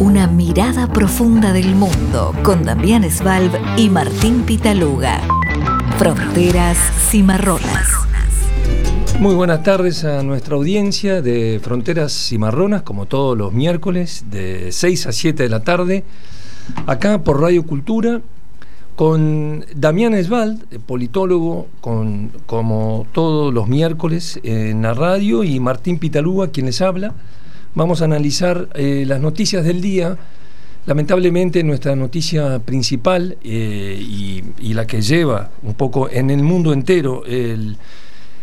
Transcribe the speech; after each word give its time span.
Una 0.00 0.28
mirada 0.28 0.86
profunda 0.86 1.52
del 1.52 1.74
mundo 1.74 2.32
con 2.44 2.62
Damián 2.62 3.02
Svalb 3.10 3.50
y 3.76 3.90
Martín 3.90 4.44
Pitaluga. 4.44 5.20
Fronteras 5.98 6.78
Cimarronas. 7.10 7.88
Muy 9.18 9.34
buenas 9.34 9.64
tardes 9.64 10.04
a 10.04 10.22
nuestra 10.22 10.54
audiencia 10.54 11.20
de 11.20 11.58
Fronteras 11.60 12.12
Cimarronas, 12.12 12.82
como 12.82 13.06
todos 13.06 13.36
los 13.36 13.52
miércoles, 13.52 14.26
de 14.30 14.70
6 14.70 15.08
a 15.08 15.12
7 15.12 15.42
de 15.42 15.48
la 15.48 15.64
tarde, 15.64 16.04
acá 16.86 17.24
por 17.24 17.40
Radio 17.40 17.66
Cultura, 17.66 18.20
con 18.94 19.64
Damián 19.74 20.14
Svalb, 20.22 20.60
politólogo, 20.86 21.66
con, 21.80 22.30
como 22.46 23.04
todos 23.10 23.52
los 23.52 23.66
miércoles 23.66 24.38
en 24.44 24.82
la 24.82 24.94
radio, 24.94 25.42
y 25.42 25.58
Martín 25.58 25.98
Pitaluga, 25.98 26.52
quien 26.52 26.66
les 26.66 26.80
habla 26.82 27.14
vamos 27.78 28.02
a 28.02 28.06
analizar 28.06 28.68
eh, 28.74 29.04
las 29.06 29.20
noticias 29.20 29.64
del 29.64 29.80
día. 29.80 30.18
Lamentablemente 30.84 31.62
nuestra 31.62 31.94
noticia 31.94 32.58
principal 32.58 33.38
eh, 33.42 33.96
y, 34.00 34.74
la 34.74 34.86
que 34.86 35.00
lleva 35.00 35.50
un 35.62 35.74
poco 35.74 36.10
en 36.10 36.30
el 36.30 36.42
mundo 36.42 36.72
entero 36.72 37.24
el, 37.24 37.76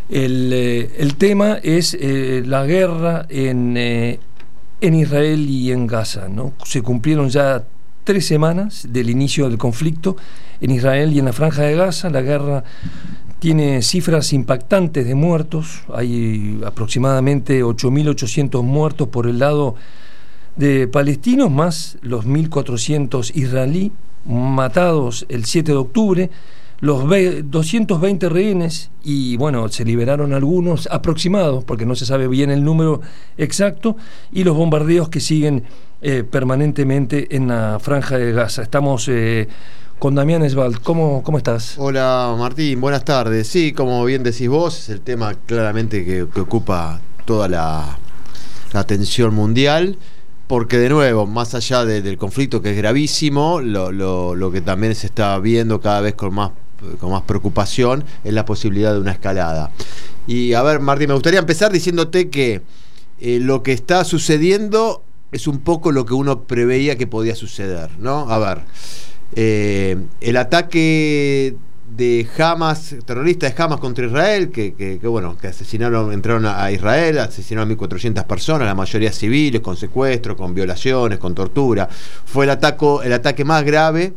eh, 0.10 1.14
tema 1.18 1.60
es 1.62 1.98
la 2.00 2.66
guerra 2.66 3.26
en, 3.30 3.76
en, 3.78 4.96
Israel 4.96 5.50
y 5.50 5.72
en 5.72 5.86
Gaza. 5.86 6.30
¿no? 6.30 6.54
Se 6.64 6.82
cumplieron 6.82 7.30
ya 7.30 7.64
tres 8.06 8.26
semanas 8.26 8.88
del 8.90 9.10
inicio 9.10 9.50
del 9.50 9.58
conflicto 9.58 10.16
en 10.62 10.72
Israel 10.72 11.12
y 11.12 11.20
en 11.20 11.26
la 11.26 11.34
franja 11.34 11.64
de 11.64 11.76
Gaza. 11.76 12.10
La 12.10 12.22
guerra 12.22 12.64
tiene 13.46 13.84
cifras 13.84 14.34
impactantes 14.34 15.06
de 15.06 15.14
muertos, 15.14 15.84
hay 15.94 16.60
aproximadamente 16.66 17.64
8.800 17.64 18.64
muertos 18.64 19.08
por 19.10 19.28
el 19.28 19.38
lado 19.38 19.76
de 20.56 20.88
palestinos, 20.88 21.52
más 21.52 22.00
los 22.02 22.26
1.400 22.26 23.36
israelí 23.36 23.92
matados 24.26 25.28
el 25.30 25.46
7 25.46 25.74
de 25.74 25.78
octubre, 25.78 26.32
los 26.80 27.04
220 27.08 28.30
rehenes 28.30 28.90
y 29.04 29.38
bueno, 29.38 29.70
se 29.70 29.86
liberaron 29.86 30.34
algunos 30.34 30.88
aproximados, 30.90 31.64
porque 31.66 31.86
no 31.86 31.94
se 31.94 32.08
sabe 32.08 32.28
bien 32.28 32.50
el 32.50 32.64
número 32.64 33.02
exacto, 33.38 33.96
y 34.32 34.44
los 34.44 34.58
bombardeos 34.58 35.10
que 35.10 35.20
siguen 35.20 35.66
eh, 36.02 36.24
permanentemente 36.24 37.36
en 37.36 37.50
la 37.50 37.78
franja 37.80 38.18
de 38.18 38.32
Gaza. 38.32 38.64
Estamos... 38.64 39.08
Eh, 39.08 39.48
con 40.00 40.16
Damián 40.16 40.44
Esbald. 40.44 40.80
¿Cómo, 40.82 41.24
¿Cómo 41.24 41.38
estás? 41.38 41.76
Hola 41.78 42.36
Martín, 42.38 42.82
buenas 42.82 43.06
tardes. 43.06 43.48
Sí, 43.48 43.72
como 43.74 44.04
bien 44.06 44.24
decís 44.24 44.50
vos, 44.50 44.78
es 44.80 44.90
el 44.90 45.02
tema 45.02 45.34
claramente 45.46 46.04
que, 46.06 46.24
ocupa 46.40 47.00
toda 47.26 47.48
la, 47.48 47.98
atención 48.74 49.34
mundial 49.34 49.98
porque 50.48 50.78
de 50.78 50.90
nuevo, 50.90 51.26
más 51.26 51.56
allá 51.56 51.86
del 51.86 52.18
conflicto 52.18 52.62
que 52.62 52.72
es 52.72 52.78
gravísimo, 52.78 53.62
lo, 53.62 54.52
que 54.52 54.62
también 54.62 54.94
se 54.94 55.08
está 55.08 55.40
viendo 55.40 55.80
cada 55.80 56.02
vez 56.02 56.14
con 56.14 56.34
más, 56.36 56.52
con 57.00 57.12
más 57.12 57.24
preocupación 57.24 58.04
es 58.24 58.34
la 58.34 58.46
posibilidad 58.46 58.94
de 58.94 59.00
una 59.00 59.12
escalada. 59.12 59.72
Y 60.28 60.54
a 60.54 60.62
ver, 60.62 60.82
Martín, 60.82 61.08
me 61.08 61.14
gustaría 61.14 61.40
empezar 61.40 61.72
diciéndote 61.72 62.30
que 62.30 62.62
eh, 63.20 63.40
lo 63.40 63.64
que 63.64 63.72
está 63.72 64.04
sucediendo 64.04 65.04
es 65.32 65.48
un 65.48 65.60
poco 65.60 65.92
lo 65.92 66.06
que 66.06 66.14
uno 66.14 66.44
preveía 66.44 66.98
que 66.98 67.08
podía 67.08 67.36
suceder, 67.36 67.90
¿no? 67.98 68.30
A 68.30 68.38
ver. 68.38 68.62
Eh, 69.36 69.98
el 70.22 70.38
ataque 70.38 71.56
de 71.96 72.28
Hamas, 72.38 72.96
terroristas 73.06 73.56
de 73.56 73.64
Hamas 73.64 73.80
contra 73.80 74.06
Israel, 74.06 74.50
que, 74.50 75.00
bueno, 75.04 75.38
que 75.38 75.48
asesinaron, 75.48 76.12
entraron 76.12 76.46
a 76.46 76.72
Israel, 76.72 77.20
asesinaron 77.20 77.72
a 77.72 77.76
1.400 77.76 78.26
personas, 78.26 78.68
la 78.68 78.76
mayoría 78.76 79.12
civiles, 79.12 79.62
con 79.62 79.78
secuestros, 79.78 80.36
con 80.36 80.54
violaciones, 80.54 81.20
con 81.20 81.36
tortura. 81.36 81.88
Fue 82.26 82.46
el, 82.46 82.52
ataco, 82.52 83.04
el 83.04 83.14
ataque 83.14 83.46
más 83.46 83.64
grave 83.64 84.14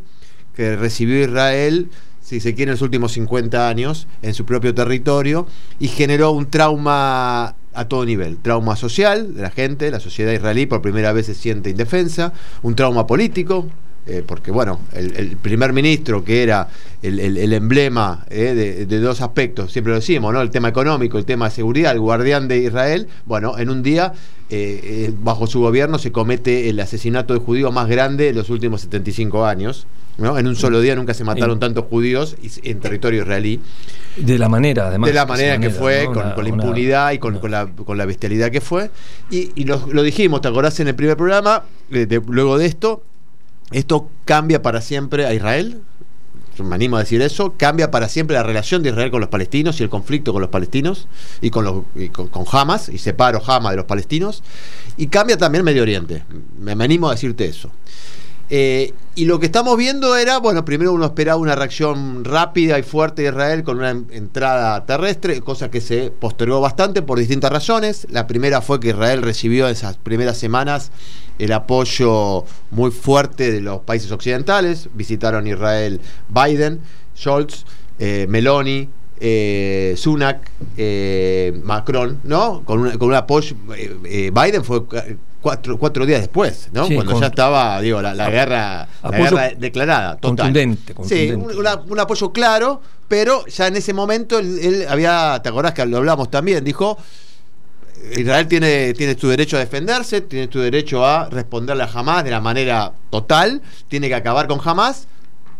que 0.55 0.75
recibió 0.75 1.21
Israel, 1.21 1.89
si 2.21 2.39
se 2.39 2.53
quiere, 2.53 2.71
en 2.71 2.75
los 2.75 2.81
últimos 2.81 3.13
50 3.13 3.69
años, 3.69 4.07
en 4.21 4.33
su 4.33 4.45
propio 4.45 4.73
territorio, 4.73 5.47
y 5.79 5.87
generó 5.87 6.31
un 6.31 6.49
trauma 6.49 7.55
a 7.73 7.85
todo 7.87 8.05
nivel. 8.05 8.37
Trauma 8.37 8.75
social 8.75 9.35
de 9.35 9.41
la 9.41 9.51
gente, 9.51 9.89
la 9.89 9.99
sociedad 9.99 10.33
israelí 10.33 10.65
por 10.65 10.81
primera 10.81 11.13
vez 11.13 11.27
se 11.27 11.33
siente 11.33 11.69
indefensa, 11.69 12.33
un 12.61 12.75
trauma 12.75 13.07
político, 13.07 13.67
eh, 14.07 14.23
porque 14.25 14.51
bueno, 14.51 14.79
el, 14.93 15.37
primer 15.37 15.73
ministro 15.73 16.23
que 16.23 16.41
era 16.41 16.67
el, 17.01 17.53
emblema 17.53 18.25
eh, 18.29 18.85
de, 18.87 18.99
dos 18.99 19.21
aspectos, 19.21 19.71
siempre 19.71 19.91
lo 19.91 19.99
decimos, 19.99 20.33
¿no? 20.33 20.41
El 20.41 20.49
tema 20.49 20.69
económico, 20.69 21.17
el 21.17 21.25
tema 21.25 21.45
de 21.45 21.51
seguridad, 21.55 21.91
el 21.91 21.99
guardián 21.99 22.47
de 22.47 22.57
Israel, 22.57 23.07
bueno, 23.25 23.57
en 23.57 23.69
un 23.69 23.83
día, 23.83 24.13
eh, 24.49 25.13
bajo 25.19 25.45
su 25.47 25.59
gobierno, 25.59 25.99
se 25.99 26.11
comete 26.11 26.69
el 26.69 26.79
asesinato 26.79 27.33
de 27.33 27.39
judíos 27.39 27.71
más 27.71 27.87
grande 27.87 28.25
de 28.25 28.33
los 28.33 28.49
últimos 28.49 28.81
75 28.81 29.45
años. 29.45 29.85
¿no? 30.19 30.37
En 30.37 30.47
un 30.47 30.55
solo 30.55 30.81
día 30.81 30.95
nunca 30.95 31.13
se 31.13 31.23
mataron 31.23 31.59
tantos 31.59 31.85
judíos 31.85 32.35
en 32.63 32.79
territorio 32.79 33.21
israelí. 33.21 33.61
De 34.17 34.37
la 34.37 34.49
manera, 34.49 34.87
además. 34.87 35.07
De 35.07 35.13
la 35.13 35.25
manera, 35.25 35.57
que 35.59 35.69
fue, 35.69 36.05
con, 36.07 36.43
la 36.43 36.49
impunidad 36.49 37.11
y 37.11 37.19
con, 37.19 37.39
la, 37.49 38.05
bestialidad 38.05 38.51
que 38.51 38.61
fue. 38.61 38.91
Y, 39.31 39.63
lo, 39.63 40.03
dijimos, 40.03 40.41
¿te 40.41 40.47
acordás 40.47 40.79
en 40.79 40.89
el 40.89 40.95
primer 40.95 41.15
programa? 41.15 41.63
luego 42.27 42.57
de 42.57 42.65
esto, 42.65 43.03
esto 43.71 44.09
cambia 44.25 44.61
para 44.61 44.81
siempre 44.81 45.25
a 45.25 45.33
Israel, 45.33 45.81
me 46.63 46.75
animo 46.75 46.97
a 46.97 46.99
decir 46.99 47.21
eso, 47.21 47.53
cambia 47.57 47.91
para 47.91 48.09
siempre 48.09 48.35
la 48.35 48.43
relación 48.43 48.83
de 48.83 48.89
Israel 48.89 49.11
con 49.11 49.21
los 49.21 49.29
palestinos 49.29 49.79
y 49.79 49.83
el 49.83 49.89
conflicto 49.89 50.33
con 50.33 50.41
los 50.41 50.49
palestinos 50.49 51.07
y 51.41 51.49
con, 51.49 51.65
los, 51.65 51.83
con, 52.11 52.45
Hamas, 52.51 52.89
y 52.89 52.97
separo 52.97 53.41
Hamas 53.45 53.71
de 53.71 53.77
los 53.77 53.85
palestinos, 53.85 54.43
y 54.97 55.07
cambia 55.07 55.37
también 55.37 55.63
Medio 55.63 55.81
Oriente, 55.81 56.23
me, 56.59 56.71
animo 56.71 57.09
a 57.09 57.11
decirte 57.11 57.45
eso. 57.45 57.71
Eh, 58.49 58.93
y 59.15 59.25
lo 59.25 59.39
que 59.39 59.45
estamos 59.45 59.77
viendo 59.77 60.15
era, 60.15 60.39
bueno, 60.39 60.65
primero 60.65 60.93
uno 60.93 61.05
esperaba 61.05 61.39
una 61.39 61.55
reacción 61.55 62.23
rápida 62.23 62.79
y 62.79 62.83
fuerte 62.83 63.21
de 63.21 63.29
Israel 63.29 63.63
con 63.63 63.77
una 63.77 63.91
entrada 63.91 64.85
terrestre, 64.85 65.41
cosa 65.41 65.69
que 65.69 65.81
se 65.81 66.09
postergó 66.09 66.59
bastante 66.61 67.01
por 67.01 67.19
distintas 67.19 67.51
razones. 67.51 68.07
La 68.09 68.27
primera 68.27 68.61
fue 68.61 68.79
que 68.79 68.89
Israel 68.89 69.21
recibió 69.21 69.67
en 69.67 69.73
esas 69.73 69.97
primeras 69.97 70.37
semanas 70.37 70.91
el 71.37 71.51
apoyo 71.51 72.45
muy 72.71 72.91
fuerte 72.91 73.51
de 73.51 73.61
los 73.61 73.81
países 73.81 74.11
occidentales. 74.11 74.89
Visitaron 74.93 75.45
Israel 75.45 75.99
Biden, 76.29 76.79
Scholz, 77.15 77.65
eh, 77.99 78.25
Meloni, 78.29 78.89
eh, 79.19 79.93
Sunak, 79.97 80.49
Macron, 81.63 82.19
¿no? 82.23 82.63
Con 82.63 82.79
un 82.79 83.13
apoyo. 83.13 83.55
Biden 83.67 84.63
fue 84.63 84.85
cuatro, 85.41 85.77
cuatro 85.77 86.05
días 86.05 86.21
después, 86.21 86.69
¿no? 86.71 86.87
Cuando 86.87 87.19
ya 87.19 87.27
estaba, 87.27 87.81
digo, 87.81 88.01
la, 88.01 88.29
guerra, 88.29 88.87
declarada. 89.57 90.17
Contundente, 90.19 90.93
Sí, 91.03 91.31
un, 91.31 91.99
apoyo 91.99 92.31
claro, 92.31 92.81
pero 93.07 93.45
ya 93.47 93.67
en 93.67 93.75
ese 93.75 93.93
momento 93.93 94.39
él, 94.39 94.85
había, 94.89 95.39
¿te 95.41 95.49
acordás 95.49 95.73
que 95.73 95.85
lo 95.85 95.97
hablamos 95.97 96.29
también? 96.29 96.63
Dijo. 96.63 96.97
Israel 98.15 98.47
tiene, 98.47 98.93
tiene 98.93 99.19
su 99.19 99.27
derecho 99.27 99.57
a 99.57 99.59
defenderse, 99.59 100.21
tiene 100.21 100.49
su 100.49 100.59
derecho 100.59 101.05
a 101.05 101.27
responderle 101.29 101.83
a 101.83 101.89
Hamas 101.93 102.23
de 102.23 102.31
la 102.31 102.39
manera 102.39 102.93
total, 103.09 103.61
tiene 103.89 104.07
que 104.07 104.15
acabar 104.15 104.47
con 104.47 104.61
Hamas, 104.63 105.05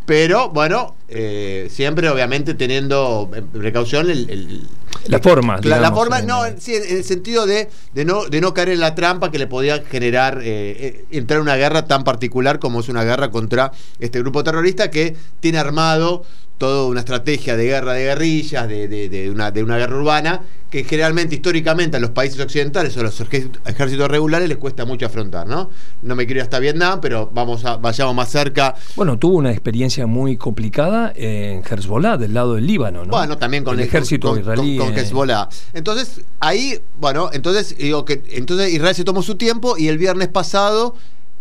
pero 0.06 0.48
bueno, 0.48 0.96
eh, 1.12 1.68
siempre 1.72 2.10
obviamente 2.10 2.54
teniendo 2.54 3.30
precaución 3.54 4.10
el, 4.10 4.68
la 5.08 5.20
forma. 5.20 5.60
La, 5.64 5.92
forma, 5.92 6.22
no, 6.22 6.44
sí, 6.58 6.76
en 6.76 6.98
el 6.98 7.04
sentido 7.04 7.46
de, 7.46 7.70
de, 7.94 8.06
no, 8.06 8.26
de 8.26 8.42
no 8.42 8.54
caer 8.54 8.70
en 8.70 8.80
la 8.80 8.96
trampa 8.96 9.32
que 9.32 9.40
le 9.40 9.48
podía 9.48 9.84
generar 9.84 10.40
eh, 10.44 10.46
eh, 10.80 11.06
entrar 11.12 11.38
en 11.38 11.44
una 11.44 11.56
guerra 11.56 11.86
tan 11.86 12.04
particular 12.04 12.60
como 12.60 12.80
es 12.82 12.90
una 12.90 13.04
guerra 13.04 13.32
contra 13.32 13.72
este 14.00 14.20
grupo 14.20 14.44
terrorista 14.44 14.92
que 14.92 15.16
tiene 15.40 15.58
armado 15.58 16.24
toda 16.60 16.86
una 16.88 17.00
estrategia 17.00 17.56
de 17.56 17.66
guerra 17.66 17.94
de 17.94 18.04
guerrillas, 18.04 18.68
de, 18.68 18.88
de, 18.88 19.32
una, 19.32 19.50
de 19.50 19.64
una 19.64 19.78
guerra 19.78 19.96
urbana, 19.96 20.42
que 20.70 20.84
generalmente, 20.84 21.34
históricamente, 21.34 21.98
a 21.98 22.00
los 22.02 22.12
países 22.12 22.38
occidentales 22.40 22.96
o 22.98 23.00
a 23.00 23.04
los 23.04 23.20
ejércitos 23.66 24.08
regulares 24.10 24.48
les 24.50 24.58
cuesta 24.58 24.86
mucho 24.86 25.06
afrontar, 25.06 25.48
¿no? 25.48 25.70
No 26.04 26.16
me 26.16 26.26
quiero 26.26 26.40
ir 26.40 26.44
hasta 26.44 26.60
Vietnam, 26.60 27.00
pero 27.02 27.32
vamos 27.34 27.64
a, 27.64 27.78
vayamos 27.78 28.14
más 28.14 28.30
cerca. 28.30 28.76
Bueno, 28.98 29.18
tuvo 29.18 29.38
una 29.38 29.52
experiencia 29.52 30.06
muy 30.06 30.36
complicada 30.36 30.99
en 31.16 31.64
Hezbollah, 31.64 32.18
del 32.18 32.34
lado 32.34 32.56
del 32.56 32.68
Líbano, 32.68 33.06
¿no? 33.06 33.12
Bueno, 33.12 33.38
también 33.38 33.64
con 33.64 33.80
el, 33.80 33.86
ejército 33.86 34.38
israelí. 34.38 34.78
Con, 34.78 34.94
eh. 34.94 35.02
Hezbollah. 35.02 35.50
Entonces, 35.74 36.22
ahí, 36.40 36.80
bueno, 37.00 37.30
entonces 37.34 37.78
digo 37.78 38.06
que 38.06 38.24
entonces 38.30 38.74
Israel 38.74 38.96
se 38.96 39.04
tomó 39.04 39.22
su 39.22 39.36
tiempo 39.36 39.78
y 39.78 39.88
el 39.88 39.98
viernes 39.98 40.28
pasado 40.28 40.96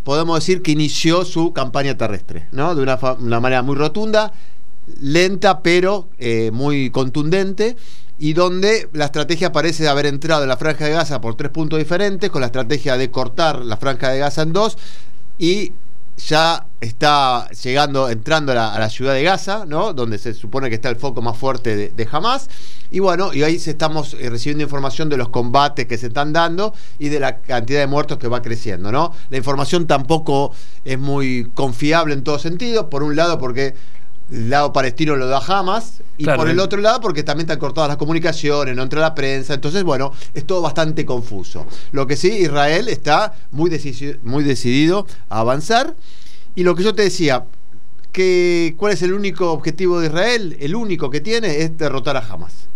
podemos 0.05 0.39
decir 0.39 0.63
que 0.63 0.71
inició 0.71 1.25
su 1.25 1.53
campaña 1.53 1.97
terrestre, 1.97 2.49
¿no? 2.53 2.75
De 2.75 2.83
una, 2.83 2.99
una 3.19 3.41
manera 3.41 3.63
muy 3.63 3.77
rotunda 3.77 4.33
lenta 5.01 5.63
pero 5.63 6.09
eh, 6.19 6.51
muy 6.53 6.91
contundente 6.91 7.77
y 8.19 8.33
donde 8.33 8.89
la 8.93 9.07
estrategia 9.07 9.53
parece 9.53 9.87
haber 9.87 10.07
entrado 10.07 10.43
en 10.43 10.49
la 10.49 10.57
franja 10.57 10.87
de 10.87 10.93
Gaza 10.93 11.21
por 11.21 11.37
tres 11.37 11.53
puntos 11.53 11.79
diferentes, 11.79 12.31
con 12.31 12.41
la 12.41 12.47
estrategia 12.47 12.97
de 12.97 13.11
cortar 13.11 13.65
la 13.65 13.77
franja 13.77 14.11
de 14.11 14.19
Gaza 14.19 14.43
en 14.43 14.53
dos 14.53 14.77
y 15.39 15.73
ya 16.19 16.67
está 16.81 17.49
llegando, 17.51 18.09
entrando 18.09 18.53
a 18.53 18.79
la, 18.79 18.91
ciudad 18.91 19.15
de 19.15 19.23
Gaza, 19.23 19.65
¿no? 19.67 19.93
Donde 19.93 20.19
se 20.19 20.35
supone 20.35 20.69
que 20.69 20.75
está 20.75 20.89
el 20.89 20.97
foco 20.97 21.23
más 21.23 21.37
fuerte 21.37 21.77
de, 21.77 21.89
de 21.91 22.09
Hamas. 22.11 22.49
Y 22.91 23.01
bueno, 23.01 23.33
y 23.33 23.43
ahí 23.43 23.57
estamos 23.57 24.15
eh, 24.15 24.31
recibiendo 24.31 24.65
información 24.65 25.09
de 25.09 25.17
los 25.17 25.29
combates 25.29 25.87
que 25.87 25.99
se 25.99 26.09
están 26.09 26.33
dando 26.33 26.75
y 26.99 27.09
de 27.09 27.21
la 27.21 27.39
cantidad 27.39 27.81
de 27.81 27.87
muertos 27.87 28.19
que 28.19 28.29
va 28.29 28.43
creciendo, 28.43 28.91
¿no? 28.91 29.13
La 29.31 29.37
información 29.37 29.87
tampoco 29.87 30.53
es 30.85 30.99
muy 30.99 31.51
confiable 31.55 32.15
en 32.15 32.25
todo 32.25 32.39
sentido. 32.39 32.91
Por 32.91 33.03
un 33.03 33.15
lado, 33.15 33.39
porque 33.39 33.75
el 34.31 34.51
lado 34.51 34.73
palestino 34.73 35.17
lo 35.17 35.27
da 35.27 35.39
Hamas, 35.39 36.03
y 36.17 36.25
por 36.25 36.49
el 36.49 36.61
otro 36.61 36.81
lado 36.81 37.01
porque 37.01 37.23
también 37.23 37.47
están 37.47 37.59
cortadas 37.59 37.89
las 37.89 37.97
comunicaciones, 37.97 38.75
no 38.77 38.83
entra 38.83 39.01
la 39.01 39.15
prensa, 39.15 39.55
entonces 39.55 39.85
bueno, 39.85 40.13
es 40.35 40.47
todo 40.47 40.61
bastante 40.63 41.07
confuso. 41.07 41.67
Lo 41.93 42.07
que 42.07 42.17
sí, 42.17 42.29
Israel 42.29 42.89
está 42.89 43.35
muy, 43.51 43.71
muy 44.23 44.45
decidido 44.45 45.07
a 45.29 45.41
avanzar, 45.41 45.95
y 46.55 46.65
lo 46.65 46.75
que 46.75 46.83
yo 46.83 46.95
te 46.95 47.03
decía, 47.03 47.45
que, 48.13 48.75
¿cuál 48.77 48.93
es 48.93 49.03
el 49.03 49.13
único 49.13 49.53
objetivo 49.53 50.01
de 50.01 50.09
Israel? 50.09 50.57
El 50.61 50.75
único 50.75 51.11
que 51.11 51.21
tiene 51.21 51.61
es 51.61 51.79
derrotar 51.79 52.17
a 52.17 52.27
Hamas. 52.27 52.69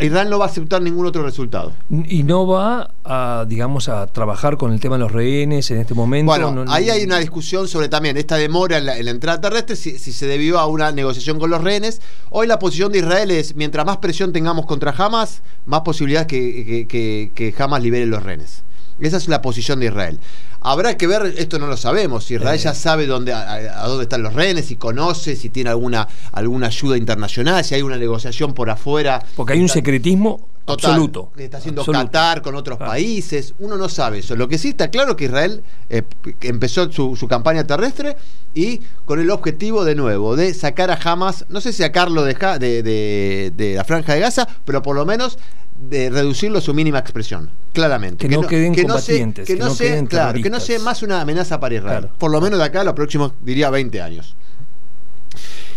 Israel 0.00 0.30
no 0.30 0.38
va 0.38 0.46
a 0.46 0.48
aceptar 0.48 0.80
ningún 0.80 1.06
otro 1.06 1.22
resultado. 1.22 1.72
Y 1.90 2.22
no 2.22 2.46
va 2.46 2.92
a, 3.04 3.44
digamos, 3.46 3.88
a 3.88 4.06
trabajar 4.06 4.56
con 4.56 4.72
el 4.72 4.80
tema 4.80 4.96
de 4.96 5.00
los 5.00 5.12
rehenes 5.12 5.70
en 5.70 5.78
este 5.78 5.94
momento. 5.94 6.30
Bueno, 6.30 6.64
ahí 6.68 6.90
hay 6.90 7.04
una 7.04 7.18
discusión 7.18 7.68
sobre 7.68 7.88
también 7.88 8.16
esta 8.16 8.36
demora 8.36 8.78
en 8.78 8.86
la, 8.86 8.96
entrada 8.96 9.40
terrestre, 9.40 9.76
si, 9.76 9.98
se 9.98 10.26
debió 10.26 10.58
a 10.58 10.66
una 10.66 10.92
negociación 10.92 11.38
con 11.38 11.50
los 11.50 11.62
rehenes. 11.62 12.00
Hoy 12.30 12.46
la 12.46 12.58
posición 12.58 12.92
de 12.92 12.98
Israel 12.98 13.30
es, 13.30 13.54
mientras 13.54 13.84
más 13.84 13.98
presión 13.98 14.32
tengamos 14.32 14.66
contra 14.66 14.94
Hamas, 14.96 15.42
más 15.66 15.82
posibilidades 15.82 16.26
que, 16.26 16.86
que, 16.88 17.30
que 17.34 17.54
Hamas 17.62 17.82
libere 17.82 18.06
los 18.06 18.22
rehenes. 18.22 18.62
Esa 19.00 19.16
es 19.16 19.28
la 19.28 19.40
posición 19.40 19.80
de 19.80 19.86
Israel. 19.86 20.18
Habrá 20.62 20.96
que 20.96 21.06
ver, 21.06 21.34
esto 21.38 21.58
no 21.58 21.66
lo 21.66 21.76
sabemos, 21.76 22.24
si 22.24 22.34
Israel 22.34 22.58
ya 22.58 22.74
sabe 22.74 23.06
dónde, 23.06 23.32
a, 23.32 23.86
dónde 23.86 24.02
están 24.02 24.22
los 24.22 24.34
rehenes, 24.34 24.66
si 24.66 24.76
conoce, 24.76 25.34
si 25.34 25.48
tiene 25.48 25.70
alguna, 25.70 26.06
alguna 26.32 26.66
ayuda 26.66 26.98
internacional, 26.98 27.64
si 27.64 27.74
hay 27.74 27.82
una 27.82 27.96
negociación 27.96 28.52
por 28.52 28.68
afuera. 28.68 29.24
Porque 29.36 29.54
hay 29.54 29.60
un 29.60 29.70
secretismo 29.70 30.48
absoluto. 30.66 31.30
Que 31.34 31.44
está 31.44 31.58
haciendo 31.58 31.84
Qatar 31.84 32.42
con 32.42 32.54
otros 32.54 32.78
países, 32.78 33.54
uno 33.58 33.78
no 33.78 33.88
sabe 33.88 34.18
eso. 34.18 34.36
Lo 34.36 34.48
que 34.48 34.58
sí 34.58 34.68
está 34.68 34.88
claro 34.88 35.16
que 35.16 35.24
Israel 35.24 35.62
eh, 35.88 36.02
empezó 36.42 36.92
su, 36.92 37.26
campaña 37.26 37.66
terrestre 37.66 38.16
y 38.54 38.80
con 39.06 39.18
el 39.18 39.30
objetivo 39.30 39.84
de 39.84 39.94
nuevo 39.94 40.36
de 40.36 40.52
sacar 40.52 40.90
a 40.90 40.98
Hamas, 41.02 41.46
no 41.48 41.62
sé 41.62 41.72
si 41.72 41.82
sacarlo 41.82 42.22
de, 42.22 42.34
de, 42.34 43.52
de 43.56 43.74
la 43.74 43.84
franja 43.84 44.14
de 44.14 44.20
Gaza, 44.20 44.46
pero 44.64 44.82
por 44.82 44.94
lo 44.94 45.06
menos 45.06 45.38
de 45.88 46.10
reducirlo 46.10 46.58
a 46.58 46.60
su 46.60 46.74
mínima 46.74 46.98
expresión, 46.98 47.50
claramente. 47.72 48.28
Que, 48.28 48.36
no, 48.36 48.46
queden 48.46 48.74
combatientes, 48.74 49.46
que, 49.46 49.56
no, 49.56 49.70
sea, 49.70 50.04
claro, 50.04 50.40
que 50.42 50.50
no 50.50 50.60
sea 50.60 50.78
más 50.80 51.02
una 51.02 51.20
amenaza 51.20 51.58
para 51.58 51.74
Israel. 51.74 52.08
Por 52.18 52.30
lo 52.30 52.40
menos 52.40 52.58
de 52.58 52.64
acá 52.64 52.82
a 52.82 52.84
los 52.84 52.94
próximos, 52.94 53.32
diría, 53.42 53.70
20 53.70 54.02
años. 54.02 54.36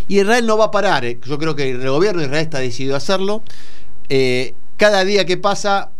Y 0.07 0.19
Israel 0.19 0.45
no 0.45 0.57
va 0.57 0.65
a 0.65 0.71
parar, 0.71 1.05
eh. 1.05 1.19
yo 1.23 1.37
creo 1.37 1.55
que 1.55 1.71
el 1.71 1.89
gobierno 1.89 2.19
de 2.19 2.25
Israel 2.25 2.43
está 2.43 2.59
decidido 2.59 2.95
a 2.95 2.97
hacerlo. 2.97 3.41
Eh, 4.09 4.53
cada 4.77 5.05
día 5.05 5.25
que 5.25 5.37
pasa 5.37 5.91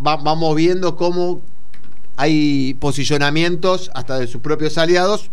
vamos 0.00 0.54
viendo 0.56 0.96
cómo 0.96 1.40
hay 2.16 2.74
posicionamientos 2.74 3.90
hasta 3.94 4.18
de 4.18 4.26
sus 4.26 4.40
propios 4.40 4.78
aliados 4.78 5.30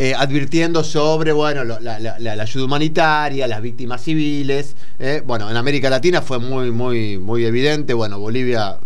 eh, 0.00 0.14
advirtiendo 0.16 0.84
sobre 0.84 1.32
bueno, 1.32 1.64
la, 1.64 2.32
ayuda 2.40 2.64
humanitaria, 2.64 3.48
las 3.48 3.60
víctimas 3.60 4.00
civiles. 4.00 4.76
Eh. 5.00 5.24
Bueno, 5.26 5.50
en 5.50 5.56
América 5.56 5.90
Latina 5.90 6.22
fue 6.22 6.38
muy, 6.38 6.70
muy, 6.70 7.18
muy 7.18 7.44
evidente. 7.44 7.94
Bueno, 7.94 8.20
Bolivia 8.20 8.78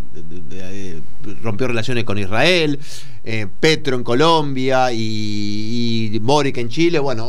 rompió 1.43 1.69
relaciones 1.69 2.05
con 2.05 2.17
Israel, 2.17 2.79
eh, 3.25 3.47
Petro 3.61 3.95
en 3.97 4.05
Colombia 4.05 4.89
y, 4.91 6.19
Boric 6.21 6.57
en 6.57 6.71
Chile. 6.71 6.99
Bueno, 6.99 7.29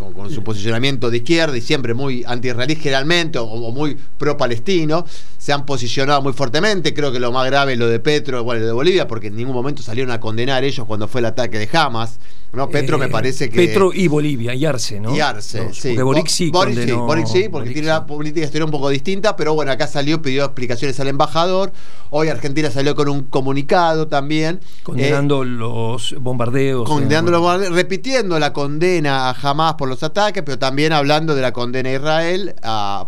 con, 0.00 0.30
su 0.30 0.42
posicionamiento 0.42 1.10
de 1.10 1.18
izquierda 1.18 1.56
y 1.56 1.60
siempre 1.60 1.94
muy 1.94 2.24
anti-israelí 2.26 2.74
generalmente 2.76 3.38
o, 3.38 3.46
muy 3.70 3.96
pro-palestino, 4.18 5.04
se 5.38 5.52
han 5.52 5.66
posicionado 5.66 6.22
muy 6.22 6.32
fuertemente. 6.32 6.94
Creo 6.94 7.12
que 7.12 7.20
lo 7.20 7.30
más 7.32 7.46
grave 7.46 7.74
es 7.74 7.78
lo 7.78 7.88
de 7.88 8.00
Petro, 8.00 8.42
bueno, 8.42 8.60
lo 8.60 8.66
de 8.66 8.72
Bolivia, 8.72 9.06
porque 9.06 9.28
en 9.28 9.36
ningún 9.36 9.54
momento 9.54 9.82
salieron 9.82 10.10
a 10.12 10.20
condenar 10.20 10.64
ellos 10.64 10.86
cuando 10.86 11.06
fue 11.06 11.20
el 11.20 11.26
ataque 11.26 11.58
de 11.58 11.68
Hamas. 11.72 12.18
No, 12.52 12.68
Petro 12.68 12.98
me 12.98 13.06
eh, 13.06 13.10
parece 13.10 13.48
que. 13.48 13.54
Petro 13.54 13.92
y 13.94 14.08
Bolivia, 14.08 14.54
y 14.54 14.64
Arce, 14.64 14.98
¿no? 14.98 15.14
Y 15.14 15.20
Arce, 15.20 15.72
sí. 15.72 15.90
Porque 15.90 16.02
Boric 16.02 16.26
sí. 16.26 16.50
Boric 16.50 16.84
sí, 16.84 16.92
Boric 16.92 17.26
sí, 17.26 17.48
porque 17.48 17.70
tiene 17.70 17.88
una 17.88 18.06
política 18.06 18.44
exterior 18.44 18.66
un 18.66 18.72
poco 18.72 18.88
distinta, 18.88 19.36
pero 19.36 19.54
bueno, 19.54 19.70
acá 19.70 19.86
salió, 19.86 20.20
pidió 20.20 20.44
explicaciones 20.46 20.98
al 20.98 21.08
embajador. 21.08 21.72
Hoy 22.10 22.26
Argentina 22.26 22.68
salió 22.70 22.96
con 22.96 23.08
un 23.08 23.22
comunicado 23.22 24.08
también. 24.08 24.58
Condenando 24.82 25.44
eh, 25.44 25.46
los 25.46 26.16
bombardeos. 26.18 26.88
Condenando 26.88 27.30
los 27.30 27.40
bombardeos, 27.40 27.72
repitiendo 27.72 28.36
la 28.40 28.52
condena 28.52 29.30
a 29.30 29.36
Hamas 29.40 29.74
por 29.74 29.88
los 29.90 30.02
ataques, 30.02 30.42
pero 30.42 30.58
también 30.58 30.92
hablando 30.92 31.34
de 31.34 31.42
la 31.42 31.52
condena 31.52 31.90
a 31.90 31.92
Israel 31.92 32.54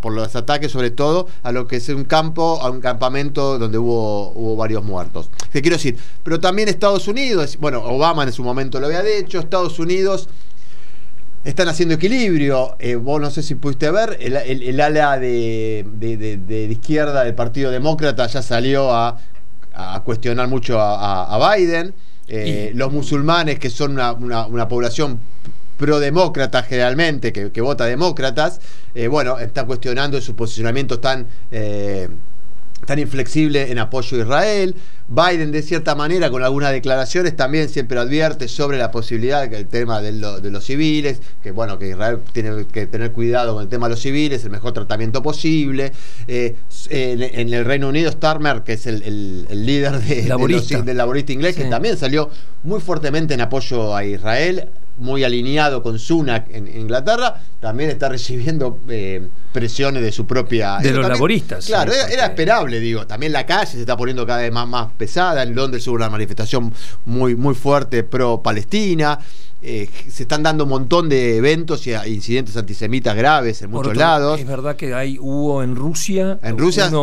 por 0.03 0.13
los 0.13 0.35
ataques, 0.37 0.71
sobre 0.71 0.91
todo 0.91 1.29
a 1.43 1.53
lo 1.53 1.67
que 1.67 1.77
es 1.77 1.89
un 1.89 2.05
campo, 2.05 2.61
a 2.61 2.71
un 2.71 2.81
campamento 2.81 3.59
donde 3.59 3.79
hubo, 3.79 4.33
hubo 4.33 4.57
varios 4.57 4.85
muertos. 4.85 5.31
¿Qué 5.53 5.63
quiero 5.63 5.77
decir? 5.77 5.97
Pero 6.23 6.41
también 6.41 6.69
Estados 6.69 7.09
Unidos, 7.09 7.57
bueno, 7.59 7.83
Obama 7.83 8.25
en 8.25 8.33
su 8.33 8.43
momento 8.43 8.81
lo 8.81 8.87
había 8.87 9.03
dicho 9.03 9.39
Estados 9.39 9.79
Unidos 9.79 10.29
están 11.45 11.69
haciendo 11.69 11.95
equilibrio. 11.95 12.77
Eh, 12.79 12.97
vos 12.97 13.21
no 13.21 13.31
sé 13.31 13.43
si 13.43 13.55
pudiste 13.55 13.91
ver, 13.91 14.17
el, 14.21 14.81
ala 14.81 15.19
de, 15.19 16.69
izquierda 16.71 17.25
del 17.25 17.35
Partido 17.35 17.71
Demócrata 17.71 18.27
ya 18.27 18.43
salió 18.43 18.95
a, 18.95 19.19
cuestionar 20.05 20.49
mucho 20.49 20.79
a, 20.81 21.55
Biden. 21.57 21.95
Eh, 22.29 22.73
los 22.75 22.93
musulmanes, 22.93 23.59
que 23.59 23.69
son 23.69 23.93
una, 23.93 24.69
población 24.69 25.19
pro-demócrata 25.77 26.63
generalmente, 26.63 27.33
que, 27.33 27.61
vota 27.61 27.85
demócratas, 27.87 28.61
eh, 28.95 29.09
bueno, 29.09 29.39
está 29.39 29.65
cuestionando 29.65 30.21
su 30.21 30.35
posicionamiento 30.35 31.01
tan 31.01 31.27
tan 32.87 32.99
inflexible 32.99 33.71
en 33.71 33.79
apoyo 33.79 34.19
a 34.19 34.21
Israel. 34.21 34.75
Biden, 35.09 35.53
de 35.53 35.63
cierta 35.63 35.95
manera, 35.95 36.31
con 36.31 36.43
algunas 36.43 36.73
declaraciones, 36.73 37.37
también 37.37 37.69
siempre 37.69 37.99
advierte 37.99 38.49
sobre 38.49 38.79
la 38.79 38.91
posibilidad 38.91 39.49
que 39.49 39.57
el 39.57 39.67
tema 39.67 40.01
de, 40.01 40.13
los 40.13 40.65
civiles, 40.65 41.21
que 41.43 41.51
bueno, 41.51 41.79
que 41.79 41.91
Israel 41.91 42.21
tiene 42.33 42.67
que 42.67 42.87
tener 42.87 43.13
cuidado 43.13 43.55
con 43.55 43.63
el 43.63 43.69
tema 43.69 43.87
de 43.87 43.91
los 43.91 44.01
civiles, 44.01 44.45
el 44.45 44.51
mejor 44.51 44.73
tratamiento 44.73 45.23
posible. 45.23 45.93
Eh, 46.27 46.57
en, 46.89 47.53
el 47.53 47.65
Reino 47.65 47.89
Unido, 47.89 48.11
Starmer, 48.11 48.63
que 48.63 48.75
es 48.75 48.87
el, 48.87 49.47
líder 49.51 50.01
de, 50.01 50.23
del 50.85 50.97
laborista 50.97 51.33
inglés, 51.33 51.57
que 51.57 51.65
también 51.65 51.97
salió 51.97 52.31
muy 52.63 52.81
fuertemente 52.81 53.35
en 53.35 53.43
apoyo 53.43 53.95
a 53.95 54.05
Israel, 54.05 54.69
muy 55.03 55.25
alineado 55.25 55.83
con 55.83 55.99
Sunak 55.99 56.47
en, 56.51 56.69
Inglaterra, 56.69 57.43
también 57.61 57.91
está 57.91 58.09
recibiendo 58.09 58.79
eh, 58.89 59.29
presiones 59.53 60.03
de 60.03 60.13
su 60.13 60.27
propia... 60.27 60.79
De 60.79 60.93
los 60.93 61.07
laboristas. 61.07 61.67
Claro, 61.67 61.93
era, 61.93 62.27
esperable, 62.27 62.81
digo. 62.81 63.07
También 63.07 63.33
la 63.33 63.45
calle 63.45 63.73
se 63.73 63.81
está 63.81 63.97
poniendo 63.97 64.27
cada 64.27 64.41
vez 64.41 64.53
más, 64.53 64.67
más 64.67 64.93
pesada. 64.97 65.43
En 65.43 65.55
Londres 65.55 65.87
hubo 65.89 65.97
una 65.97 66.09
manifestación 66.09 66.73
muy, 67.05 67.37
muy 67.37 67.55
fuerte 67.55 68.03
pro-Palestina. 68.05 69.19
Eh, 69.65 69.89
se 70.09 70.25
están 70.25 70.43
dando 70.43 70.65
un 70.65 70.71
montón 70.71 71.09
de 71.09 71.37
eventos 71.37 71.87
y 71.87 71.93
incidentes 71.93 72.57
antisemitas 72.57 73.15
graves 73.15 73.63
en 73.63 73.71
muchos 73.71 73.97
lados. 73.97 74.41
Es 74.41 74.47
verdad 74.47 74.77
que 74.77 74.95
hay, 74.95 75.19
hubo 75.21 75.63
en 75.63 75.77
Rusia... 75.77 76.39
En 76.43 76.59
Rusia 76.59 76.91
se 76.91 76.97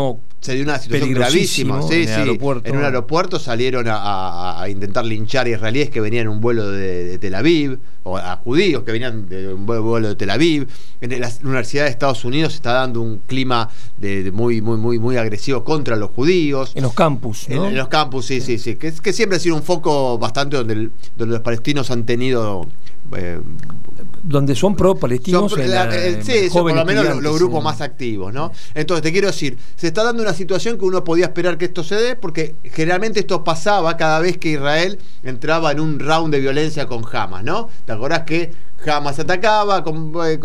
dio 0.48 0.64
una 0.64 0.80
situación 0.80 1.14
gravísima. 1.14 1.82
Sí, 1.82 2.04
en, 2.04 2.08
sí. 2.08 2.40
en 2.64 2.78
un 2.78 2.84
aeropuerto 2.84 3.40
salieron 3.40 3.86
a, 3.90 4.66
intentar 4.70 5.06
linchar 5.06 5.46
a 5.46 5.50
israelíes 5.50 5.90
que 5.90 6.02
venían 6.02 6.24
en 6.24 6.30
un 6.30 6.42
vuelo 6.42 6.70
de, 6.70 7.18
Tel 7.20 7.36
Aviv, 7.36 7.80
o 8.04 8.18
a 8.18 8.38
judíos 8.38 8.84
que 8.84 8.92
venían 8.92 9.28
de 9.28 9.54
un 9.54 9.66
vuelo 9.66 10.08
de 10.08 10.16
Tel 10.16 10.30
Aviv. 10.30 10.68
En 11.02 11.20
la 11.20 11.30
Universidad 11.44 11.86
de 11.86 11.90
Estados 11.90 12.24
Unidos 12.26 12.54
se 12.54 12.58
está 12.58 12.74
dando 12.74 13.02
un 13.02 13.20
clima 13.20 13.70
de, 13.98 14.32
muy, 14.32 14.62
muy, 14.62 14.78
muy, 14.78 15.00
muy 15.00 15.18
agresivo 15.18 15.64
contra 15.64 15.96
los 15.96 16.12
judíos. 16.12 16.72
En 16.76 16.84
los 16.84 16.94
campus, 16.94 17.48
¿no? 17.50 17.68
en, 17.68 17.76
los 17.76 17.90
campus, 17.90 18.26
sí, 18.26 18.42
sí, 18.42 18.58
sí. 18.58 18.76
Que, 18.76 18.94
que, 18.94 19.14
siempre 19.14 19.38
ha 19.38 19.40
sido 19.40 19.56
un 19.56 19.64
foco 19.64 20.18
bastante 20.18 20.58
donde, 20.58 20.90
donde 21.18 21.34
los 21.34 21.42
palestinos 21.42 21.92
han 21.92 22.06
tenido 22.06 22.68
eh, 23.16 23.40
donde 24.24 24.56
son 24.56 24.76
pro-palestinos. 24.76 25.56
Eh, 25.58 26.20
sí, 26.22 26.50
por 26.52 26.74
lo 26.74 26.86
menos 26.86 27.22
los, 27.22 27.40
grupos 27.40 27.64
más 27.64 27.82
activos, 27.82 28.34
¿no? 28.34 28.52
Entonces, 28.74 29.02
te 29.02 29.12
quiero 29.12 29.28
decir, 29.28 29.58
se 29.76 29.88
está 29.88 30.04
dando 30.04 30.22
una 30.22 30.34
situación 30.34 30.78
que 30.78 30.86
uno 30.86 31.04
podía 31.04 31.26
esperar 31.26 31.58
que 31.58 31.66
esto 31.66 31.84
se 31.84 31.96
dé, 31.96 32.16
porque 32.16 32.56
generalmente 32.64 33.22
esto 33.22 33.44
pasaba 33.44 33.98
cada 33.98 34.20
vez 34.20 34.38
que 34.38 34.52
Israel 34.52 35.00
entraba 35.24 35.72
en 35.72 35.80
un 35.80 36.00
round 36.00 36.34
de 36.34 36.40
violencia 36.40 36.86
con 36.88 37.04
Hamas, 37.12 37.44
¿no? 37.44 37.70
¿Te 37.86 37.94
acordás 37.94 38.24
que 38.24 38.52
Hamas 38.88 39.20
atacaba, 39.20 39.84
con, 39.84 40.14
eh, 40.26 40.40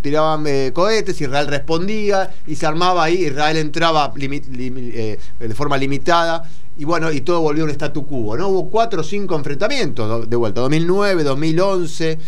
tiraban 0.00 0.44
cohetes, 0.72 1.20
Israel 1.20 1.46
respondía 1.48 2.30
y 2.46 2.54
se 2.54 2.66
armaba 2.66 3.04
ahí, 3.04 3.26
Israel 3.26 3.56
entraba 3.56 4.12
de 4.16 5.18
forma 5.54 5.76
limitada 5.76 6.48
y 6.78 6.84
bueno, 6.84 7.10
y 7.10 7.22
todo 7.22 7.40
volvió 7.40 7.64
a 7.64 7.66
un 7.66 7.72
statu 7.72 8.06
quo, 8.06 8.36
¿no? 8.36 8.48
Hubo 8.48 8.70
cuatro 8.70 9.00
o 9.00 9.04
cinco 9.04 9.34
enfrentamientos 9.34 10.30
de 10.30 10.36
vuelta, 10.36 10.60
2009, 10.60 11.24
2011, 11.24 12.18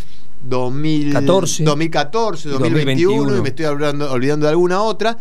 2014, 0.43 1.65
2014 1.65 2.49
2021, 2.49 3.37
y 3.37 3.43
me 3.43 3.51
estoy 3.51 3.67
olvidando 3.67 4.47
de 4.47 4.51
alguna 4.51 4.83
otra. 4.83 5.17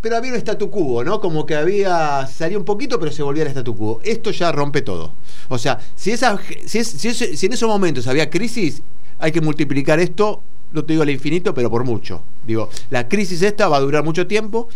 pero 0.00 0.16
había 0.16 0.32
un 0.32 0.38
statu 0.38 0.70
quo, 0.70 1.02
¿no? 1.02 1.20
Como 1.20 1.44
que 1.44 1.56
había, 1.56 2.28
salía 2.28 2.56
un 2.56 2.64
poquito, 2.64 3.00
pero 3.00 3.10
se 3.10 3.24
volvía 3.24 3.42
al 3.42 3.48
statu 3.48 3.76
quo. 3.76 4.00
Esto 4.04 4.30
ya 4.30 4.52
rompe 4.52 4.82
todo. 4.82 5.14
O 5.48 5.58
sea, 5.58 5.80
si, 5.96 6.12
esa, 6.12 6.38
si, 6.64 6.84
si, 6.84 7.46
en 7.46 7.52
esos 7.52 7.68
momentos 7.68 8.06
había 8.06 8.30
crisis, 8.30 8.82
hay 9.18 9.32
que 9.32 9.40
multiplicar 9.40 9.98
esto, 9.98 10.42
no 10.72 10.84
te 10.84 10.92
digo 10.92 11.02
al 11.02 11.10
infinito, 11.10 11.52
pero 11.54 11.70
por 11.70 11.82
mucho. 11.82 12.22
Digo, 12.46 12.70
la 12.90 13.08
crisis 13.08 13.42
esta 13.42 13.66
va 13.66 13.78
a 13.78 13.80
durar 13.80 14.04
mucho 14.04 14.28
tiempo, 14.28 14.68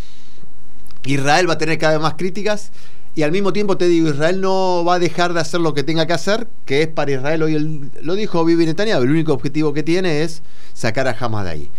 Israel 1.04 1.48
va 1.48 1.52
a 1.52 1.58
tener 1.58 1.78
cada 1.78 1.92
vez 1.94 2.02
más 2.02 2.14
críticas, 2.14 2.72
y 3.16 3.22
al 3.22 3.30
mismo 3.30 3.52
tiempo 3.52 3.76
te 3.76 3.86
digo, 3.86 4.08
Israel 4.08 4.40
no 4.40 4.84
va 4.84 4.94
a 4.94 4.98
dejar 4.98 5.34
de 5.34 5.40
hacer 5.40 5.60
lo 5.60 5.72
que 5.72 5.84
tenga 5.84 6.06
que 6.06 6.12
hacer, 6.12 6.48
que 6.64 6.82
es 6.82 6.88
para 6.88 7.12
Israel 7.12 7.42
hoy, 7.44 7.90
lo 8.02 8.14
dijo 8.16 8.44
Bibi 8.44 8.66
Netanyahu, 8.66 9.02
el 9.02 9.10
único 9.10 9.32
objetivo 9.32 9.72
que 9.72 9.82
tiene 9.84 10.22
es 10.22 10.42
sacar 10.72 11.06
a 11.06 11.16
Hamas 11.18 11.44
de 11.44 11.50
ahí. 11.50 11.70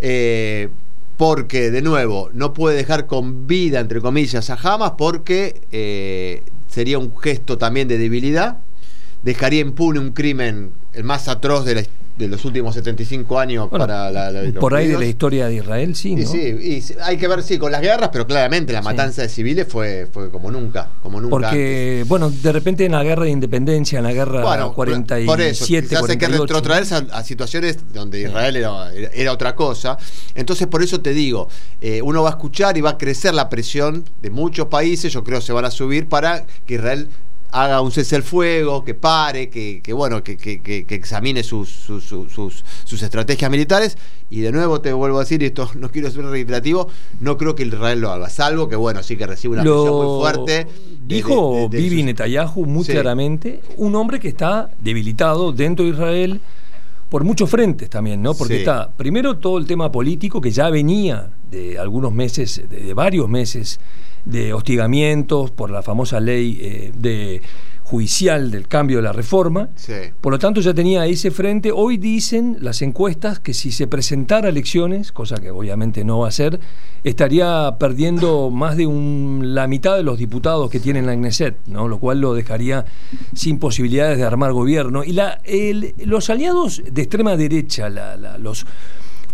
Eh, 0.00 0.68
porque, 1.16 1.72
de 1.72 1.82
nuevo, 1.82 2.30
no 2.32 2.52
puede 2.54 2.76
dejar 2.76 3.06
con 3.06 3.48
vida, 3.48 3.80
entre 3.80 4.00
comillas, 4.00 4.50
a 4.50 4.54
Hamas, 4.54 4.92
porque 4.96 5.60
eh, 5.72 6.44
sería 6.68 7.00
un 7.00 7.16
gesto 7.18 7.58
también 7.58 7.88
de 7.88 7.98
debilidad, 7.98 8.58
dejaría 9.24 9.60
impune 9.60 9.98
un 9.98 10.12
crimen 10.12 10.70
el 10.98 11.04
más 11.04 11.28
atroz 11.28 11.64
de 11.64 11.74
la 11.76 11.82
los 12.26 12.44
últimos 12.44 12.74
75 12.74 13.38
años 13.38 13.68
para 13.68 14.10
la, 14.10 14.32
Por 14.58 14.74
ahí 14.74 14.88
de 14.88 14.98
la 14.98 15.04
historia 15.04 15.46
de 15.46 15.56
Israel, 15.56 15.94
sí, 15.94 16.16
¿no? 16.16 16.26
sí, 16.26 16.38
y 16.38 16.84
hay 17.02 17.16
que 17.16 17.28
ver, 17.28 17.42
sí, 17.44 17.58
con 17.58 17.70
las 17.70 17.80
guerras, 17.80 18.08
pero 18.12 18.26
claramente 18.26 18.72
la 18.72 18.82
matanza 18.82 19.22
de 19.22 19.28
civiles 19.28 19.66
fue, 19.68 20.08
fue 20.10 20.30
como 20.30 20.50
nunca, 20.50 20.88
como 21.02 21.20
nunca 21.20 21.30
Porque, 21.30 22.04
bueno, 22.08 22.30
de 22.30 22.52
repente 22.52 22.84
en 22.84 22.92
la 22.92 23.04
guerra 23.04 23.24
de 23.24 23.30
independencia, 23.30 23.98
en 23.98 24.04
la 24.04 24.12
guerra 24.12 24.42
bueno, 24.42 24.72
47, 24.72 25.26
por 25.26 25.40
eso, 25.40 25.66
quizás 25.66 26.08
hay 26.08 26.16
que 26.16 26.26
retrotraerse 26.26 27.06
a, 27.12 27.22
situaciones 27.22 27.78
donde 27.92 28.22
Israel 28.22 28.56
era, 28.56 29.32
otra 29.32 29.54
cosa. 29.54 29.98
Entonces, 30.34 30.66
por 30.66 30.82
eso 30.82 31.00
te 31.00 31.12
digo, 31.12 31.48
eh, 31.80 32.00
uno 32.02 32.22
va 32.22 32.30
a 32.30 32.32
escuchar 32.32 32.76
y 32.78 32.80
va 32.80 32.90
a 32.90 32.98
crecer 32.98 33.34
la 33.34 33.50
presión 33.50 34.04
de 34.22 34.30
muchos 34.30 34.66
países, 34.68 35.12
yo 35.12 35.22
creo 35.22 35.40
que 35.40 35.46
se 35.46 35.52
van 35.52 35.66
a 35.66 35.70
subir 35.70 36.08
para 36.08 36.46
que 36.66 36.74
Israel 36.74 37.08
haga 37.50 37.80
un 37.80 37.90
cese 37.90 38.16
al 38.16 38.22
fuego, 38.22 38.84
que 38.84 38.94
pare, 38.94 39.48
que, 39.48 39.92
bueno, 39.92 40.22
que, 40.22 40.36
que, 40.36 40.84
examine 40.88 41.42
sus, 41.42 41.68
sus, 41.68 42.04
sus, 42.04 43.02
estrategias 43.02 43.50
militares. 43.50 43.96
Y 44.30 44.40
de 44.40 44.52
nuevo 44.52 44.80
te 44.80 44.92
vuelvo 44.92 45.18
a 45.18 45.20
decir, 45.20 45.42
esto 45.42 45.70
no 45.76 45.90
quiero 45.90 46.10
ser 46.10 46.24
reiterativo, 46.24 46.88
no 47.20 47.36
creo 47.38 47.54
que 47.54 47.64
Israel 47.64 48.00
lo 48.00 48.10
haga, 48.10 48.28
salvo 48.28 48.68
que 48.68 48.76
bueno, 48.76 49.02
sí 49.02 49.16
que 49.16 49.26
recibe 49.26 49.54
una 49.54 49.62
presión 49.62 49.94
muy 49.94 50.20
fuerte. 50.20 50.66
Dijo 51.06 51.68
Bibi 51.68 52.02
Netanyahu 52.02 52.66
muy 52.66 52.84
claramente, 52.84 53.62
un 53.76 53.94
hombre 53.94 54.20
que 54.20 54.28
está 54.28 54.70
debilitado 54.80 55.52
dentro 55.52 55.84
de 55.84 55.92
Israel 55.92 56.40
por 57.08 57.24
muchos 57.24 57.48
frentes 57.48 57.88
también, 57.88 58.20
¿no? 58.20 58.34
Porque 58.34 58.58
está, 58.58 58.90
primero, 58.90 59.38
todo 59.38 59.56
el 59.56 59.66
tema 59.66 59.90
político 59.90 60.42
que 60.42 60.50
ya 60.50 60.68
venía 60.68 61.30
de 61.50 61.78
algunos 61.78 62.12
meses, 62.12 62.62
de 62.68 62.92
varios 62.92 63.28
meses 63.30 63.80
de 64.28 64.52
hostigamientos 64.52 65.50
por 65.50 65.70
la 65.70 65.82
famosa 65.82 66.20
ley 66.20 66.58
eh, 66.60 66.92
de 66.96 67.40
judicial 67.88 68.50
del 68.50 68.68
cambio 68.68 68.98
de 68.98 69.04
la 69.04 69.12
reforma. 69.12 69.70
Por 70.20 70.32
lo 70.34 70.38
tanto, 70.38 70.60
ya 70.60 70.74
tenía 70.74 71.06
ese 71.06 71.30
frente. 71.30 71.72
Hoy 71.72 71.96
dicen 71.96 72.58
las 72.60 72.82
encuestas 72.82 73.40
que 73.40 73.54
si 73.54 73.72
se 73.72 73.86
presentara 73.86 74.50
elecciones, 74.50 75.10
cosa 75.10 75.36
que 75.36 75.50
obviamente 75.50 76.04
no 76.04 76.18
va 76.18 76.28
a 76.28 76.30
ser, 76.30 76.60
estaría 77.02 77.76
perdiendo 77.80 78.50
más 78.50 78.76
de 78.76 78.86
un, 78.86 79.54
la 79.54 79.66
mitad 79.66 79.96
de 79.96 80.02
los 80.02 80.18
diputados 80.18 80.70
que 80.70 80.80
tiene 80.80 81.00
la 81.00 81.14
Knesset, 81.14 81.56
¿no? 81.66 81.88
lo 81.88 81.98
cual 81.98 82.20
lo 82.20 82.34
dejaría 82.34 82.84
sin 83.34 83.58
posibilidades 83.58 84.18
de 84.18 84.24
armar 84.24 84.52
gobierno. 84.52 85.02
Y 85.02 85.12
la, 85.12 85.40
los 86.04 86.28
aliados 86.28 86.82
de 86.92 87.00
extrema 87.00 87.38
derecha, 87.38 87.88
los 88.38 88.66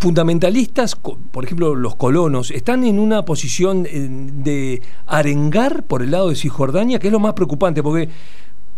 fundamentalistas, 0.05 0.97
por 0.97 1.45
ejemplo 1.45 1.75
los 1.75 1.97
colonos, 1.97 2.51
están 2.51 2.85
en 2.85 2.99
una 2.99 3.25
posición 3.25 3.87
eh, 3.87 4.07
de 4.11 4.83
arengar 5.07 5.85
por 5.85 6.03
el 6.03 6.11
lado 6.11 6.29
de 6.29 6.37
Cisjordania, 6.37 6.99
que 6.99 7.07
es 7.07 7.13
lo 7.13 7.21
más 7.21 7.33
preocupante, 7.33 7.83
porque 7.83 8.11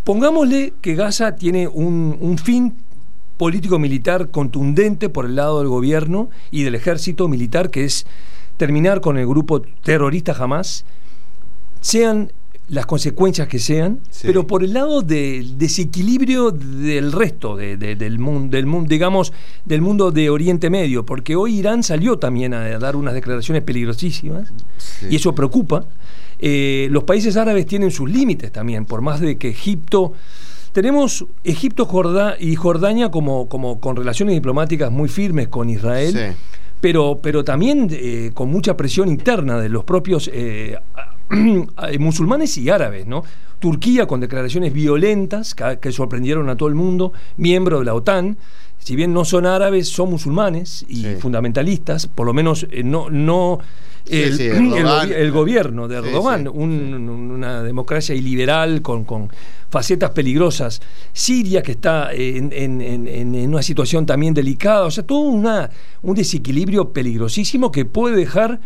pongámosle 0.04 0.74
que 0.80 0.94
Gaza 0.94 1.34
tiene 1.34 1.66
un, 1.66 2.38
fin 2.38 2.76
político-militar 3.38 4.30
contundente 4.30 5.08
por 5.08 5.26
el 5.26 5.34
lado 5.34 5.58
del 5.58 5.66
gobierno 5.66 6.30
y 6.52 6.62
del 6.62 6.76
ejército 6.76 7.26
militar, 7.26 7.70
que 7.70 7.84
es 7.84 8.06
terminar 8.56 9.00
con 9.00 9.18
el 9.18 9.26
grupo 9.26 9.62
terrorista 9.82 10.32
jamás, 10.32 10.84
sean 11.80 12.30
las 12.68 12.86
consecuencias 12.86 13.46
que 13.46 13.58
sean, 13.58 14.00
pero 14.22 14.46
por 14.46 14.64
el 14.64 14.72
lado 14.72 15.02
del 15.02 15.56
desequilibrio 15.56 16.50
del 16.50 17.12
resto 17.12 17.56
del 17.56 18.18
mundo, 18.18 18.56
del 18.56 18.66
mundo, 18.66 18.88
digamos, 18.88 19.32
del 19.64 19.82
mundo 19.82 20.10
de 20.10 20.30
Oriente 20.30 20.68
Medio, 20.68 21.06
porque 21.06 21.36
hoy 21.36 21.58
Irán 21.58 21.82
salió 21.82 22.18
también 22.18 22.54
a 22.54 22.78
dar 22.78 22.96
unas 22.96 23.14
declaraciones 23.14 23.62
peligrosísimas 23.62 24.52
y 25.08 25.16
eso 25.16 25.34
preocupa. 25.34 25.84
Eh, 26.38 26.88
los 26.90 27.04
países 27.04 27.36
árabes 27.36 27.66
tienen 27.66 27.90
sus 27.90 28.10
límites 28.10 28.50
también, 28.52 28.84
por 28.84 29.00
más 29.00 29.20
de 29.20 29.38
que 29.38 29.48
Egipto 29.48 30.12
tenemos 30.72 31.24
Egipto 31.42 31.88
y 32.38 32.54
Jordania 32.54 33.10
como, 33.10 33.48
como 33.48 33.80
con 33.80 33.96
relaciones 33.96 34.34
diplomáticas 34.34 34.92
muy 34.92 35.08
firmes 35.08 35.48
con 35.48 35.70
Israel, 35.70 36.36
pero, 36.82 37.18
pero 37.22 37.44
también 37.44 37.88
eh, 37.90 38.30
con 38.34 38.50
mucha 38.50 38.76
presión 38.76 39.08
interna 39.08 39.58
de 39.58 39.70
los 39.70 39.84
propios 39.84 40.30
eh, 40.30 40.76
musulmanes 41.98 42.56
y 42.58 42.70
árabes, 42.70 43.06
¿no? 43.06 43.24
Turquía 43.58 44.06
con 44.06 44.20
declaraciones 44.20 44.72
violentas 44.72 45.54
que, 45.54 45.92
sorprendieron 45.92 46.48
a 46.48 46.56
todo 46.56 46.68
el 46.68 46.74
mundo, 46.74 47.12
miembro 47.36 47.78
de 47.78 47.86
la 47.86 47.94
OTAN, 47.94 48.36
si 48.78 48.94
bien 48.94 49.12
no 49.12 49.24
son 49.24 49.46
árabes, 49.46 49.88
son 49.88 50.10
musulmanes 50.10 50.84
y 50.88 51.04
fundamentalistas, 51.16 52.06
por 52.06 52.26
lo 52.26 52.34
menos 52.34 52.66
eh, 52.70 52.82
no, 52.84 53.10
no 53.10 53.58
el, 54.06 55.32
gobierno 55.32 55.88
de 55.88 55.96
Erdogan, 55.96 56.46
una 56.48 57.62
democracia 57.62 58.14
iliberal 58.14 58.82
con, 58.82 59.04
con, 59.04 59.30
facetas 59.70 60.10
peligrosas. 60.10 60.80
Siria, 61.12 61.62
que 61.62 61.72
está 61.72 62.12
en, 62.12 62.52
en, 62.52 63.48
una 63.48 63.62
situación 63.62 64.06
también 64.06 64.32
delicada, 64.34 64.84
o 64.84 64.90
sea, 64.90 65.04
todo 65.04 65.20
una, 65.20 65.70
un 66.02 66.14
desequilibrio 66.14 66.92
peligrosísimo 66.92 67.72
que 67.72 67.84
puede 67.84 68.16
dejar 68.16 68.60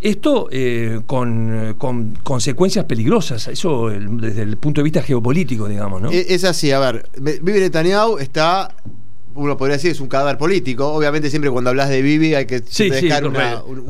esto 0.00 0.48
eh, 0.50 1.00
con, 1.06 1.76
consecuencias 2.22 2.84
peligrosas, 2.86 3.48
eso 3.48 3.88
desde 3.88 4.42
el 4.42 4.56
punto 4.56 4.80
de 4.80 4.84
vista 4.84 5.02
geopolítico, 5.02 5.68
digamos, 5.68 6.00
¿no? 6.00 6.10
Es, 6.10 6.44
así, 6.44 6.70
a 6.72 6.78
ver, 6.78 7.08
Bibi 7.18 7.60
Netanyahu 7.60 8.18
está 8.18 8.74
uno 9.34 9.56
podría 9.56 9.76
decir 9.76 9.92
es 9.92 10.00
un 10.00 10.08
cadáver 10.08 10.36
político. 10.38 10.88
Obviamente 10.92 11.30
siempre 11.30 11.50
cuando 11.50 11.70
hablas 11.70 11.88
de 11.88 12.02
Bibi 12.02 12.34
hay 12.34 12.46
que 12.46 12.60
dejar 12.60 13.24
un, 13.24 13.36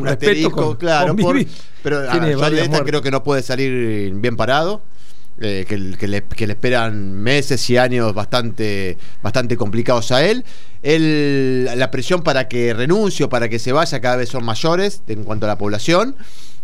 asterisco, 0.06 0.76
claro, 0.76 1.16
pero 1.82 2.02
creo 2.84 3.02
que 3.02 3.10
no 3.10 3.24
puede 3.24 3.42
salir 3.42 4.12
bien 4.14 4.36
parado. 4.36 4.82
Eh, 5.42 5.64
que, 5.66 6.06
le, 6.06 6.22
esperan 6.52 7.14
meses 7.14 7.70
y 7.70 7.78
años 7.78 8.12
bastante, 8.12 8.98
bastante 9.22 9.56
complicados 9.56 10.12
a 10.12 10.22
él. 10.22 10.44
él. 10.82 11.64
La 11.76 11.90
presión 11.90 12.22
para 12.22 12.46
que 12.46 12.74
renuncie 12.74 13.24
o 13.24 13.30
para 13.30 13.48
que 13.48 13.58
se 13.58 13.72
vaya 13.72 14.00
cada 14.00 14.16
vez 14.16 14.28
son 14.28 14.44
mayores 14.44 15.02
en 15.08 15.24
cuanto 15.24 15.46
a 15.46 15.48
la 15.48 15.56
población. 15.56 16.14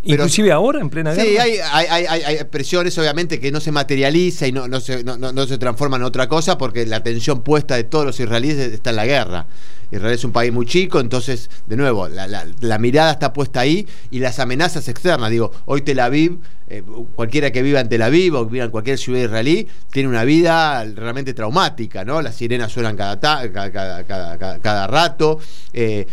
Inclusive 0.06 0.52
ahora, 0.52 0.80
en 0.80 0.88
plena 0.88 1.12
guerra. 1.12 1.24
Sí, 1.24 1.36
hay, 1.36 1.58
hay, 1.88 2.44
presiones 2.44 2.96
obviamente 2.98 3.40
que 3.40 3.50
no 3.50 3.60
se 3.60 3.72
materializa 3.72 4.46
y 4.46 4.52
no, 4.52 4.68
no, 4.68 4.80
se, 4.80 5.04
no, 5.04 5.16
no, 5.16 5.46
se 5.46 5.58
transforma 5.58 5.96
en 5.96 6.04
otra 6.04 6.28
cosa 6.28 6.56
porque 6.56 6.86
la 6.86 6.96
atención 6.96 7.42
puesta 7.42 7.76
de 7.76 7.84
todos 7.84 8.06
los 8.06 8.18
israelíes 8.20 8.56
está 8.58 8.90
en 8.90 8.96
la 8.96 9.06
guerra. 9.06 9.46
Israel 9.90 10.14
es 10.14 10.24
un 10.24 10.32
país 10.32 10.52
muy 10.52 10.66
chico, 10.66 10.98
entonces, 10.98 11.48
de 11.66 11.76
nuevo, 11.76 12.08
la, 12.08 12.78
mirada 12.78 13.12
está 13.12 13.32
puesta 13.32 13.60
ahí 13.60 13.86
y 14.10 14.18
las 14.18 14.38
amenazas 14.40 14.88
externas. 14.88 15.30
Digo, 15.30 15.52
hoy 15.64 15.82
Tel 15.82 16.00
Aviv, 16.00 16.38
eh, 16.68 16.82
cualquiera 17.14 17.52
que 17.52 17.62
viva 17.62 17.80
en 17.80 17.88
Tel 17.88 18.02
Aviv 18.02 18.34
o 18.34 18.46
viva 18.46 18.64
en 18.64 18.70
cualquier 18.72 18.98
ciudad 18.98 19.20
israelí, 19.20 19.68
tiene 19.92 20.08
una 20.08 20.24
vida 20.24 20.84
realmente 20.84 21.34
traumática, 21.34 22.04
¿no? 22.04 22.20
Las 22.20 22.34
sirenas 22.34 22.72
suenan 22.72 22.96
cada, 22.96 23.20
cada, 23.20 23.72
cada, 24.04 24.58
cada, 24.58 24.86
rato. 24.88 25.38
Eh, 25.72 25.86
eh, 25.96 26.06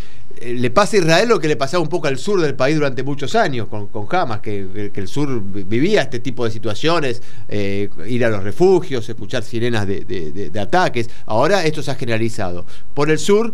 le 0.46 0.70
pasa 0.72 0.98
a 0.98 1.00
Israel 1.00 1.30
lo 1.30 1.40
que 1.40 1.48
le 1.48 1.56
pasaba 1.56 1.82
un 1.82 1.90
poco 1.90 2.08
al 2.08 2.18
sur 2.18 2.42
del 2.42 2.56
país 2.56 2.76
durante 2.76 3.04
muchos 3.04 3.36
años, 3.36 3.68
con, 3.68 3.88
con 3.88 4.08
Hamas, 4.10 4.40
que, 4.40 4.92
el 4.94 5.08
sur 5.08 5.42
vivía 5.42 6.02
este 6.02 6.20
tipo 6.20 6.46
de 6.46 6.52
situaciones, 6.52 7.22
ir 7.50 8.26
a 8.26 8.30
los 8.30 8.44
refugios, 8.44 9.08
escuchar 9.08 9.44
sirenas 9.44 9.88
de, 9.88 10.04
de, 10.04 10.60
ataques. 10.60 11.10
Ahora 11.26 11.66
esto 11.66 11.82
se 11.82 11.92
ha 11.92 11.96
generalizado. 11.96 12.66
Por 12.94 13.10
el 13.10 13.20
sur 13.20 13.54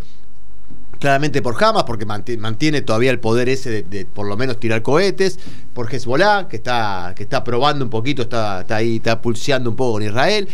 claramente 1.00 1.42
por 1.42 1.62
Hamas, 1.64 1.84
porque 1.84 2.06
mantiene 2.06 2.82
todavía 2.82 3.12
el 3.12 3.20
poder 3.20 3.50
ese 3.50 3.84
de, 3.84 4.06
por 4.06 4.28
lo 4.28 4.38
menos 4.38 4.60
tirar 4.60 4.82
cohetes, 4.82 5.40
por 5.74 5.94
Hezbollah, 5.94 6.48
que 6.48 6.58
está, 6.58 7.14
que 7.16 7.24
está 7.24 7.44
probando 7.44 7.84
un 7.86 7.90
poquito, 7.90 8.24
está, 8.24 8.62
está 8.62 8.76
ahí, 8.78 8.98
está 8.98 9.22
pulseando 9.22 9.70
un 9.70 9.76
poco 9.76 9.94
con 9.94 10.04
Israel. 10.04 10.48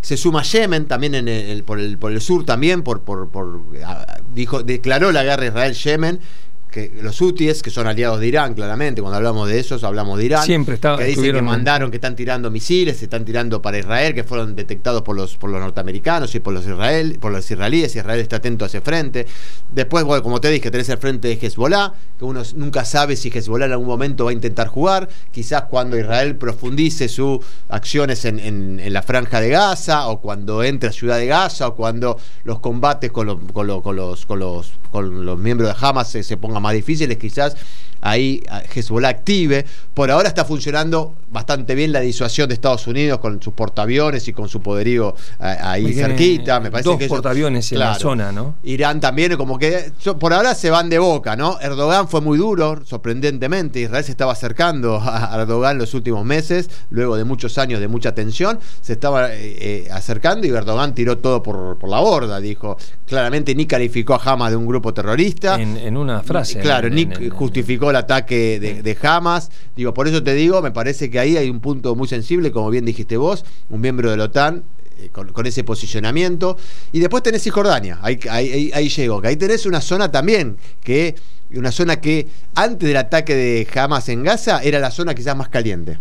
Se 0.00 0.16
suma 0.16 0.42
Yemen 0.42 0.86
también 0.86 1.14
en 1.14 1.28
el, 1.28 1.62
por, 1.62 1.78
el, 1.78 1.98
por 1.98 2.10
el 2.10 2.22
sur 2.22 2.46
también, 2.46 2.82
por, 2.82 3.02
por, 3.02 3.28
por 3.28 3.60
dijo, 4.34 4.62
declaró 4.62 5.12
la 5.12 5.22
guerra 5.22 5.46
Israel-Yemen 5.46 6.20
que 6.70 6.92
los 7.02 7.20
hutíes, 7.20 7.62
que 7.62 7.70
son 7.70 7.86
aliados 7.86 8.20
de 8.20 8.28
Irán, 8.28 8.54
claramente, 8.54 9.00
cuando 9.00 9.16
hablamos 9.16 9.48
de 9.48 9.58
esos, 9.58 9.82
hablamos 9.84 10.18
de 10.18 10.26
Irán. 10.26 10.44
Siempre 10.44 10.76
está, 10.76 10.96
Que 10.96 11.04
dicen 11.04 11.32
que 11.32 11.42
mandaron, 11.42 11.90
que 11.90 11.96
están 11.96 12.14
tirando 12.14 12.50
misiles, 12.50 12.98
se 12.98 13.04
están 13.04 13.24
tirando 13.24 13.60
para 13.60 13.78
Israel, 13.78 14.14
que 14.14 14.24
fueron 14.24 14.54
detectados 14.54 15.02
por 15.02 15.16
los, 15.16 15.36
por 15.36 15.50
los 15.50 15.60
norteamericanos 15.60 16.34
y 16.34 16.40
por 16.40 16.54
los, 16.54 16.64
israel, 16.64 17.18
por 17.20 17.32
los 17.32 17.50
israelíes. 17.50 17.96
Israel 17.96 18.20
está 18.20 18.36
atento 18.36 18.64
a 18.64 18.68
ese 18.68 18.80
frente. 18.80 19.26
Después, 19.72 20.04
bueno, 20.04 20.22
como 20.22 20.40
te 20.40 20.48
dije, 20.48 20.70
tenés 20.70 20.88
el 20.88 20.98
frente 20.98 21.28
de 21.28 21.34
Hezbollah, 21.34 21.92
que 22.18 22.24
uno 22.24 22.42
nunca 22.54 22.84
sabe 22.84 23.16
si 23.16 23.30
Hezbollah 23.30 23.66
en 23.66 23.72
algún 23.72 23.88
momento 23.88 24.24
va 24.24 24.30
a 24.30 24.34
intentar 24.34 24.68
jugar. 24.68 25.08
Quizás 25.32 25.64
cuando 25.64 25.98
Israel 25.98 26.36
profundice 26.36 27.08
sus 27.08 27.40
acciones 27.68 28.24
en, 28.24 28.38
en, 28.38 28.92
la 28.92 29.02
franja 29.02 29.40
de 29.40 29.50
Gaza, 29.50 30.08
o 30.08 30.20
cuando 30.20 30.62
entre 30.62 30.90
a 30.90 30.92
Ciudad 30.92 31.18
de 31.18 31.26
Gaza, 31.26 31.68
o 31.68 31.74
cuando 31.74 32.16
los 32.44 32.60
combates 32.60 33.10
con, 33.10 33.46
con, 33.48 33.82
con 33.82 33.96
los, 33.96 34.26
con, 34.26 34.38
los, 34.38 34.72
con 34.90 35.24
los 35.24 35.38
miembros 35.38 35.68
de 35.68 35.86
Hamas 35.86 36.10
se, 36.10 36.22
se 36.22 36.36
pongan 36.36 36.59
más 36.60 36.74
difíciles, 36.74 37.16
quizás 37.18 37.56
ahí 38.00 38.42
Hezbollah 38.74 39.08
active. 39.08 39.64
Por 39.94 40.10
ahora 40.10 40.28
está 40.28 40.44
funcionando 40.44 41.14
bastante 41.30 41.74
bien 41.74 41.92
la 41.92 42.00
disuasión 42.00 42.48
de 42.48 42.54
Estados 42.54 42.86
Unidos 42.86 43.20
con 43.20 43.40
sus 43.40 43.52
portaaviones 43.54 44.26
y 44.28 44.32
con 44.32 44.48
su 44.48 44.60
poderío 44.60 45.14
ahí 45.38 45.92
cerquita. 45.92 46.60
Me 46.60 46.70
parece 46.70 46.90
dos 46.90 47.02
portaaviones 47.04 47.70
en 47.72 47.78
la 47.78 47.94
zona, 47.94 48.32
¿no? 48.32 48.56
Irán 48.62 49.00
también, 49.00 49.36
como 49.36 49.58
que 49.58 49.92
por 50.18 50.32
ahora 50.32 50.54
se 50.54 50.70
van 50.70 50.88
de 50.88 50.98
boca, 50.98 51.36
¿no? 51.36 51.58
Erdogan 51.60 52.08
fue 52.08 52.20
muy 52.20 52.38
duro, 52.38 52.80
sorprendentemente. 52.84 53.80
Israel 53.80 54.04
se 54.04 54.10
estaba 54.10 54.32
acercando 54.32 55.00
a 55.02 55.30
Erdogan 55.40 55.78
los 55.78 55.94
últimos 55.94 56.24
meses, 56.24 56.70
luego 56.90 57.16
de 57.16 57.24
muchos 57.24 57.58
años 57.58 57.80
de 57.80 57.88
mucha 57.88 58.14
tensión, 58.14 58.58
se 58.80 58.94
estaba 58.94 59.32
eh, 59.32 59.56
eh, 59.60 59.88
acercando 59.92 60.46
y 60.46 60.50
Erdogan 60.50 60.94
tiró 60.94 61.18
todo 61.18 61.42
por, 61.42 61.78
por, 61.78 61.90
la 61.90 62.00
borda. 62.00 62.40
Dijo 62.40 62.76
claramente 63.06 63.54
ni 63.54 63.66
calificó 63.66 64.14
a 64.14 64.20
Hamas 64.22 64.50
de 64.50 64.56
un 64.56 64.66
grupo 64.66 64.94
terrorista. 64.94 65.60
En, 65.60 65.96
una 65.96 66.22
frase. 66.22 66.60
Claro, 66.60 66.88
ni 66.88 67.08
justificó 67.30 67.89
el 67.90 67.96
ataque 67.96 68.58
de, 68.60 68.98
Hamas. 69.02 69.50
Digo, 69.76 69.94
por 69.94 70.08
eso 70.08 70.22
te 70.22 70.34
digo, 70.34 70.62
me 70.62 70.70
parece 70.70 71.10
que 71.10 71.18
ahí 71.18 71.36
hay 71.36 71.50
un 71.50 71.60
punto 71.60 71.94
muy 71.94 72.08
sensible, 72.08 72.52
como 72.52 72.70
bien 72.70 72.84
dijiste 72.84 73.16
vos, 73.16 73.44
un 73.68 73.80
miembro 73.80 74.10
de 74.10 74.16
la 74.16 74.24
OTAN 74.24 74.64
eh, 74.98 75.10
con, 75.12 75.46
ese 75.46 75.64
posicionamiento. 75.64 76.56
Y 76.92 77.00
después 77.00 77.22
tenés 77.22 77.42
Cisjordania, 77.42 77.98
ahí, 78.02 78.18
ahí, 78.30 78.70
ahí, 78.74 78.88
llegó, 78.88 79.20
que 79.20 79.28
ahí 79.28 79.36
tenés 79.36 79.66
una 79.66 79.80
zona 79.80 80.10
también, 80.10 80.56
que 80.82 81.14
una 81.54 81.72
zona 81.72 82.00
que 82.00 82.28
antes 82.54 82.86
del 82.86 82.96
ataque 82.96 83.34
de 83.34 83.66
Hamas 83.74 84.08
en 84.08 84.22
Gaza 84.22 84.62
era 84.62 84.78
la 84.78 84.90
zona 84.90 85.14
quizás 85.14 85.36
más 85.36 85.48
caliente. 85.48 85.98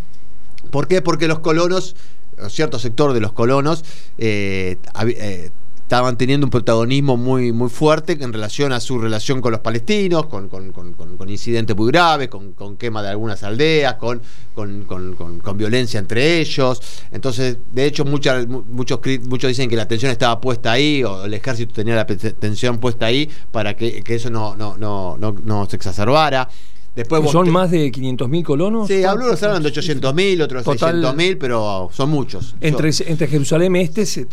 ¿Por 0.72 0.88
qué? 0.88 1.01
Porque 1.01 1.27
los 1.27 1.39
colonos, 1.39 1.96
cierto 2.50 2.79
sector 2.79 3.13
de 3.13 3.19
los 3.19 3.34
colonos, 3.34 3.84
eh, 4.17 4.77
eh, 5.08 5.50
estaban 5.89 6.19
teniendo 6.19 6.46
un 6.46 6.51
protagonismo 6.51 7.17
muy, 7.17 7.51
muy 7.51 7.67
fuerte 7.67 8.15
en 8.22 8.31
relación 8.31 8.72
a 8.74 8.79
su 8.79 9.00
relación 9.00 9.41
con 9.41 9.51
los 9.51 9.62
palestinos, 9.62 10.27
con, 10.27 10.48
incidentes 11.27 11.75
muy 11.75 11.88
graves, 11.88 12.27
con, 12.27 12.77
quema 12.77 13.01
de 13.01 13.10
algunas 13.10 13.41
aldeas, 13.41 13.96
con, 13.96 14.22
con, 14.53 15.58
violencia 15.58 16.00
entre 16.00 16.41
ellos. 16.41 16.79
Entonces, 17.12 17.58
de 17.74 17.86
hecho, 17.86 18.05
muchos, 18.05 18.46
muchos 18.48 19.48
dicen 19.48 19.67
que 19.67 19.75
la 19.75 19.81
atención 19.81 20.12
estaba 20.12 20.39
puesta 20.39 20.74
ahí, 20.74 21.03
o 21.03 21.25
el 21.25 21.34
ejército 21.34 21.74
tenía 21.74 21.96
la 21.96 22.01
atención 22.01 22.77
puesta 22.77 23.08
ahí 23.08 23.27
para 23.51 23.75
que, 23.75 24.03
eso 24.05 24.29
no, 24.29 24.55
no, 24.55 24.77
no, 24.77 25.17
no, 25.17 25.36
no 25.43 25.67
se 25.67 25.75
exacerbara. 25.75 26.48
¿Son 27.31 27.50
más 27.51 27.72
de 27.72 27.91
500.000 27.91 28.43
colonos? 28.43 28.88
Sí, 28.88 29.03
algunos 29.03 29.41
hablan 29.43 29.63
de 29.63 29.72
800.000, 29.72 30.41
otros 30.41 30.65
de 30.65 30.72
600.000, 30.72 31.38
pero 31.39 31.89
son 31.93 32.10
muchos. 32.10 32.55
Entre, 32.60 32.91
entre 33.08 33.27
Jerusalén 33.27 33.75
Este 33.75 34.05
se, 34.05 34.27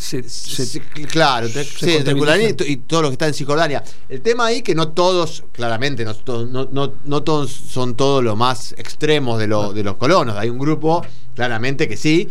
Claro, 1.09 1.47
entre, 1.47 1.65
Jerusalén 1.65 2.57
y, 2.67 2.77
todos 2.77 3.03
los 3.03 3.11
que 3.11 3.15
están 3.15 3.29
en 3.29 3.35
Cisjordania. 3.35 3.85
El 4.09 4.21
tema 4.21 4.47
ahí 4.47 4.63
que 4.63 4.75
no 4.75 4.89
todos, 4.89 5.45
claramente, 5.53 6.05
no, 6.05 6.69
no, 6.73 6.93
no, 7.05 7.23
todos 7.23 7.51
son 7.51 7.95
todos 7.95 8.25
los 8.25 8.37
más 8.37 8.73
extremos 8.79 9.39
de, 9.39 9.47
de 9.47 9.85
los 9.85 9.97
colonos. 9.97 10.37
Hay 10.37 10.49
un 10.49 10.59
grupo, 10.59 11.05
claramente, 11.35 11.89
que 11.89 11.97
sí. 11.97 12.29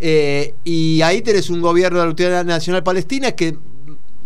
Eh, 0.00 0.54
y 0.64 1.00
ahí 1.02 1.22
tenés 1.22 1.50
un 1.50 1.60
gobierno 1.60 1.98
de 1.98 2.04
la 2.04 2.10
Autoridad 2.10 2.44
Nacional 2.44 2.82
Palestina 2.82 3.32
que, 3.32 3.56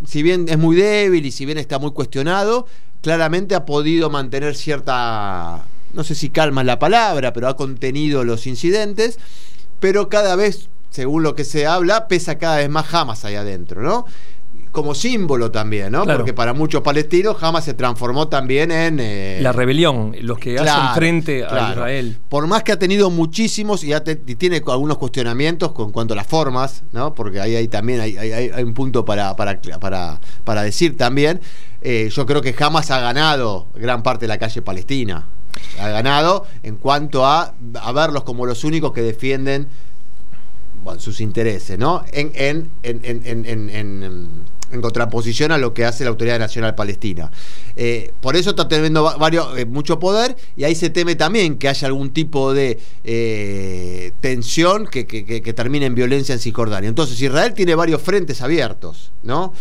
si 0.07 0.23
bien 0.23 0.47
es 0.49 0.59
muy 0.59 0.77
débil 0.77 1.25
y 1.27 1.31
si 1.31 1.47
bien 1.47 1.59
está 1.59 1.79
muy 1.79 1.93
cuestionado, 1.93 2.67
claramente 3.03 3.55
ha 3.55 3.65
podido 3.65 4.11
mantener 4.11 4.55
cierta, 4.57 5.65
no 5.93 6.05
sé 6.05 6.15
si 6.15 6.31
calma 6.31 6.63
es 6.63 6.67
la 6.67 6.79
palabra, 6.79 7.33
pero 7.33 7.49
ha 7.49 7.57
contenido 7.57 8.25
los 8.25 8.47
incidentes, 8.47 9.19
pero 9.81 10.09
cada 10.09 10.37
vez, 10.37 10.69
según 10.91 11.23
lo 11.23 11.35
que 11.35 11.45
se 11.45 11.67
habla, 11.67 12.09
pesa 12.09 12.39
cada 12.39 12.57
vez 12.57 12.69
más 12.69 12.87
jamás 12.87 13.25
ahí 13.25 13.37
adentro, 13.37 13.83
¿no? 13.83 14.07
Como 14.73 14.95
símbolo 14.95 15.51
también, 15.51 15.93
¿no? 15.93 16.05
Porque 16.05 16.33
para 16.33 16.53
muchos 16.53 16.83
palestinos 16.83 17.37
jamás 17.37 17.65
se 17.65 17.75
transformó 17.75 18.29
también 18.29 18.71
en... 18.71 18.99
Eh, 19.01 19.39
la 19.43 19.53
rebelión, 19.53 20.15
los 20.21 20.39
que 20.39 20.59
hacen 20.59 20.95
frente 20.95 21.45
a 21.45 21.71
Israel. 21.71 22.19
Por 22.29 22.47
más 22.47 22.63
que 22.63 22.73
ha 22.73 22.79
tenido 22.79 23.11
muchísimos 23.11 23.85
y, 23.85 23.93
tiene 24.37 24.63
algunos 24.67 24.99
cuestionamientos 24.99 25.73
con 25.73 25.93
cuanto 25.93 26.15
a 26.15 26.17
las 26.17 26.27
formas, 26.27 26.83
¿no? 26.93 27.15
Porque 27.15 27.41
ahí, 27.41 27.69
también 27.69 28.01
hay, 28.01 28.51
un 28.63 28.75
punto 28.75 29.05
para, 29.05 29.35
para, 29.37 29.61
para, 30.45 30.63
decir 30.63 30.97
también. 30.97 31.41
Eh, 31.81 32.09
yo 32.13 32.27
creo 32.27 32.43
que 32.43 32.53
jamás 32.53 32.91
ha 32.91 33.01
ganado 33.01 33.69
gran 33.75 34.03
parte 34.03 34.25
de 34.25 34.29
la 34.29 34.39
calle 34.39 34.63
palestina. 34.63 35.27
Ha 35.81 35.89
ganado 35.89 36.47
en 36.63 36.77
cuanto 36.77 37.27
a, 37.27 37.55
a 37.81 37.93
verlos 37.93 38.25
como 38.25 38.47
los 38.47 38.65
únicos 38.65 38.93
que 38.93 39.03
defienden 39.03 39.69
sus 40.99 41.21
intereses, 41.21 41.79
¿no? 41.79 42.03
en, 42.13 42.31
en, 42.35 42.71
en 42.83 43.05
en 43.71 44.58
contraposición 44.81 45.53
a 45.53 45.59
lo 45.59 45.75
que 45.75 45.85
hace 45.85 46.05
la 46.05 46.11
Autoridad 46.11 46.39
Nacional 46.39 46.75
Palestina. 46.75 47.31
Eh, 47.77 48.13
por 48.21 48.37
eso 48.37 48.51
está 48.51 48.69
teniendo 48.69 49.03
varios, 49.19 49.57
eh, 49.57 49.65
mucho 49.65 49.99
poder 49.99 50.37
y 50.57 50.65
ahí 50.65 50.75
se 50.75 50.91
teme 50.91 51.15
también 51.17 51.57
que 51.59 51.69
haya 51.69 51.87
algún 51.87 52.11
tipo 52.11 52.53
de 52.53 52.79
eh, 53.05 54.13
tensión 54.21 54.87
que, 54.87 55.05
termine 55.55 55.87
en 55.87 55.95
violencia 55.95 56.35
en 56.35 56.41
Cisjordania. 56.41 56.89
Entonces 56.89 57.21
Israel 57.21 57.55
tiene 57.55 57.75
varios 57.75 58.03
frentes 58.03 58.43
abiertos, 58.43 59.13
¿no? 59.23 59.53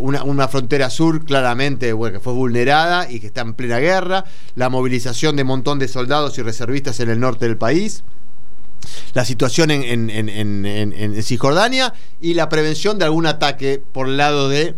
Una, 0.00 0.24
una, 0.24 0.48
frontera 0.48 0.90
sur 0.90 1.24
claramente 1.24 1.94
que 2.12 2.20
fue 2.20 2.32
vulnerada 2.32 3.10
y 3.10 3.20
que 3.20 3.26
está 3.26 3.42
en 3.42 3.54
plena 3.54 3.78
guerra, 3.78 4.24
la 4.54 4.68
movilización 4.68 5.36
de 5.36 5.42
un 5.42 5.48
montón 5.48 5.78
de 5.78 5.88
soldados 5.88 6.38
y 6.38 6.42
reservistas 6.42 7.00
en 7.00 7.10
el 7.10 7.20
norte 7.20 7.46
del 7.46 7.56
país 7.56 8.02
la 9.16 9.24
situación 9.24 9.70
en, 9.70 10.10
en, 10.10 11.22
Cisjordania 11.22 11.94
y 12.20 12.34
la 12.34 12.50
prevención 12.50 12.98
de 12.98 13.06
algún 13.06 13.24
ataque 13.24 13.82
por 13.92 14.08
el 14.08 14.18
lado 14.18 14.50
de 14.50 14.74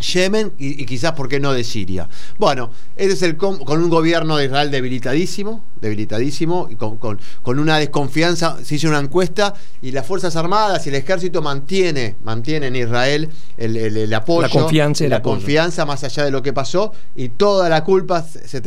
Yemen 0.00 0.52
y, 0.58 0.84
quizás, 0.86 1.12
¿por 1.12 1.28
qué 1.28 1.40
no?, 1.40 1.52
de 1.52 1.64
Siria. 1.64 2.08
Bueno, 2.38 2.70
ese 2.96 3.12
es 3.12 3.22
el 3.22 3.36
con, 3.36 3.60
un 3.60 3.88
gobierno 3.88 4.36
de 4.36 4.46
Israel 4.46 4.70
debilitadísimo, 4.70 5.64
debilitadísimo, 5.80 6.68
y 6.70 6.76
con, 6.76 6.96
con, 6.96 7.18
una 7.58 7.78
desconfianza. 7.78 8.58
Se 8.62 8.76
hizo 8.76 8.88
una 8.88 8.98
encuesta 8.98 9.54
y 9.82 9.92
las 9.92 10.06
Fuerzas 10.06 10.36
Armadas 10.36 10.86
y 10.86 10.90
el 10.90 10.96
Ejército 10.96 11.42
mantiene, 11.42 12.16
mantiene 12.24 12.68
en 12.68 12.76
Israel 12.76 13.28
el, 13.56 14.14
apoyo, 14.14 14.42
la 14.42 14.48
confianza, 14.48 15.08
la 15.08 15.22
confianza 15.22 15.84
más 15.86 16.04
allá 16.04 16.24
de 16.24 16.30
lo 16.30 16.42
que 16.42 16.52
pasó, 16.52 16.92
y 17.16 17.30
toda 17.30 17.68
la 17.68 17.84
culpa 17.84 18.22
se, 18.22 18.62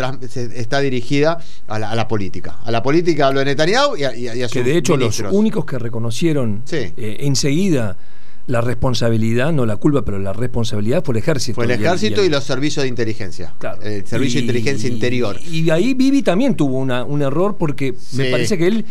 está 0.56 0.80
dirigida 0.80 1.38
a 1.68 1.80
la, 1.80 2.08
política. 2.08 2.60
A 2.64 2.72
la 2.72 2.84
política 2.84 3.28
hablo 3.28 3.40
de 3.40 3.46
Netanyahu 3.46 3.96
y 3.98 4.04
a, 4.04 4.16
y 4.16 4.48
Que 4.48 4.64
de 4.64 4.78
hecho 4.78 4.98
los 4.98 5.20
únicos 5.32 5.66
que 5.66 5.80
reconocieron 5.80 6.64
eh, 6.72 7.18
enseguida 7.22 7.98
la 8.48 8.62
responsabilidad, 8.62 9.52
no 9.52 9.66
la 9.66 9.78
culpa, 9.78 10.04
pero 10.04 10.20
la 10.20 10.34
responsabilidad 10.34 11.04
fue 11.04 11.14
el 11.14 11.20
ejército. 11.20 11.56
Fue 11.56 11.66
el 11.66 11.72
ejército 11.72 12.24
y, 12.24 12.30
los 12.30 12.44
servicios 12.44 12.84
de 12.84 12.90
inteligencia. 12.90 13.54
Claro. 13.60 13.82
El 13.82 14.06
servicio 14.06 14.40
de 14.40 14.42
inteligencia 14.42 14.90
interior. 14.90 15.38
Y, 15.50 15.70
ahí 15.70 15.94
Vivi 15.94 16.22
también 16.22 16.56
tuvo 16.56 16.80
un 16.80 17.22
error 17.22 17.56
porque 17.58 17.94
me 18.14 18.32
parece 18.32 18.58
que 18.58 18.68
él 18.68 18.86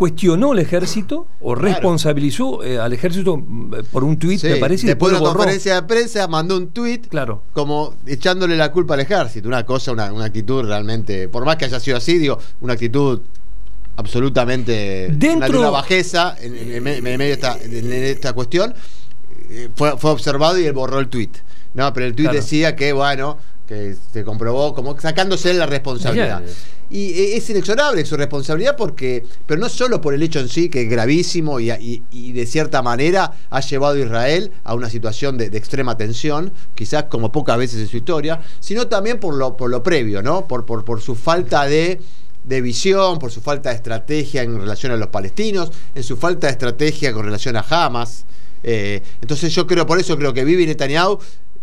cuestionó 0.00 0.54
el 0.54 0.60
ejército 0.60 1.26
o 1.40 1.54
responsabilizó 1.54 2.64
eh, 2.64 2.78
al 2.78 2.94
ejército 2.94 3.36
mm, 3.36 3.74
por 3.92 4.02
un 4.02 4.18
tuit, 4.18 4.42
me 4.44 4.56
parece. 4.56 4.86
Después, 4.86 5.12
de 5.12 5.20
una 5.20 5.28
conferencia 5.28 5.74
de 5.74 5.82
prensa 5.82 6.26
mandó 6.26 6.56
un 6.56 6.68
tuit 6.68 7.06
claro. 7.08 7.42
como 7.52 7.96
echándole 8.06 8.56
la 8.56 8.72
culpa 8.72 8.94
al 8.94 9.00
ejército. 9.00 9.46
Una 9.46 9.66
cosa, 9.66 9.92
una, 9.92 10.10
una 10.10 10.24
actitud 10.24 10.64
realmente, 10.64 11.28
por 11.28 11.44
más 11.44 11.56
que 11.56 11.66
haya 11.66 11.78
sido 11.78 11.98
así, 11.98 12.16
digo, 12.16 12.38
una 12.62 12.72
actitud 12.72 13.20
absolutamente 14.00 15.08
Dentro, 15.12 15.60
una, 15.60 15.70
bajeza 15.70 16.36
en, 16.40 16.82
medio 16.82 17.18
de 17.18 17.32
esta, 17.32 17.58
en 17.62 17.92
esta 17.92 18.32
cuestión. 18.32 18.74
Eh, 19.50 19.68
fue, 19.74 19.96
fue, 19.98 20.10
observado 20.10 20.58
y 20.58 20.64
él 20.64 20.72
borró 20.72 20.98
el 20.98 21.08
tweet. 21.08 21.30
No, 21.74 21.92
pero 21.92 22.06
el 22.06 22.14
tweet 22.14 22.30
decía 22.32 22.74
que, 22.74 22.92
bueno, 22.92 23.38
que 23.66 23.94
se 24.12 24.24
comprobó 24.24 24.74
como 24.74 24.98
sacándose 24.98 25.54
la 25.54 25.66
responsabilidad. 25.66 26.42
Y 26.90 27.12
eh, 27.12 27.36
es 27.36 27.48
inexorable 27.50 28.04
su 28.04 28.16
responsabilidad 28.16 28.76
porque, 28.76 29.24
pero 29.46 29.60
no 29.60 29.68
solo 29.68 30.00
por 30.00 30.12
el 30.12 30.22
hecho 30.24 30.40
en 30.40 30.48
sí, 30.48 30.68
que 30.68 30.82
es 30.82 30.90
gravísimo 30.90 31.60
y, 31.60 31.70
y, 32.10 32.32
de 32.32 32.46
cierta 32.46 32.82
manera 32.82 33.32
ha 33.48 33.60
llevado 33.60 33.94
a 33.94 34.00
Israel 34.00 34.50
a 34.64 34.74
una 34.74 34.90
situación 34.90 35.38
de, 35.38 35.46
extrema 35.56 35.96
tensión, 35.96 36.52
quizás 36.74 37.04
como 37.04 37.30
pocas 37.30 37.58
veces 37.58 37.80
en 37.80 37.86
su 37.86 37.98
historia, 37.98 38.40
sino 38.58 38.88
también 38.88 39.20
por 39.20 39.36
lo, 39.36 39.56
por 39.56 39.70
lo 39.70 39.84
previo, 39.84 40.20
¿no? 40.20 40.48
Por, 40.48 40.66
por, 40.66 40.84
por 40.84 41.00
su 41.00 41.14
falta 41.14 41.64
de 41.66 42.00
de 42.50 42.60
visión, 42.60 43.18
por 43.18 43.30
su 43.30 43.40
falta 43.40 43.70
de 43.70 43.76
estrategia 43.76 44.42
en 44.42 44.58
relación 44.58 44.92
a 44.92 44.96
los 44.96 45.08
palestinos, 45.08 45.70
en 45.94 46.02
su 46.02 46.16
falta 46.16 46.48
de 46.48 46.52
estrategia 46.52 47.12
con 47.12 47.24
relación 47.24 47.56
a 47.56 47.64
Hamas. 47.68 48.24
Eh, 48.62 49.00
entonces 49.22 49.54
yo 49.54 49.66
creo, 49.66 49.86
por 49.86 49.98
eso 49.98 50.18
creo 50.18 50.34
que 50.34 50.44
Bibi 50.44 50.66
Netanyahu 50.66 51.18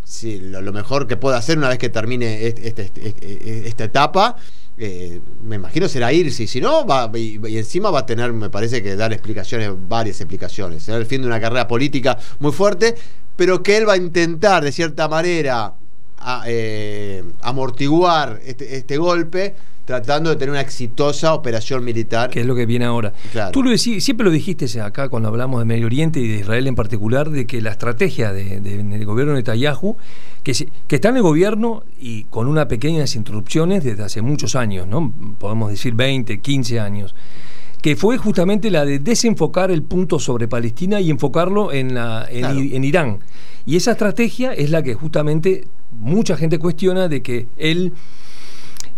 si 0.08 0.40
lo, 0.40 0.62
mejor 0.72 1.06
que 1.06 1.18
pueda 1.18 1.36
hacer 1.36 1.58
una 1.58 1.68
vez 1.68 1.78
que 1.78 1.90
termine 1.90 2.48
este, 2.48 2.70
este, 2.70 2.92
este, 3.04 3.68
esta 3.68 3.84
etapa, 3.84 4.38
eh, 4.78 5.20
me 5.44 5.58
imagino 5.58 5.90
será 5.90 6.14
irse. 6.14 6.48
Si 6.48 6.62
no, 6.62 6.86
va, 6.86 7.12
y, 7.14 7.36
encima 7.58 7.92
va 7.92 8.00
a 8.00 8.06
tener, 8.06 8.32
me 8.32 8.50
parece 8.50 8.82
que 8.82 8.96
dar 8.96 9.12
explicaciones, 9.12 9.72
varias 9.90 10.22
explicaciones. 10.22 10.84
Será 10.84 10.98
el 10.98 11.06
fin 11.06 11.22
de 11.22 11.28
una 11.28 11.42
carrera 11.42 11.68
política 11.68 12.18
muy 12.40 12.54
fuerte, 12.54 12.96
pero 13.36 13.62
que 13.62 13.76
él 13.76 13.90
va 13.90 13.94
a 13.94 13.98
intentar, 13.98 14.64
de 14.64 14.72
cierta 14.72 15.10
manera, 15.10 15.74
eh, 16.46 17.24
amortiguar 17.42 18.40
este, 18.46 18.76
este 18.76 18.98
golpe 18.98 19.56
tratando 19.88 20.30
de 20.30 20.36
tener 20.36 20.50
una 20.50 20.60
exitosa 20.60 21.34
operación 21.34 21.82
militar. 21.82 22.30
Que 22.30 22.42
es 22.42 22.46
lo 22.46 22.56
que 22.56 22.66
viene 22.66 22.84
ahora. 22.84 23.14
Tú 23.54 23.64
lo 23.64 23.70
decís, 23.70 24.04
siempre 24.04 24.26
lo 24.26 24.32
dijiste 24.32 24.82
acá 24.82 25.08
cuando 25.08 25.30
hablamos 25.30 25.60
de 25.60 25.66
Medio 25.66 25.86
Oriente 25.86 26.20
y 26.20 26.28
de 26.28 26.40
Israel 26.40 26.68
en 26.68 26.76
particular, 26.76 27.30
de 27.30 27.48
que 27.48 27.62
la 27.62 27.72
estrategia 27.72 28.34
del 28.34 29.06
gobierno 29.06 29.32
de 29.32 29.40
Netanyahu, 29.40 29.96
que, 30.44 30.52
que 30.88 30.96
está 30.96 31.08
en 31.08 31.16
el 31.16 31.22
gobierno 31.22 31.86
y 32.02 32.26
con 32.26 32.48
unas 32.48 32.66
pequeñas 32.66 33.16
interrupciones 33.16 33.86
desde 33.86 34.04
hace 34.04 34.22
muchos 34.22 34.58
años, 34.58 34.88
¿no? 34.88 35.14
podemos 35.40 35.72
decir 35.72 35.94
20, 35.94 36.42
15 36.42 36.82
años, 36.82 37.16
que 37.82 37.96
fue 37.96 38.18
justamente 38.18 38.70
la 38.70 38.84
de 38.84 39.00
desenfocar 39.00 39.72
el 39.72 39.84
punto 39.84 40.20
sobre 40.20 40.50
Palestina 40.50 41.00
y 41.00 41.10
enfocarlo 41.12 41.72
en, 41.72 41.94
la, 41.94 42.28
en 42.30 42.84
Irán. 42.84 43.20
Y 43.66 43.78
esa 43.78 43.92
estrategia 43.92 44.52
es 44.54 44.70
la 44.70 44.84
que 44.84 44.96
justamente 44.96 45.66
mucha 45.92 46.38
gente 46.38 46.60
cuestiona 46.60 47.08
de 47.08 47.22
que 47.22 47.48
él 47.58 47.94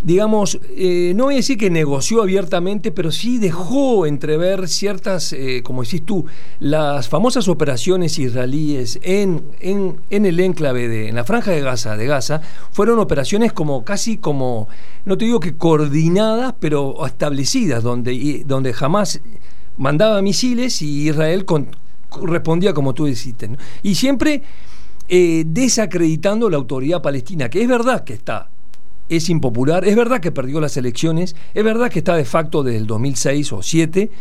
digamos, 0.01 0.59
eh, 0.77 1.13
no 1.15 1.25
voy 1.25 1.35
a 1.35 1.37
decir 1.37 1.57
que 1.57 1.69
negoció 1.69 2.21
abiertamente, 2.21 2.91
pero 2.91 3.11
sí 3.11 3.37
dejó 3.37 4.05
entrever 4.05 4.67
ciertas, 4.67 5.33
eh, 5.33 5.61
como 5.63 5.83
decís 5.83 6.03
tú, 6.03 6.25
las 6.59 7.09
famosas 7.09 7.47
operaciones 7.47 8.17
israelíes 8.17 8.99
en, 9.03 9.43
en, 9.59 9.99
el 10.09 10.39
enclave 10.39 10.87
de, 10.87 11.09
en 11.09 11.15
la 11.15 11.25
franja 11.25 11.51
de 11.51 11.61
Gaza, 11.61 11.97
de 11.97 12.05
Gaza, 12.05 12.41
fueron 12.71 12.99
operaciones 12.99 13.51
como 13.51 13.83
casi 13.83 14.17
como, 14.17 14.69
no 15.05 15.17
te 15.17 15.25
digo 15.25 15.39
que 15.39 15.55
coordinadas, 15.55 16.55
pero 16.59 17.05
establecidas, 17.05 17.83
donde, 17.83 18.43
donde 18.45 18.73
jamás 18.73 19.21
mandaba 19.77 20.21
misiles 20.21 20.81
y 20.81 21.09
Israel 21.09 21.45
respondía 22.23 22.73
como 22.73 22.93
tú 22.93 23.05
dijiste. 23.05 23.49
Y 23.83 23.95
siempre 23.95 24.43
eh, 25.09 25.43
desacreditando 25.45 26.49
la 26.49 26.57
autoridad 26.57 27.01
palestina, 27.01 27.49
que 27.49 27.61
es 27.61 27.67
verdad 27.67 28.03
que 28.03 28.13
está 28.13 28.49
es 29.09 29.29
impopular, 29.29 29.85
es 29.85 29.95
verdad 29.95 30.21
que 30.21 30.31
perdió 30.31 30.61
las 30.61 30.77
elecciones, 30.77 31.35
es 31.53 31.63
verdad 31.63 31.89
que 31.89 31.99
está 31.99 32.15
de 32.15 32.25
facto 32.25 32.63
desde 32.63 32.77
el 32.77 32.87
2006 32.87 33.51
o 33.51 33.55
2007 33.57 34.11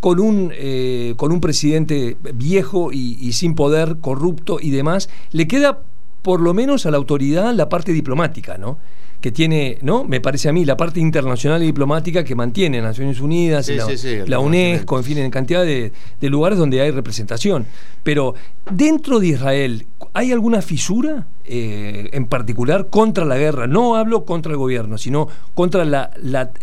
con 0.00 0.20
un, 0.20 0.52
eh, 0.54 1.14
con 1.16 1.32
un 1.32 1.40
presidente 1.40 2.16
viejo 2.34 2.92
y, 2.92 3.32
sin 3.32 3.54
poder, 3.54 3.96
corrupto 4.00 4.58
y 4.60 4.70
demás, 4.70 5.08
le 5.32 5.48
queda 5.48 5.80
por 6.22 6.40
lo 6.40 6.54
menos 6.54 6.86
a 6.86 6.90
la 6.90 6.96
autoridad 6.96 7.52
la 7.54 7.68
parte 7.68 7.92
diplomática, 7.92 8.56
¿no? 8.56 8.78
que 9.20 9.32
tiene, 9.32 9.78
¿no? 9.80 10.04
Me 10.04 10.20
parece 10.20 10.50
a 10.50 10.52
mí, 10.52 10.64
la 10.64 10.76
parte 10.76 11.00
internacional 11.00 11.62
y 11.62 11.66
diplomática 11.66 12.22
que 12.22 12.34
mantiene 12.34 12.82
Naciones 12.82 13.18
Unidas, 13.18 13.68
la, 14.26 14.38
UNESCO, 14.38 14.98
en 14.98 15.04
fin, 15.04 15.18
en 15.18 15.30
cantidad 15.30 15.64
de, 15.64 15.90
lugares 16.20 16.58
donde 16.58 16.82
hay 16.82 16.90
representación. 16.90 17.66
Pero 18.02 18.34
dentro 18.70 19.18
de 19.18 19.28
Israel, 19.28 19.86
¿hay 20.16 20.32
alguna 20.32 20.62
fisura 20.62 21.26
eh, 21.44 22.08
en 22.10 22.26
particular 22.26 22.86
contra 22.88 23.26
la 23.26 23.36
guerra? 23.36 23.66
No 23.66 23.96
hablo 23.96 24.24
contra 24.24 24.50
el 24.50 24.56
gobierno, 24.56 24.96
sino 24.96 25.28
contra 25.54 25.84
la, 25.84 26.10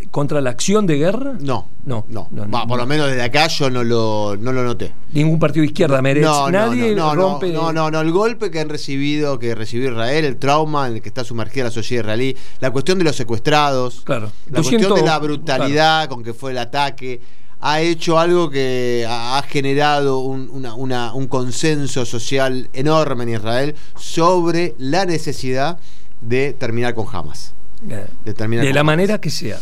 contra 0.10 0.42
la 0.42 0.50
acción 0.50 0.88
de 0.88 0.98
guerra. 0.98 1.36
No, 1.40 1.68
no, 1.86 2.04
no. 2.10 2.28
por 2.68 2.80
lo 2.80 2.88
menos 2.88 3.08
desde 3.10 3.22
acá 3.22 3.46
yo 3.48 3.70
no 3.70 3.84
lo, 3.84 4.36
no 4.40 4.52
lo 4.52 4.64
noté. 4.64 4.92
Ningún 5.12 5.38
partido 5.38 5.62
de 5.62 5.68
izquierda 5.68 6.02
merece. 6.02 6.26
No, 6.26 6.50
Nadie 6.50 6.96
no, 6.96 7.14
rompe. 7.14 7.54
No, 7.54 7.72
no, 7.72 7.92
no, 7.92 8.02
el 8.02 8.12
golpe 8.12 8.50
que 8.50 8.60
han 8.60 8.70
recibido, 8.70 9.38
que 9.38 9.54
recibió 9.54 9.92
Israel, 9.92 10.26
el 10.26 10.38
trauma 10.38 10.88
en 10.88 10.96
el 10.96 11.02
que 11.04 11.10
está 11.10 11.24
sumergida 11.24 11.66
la 11.66 11.72
sociedad 11.72 12.06
israelí, 12.06 12.36
la 12.60 12.72
cuestión 12.72 12.98
de 12.98 13.04
los 13.04 13.16
secuestrados, 13.16 14.02
claro. 14.04 14.32
la 14.50 14.64
cuestión 14.64 14.96
de 14.96 15.04
la 15.04 15.20
brutalidad 15.20 16.10
con 16.10 16.24
que 16.24 16.34
fue 16.34 16.52
el 16.52 16.58
ataque, 16.58 17.22
ha 17.66 17.80
hecho 17.80 18.20
algo 18.20 18.50
que 18.50 19.06
ha 19.08 19.42
generado 19.48 20.20
un, 20.20 20.50
un 20.50 21.28
consenso 21.28 22.06
social 22.06 22.70
enorme 22.74 23.24
en 23.24 23.30
Israel 23.30 23.76
sobre 23.96 24.76
la 24.78 25.06
necesidad 25.06 25.80
de 26.20 26.52
terminar 26.52 26.94
con 26.94 27.08
Hamas. 27.10 27.54
De, 27.82 28.34
terminar 28.34 28.66
de 28.66 28.74
la 28.74 28.84
manera 28.84 29.20
que 29.22 29.30
sea. 29.30 29.62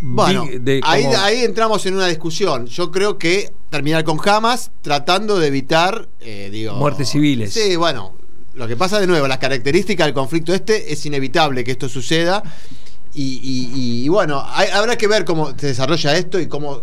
Bueno, 0.00 0.46
ahí, 0.84 1.04
ahí, 1.04 1.44
entramos 1.44 1.84
en 1.84 1.96
una 1.96 2.06
discusión. 2.06 2.66
Yo 2.66 2.90
creo 2.90 3.18
que 3.18 3.52
terminar 3.68 4.04
con 4.04 4.18
Hamas 4.26 4.70
tratando 4.80 5.38
de 5.38 5.48
evitar, 5.48 6.08
eh, 6.20 6.48
digo... 6.50 6.76
Muertes 6.76 7.10
civiles. 7.10 7.52
Sí, 7.52 7.76
bueno, 7.76 8.14
lo 8.54 8.66
que 8.66 8.76
pasa 8.76 9.00
de 9.00 9.06
nuevo, 9.06 9.28
las 9.28 9.38
características 9.38 10.06
del 10.06 10.14
conflicto 10.14 10.54
este 10.54 10.92
es 10.92 11.04
inevitable 11.04 11.62
que 11.62 11.72
esto 11.72 11.90
suceda. 11.90 12.42
Y, 13.20 14.08
bueno, 14.08 14.44
habrá 14.72 14.96
que 14.96 15.08
ver 15.08 15.24
cómo 15.24 15.52
se 15.56 15.68
desarrolla 15.68 16.16
esto 16.16 16.38
y 16.38 16.46
cómo, 16.46 16.82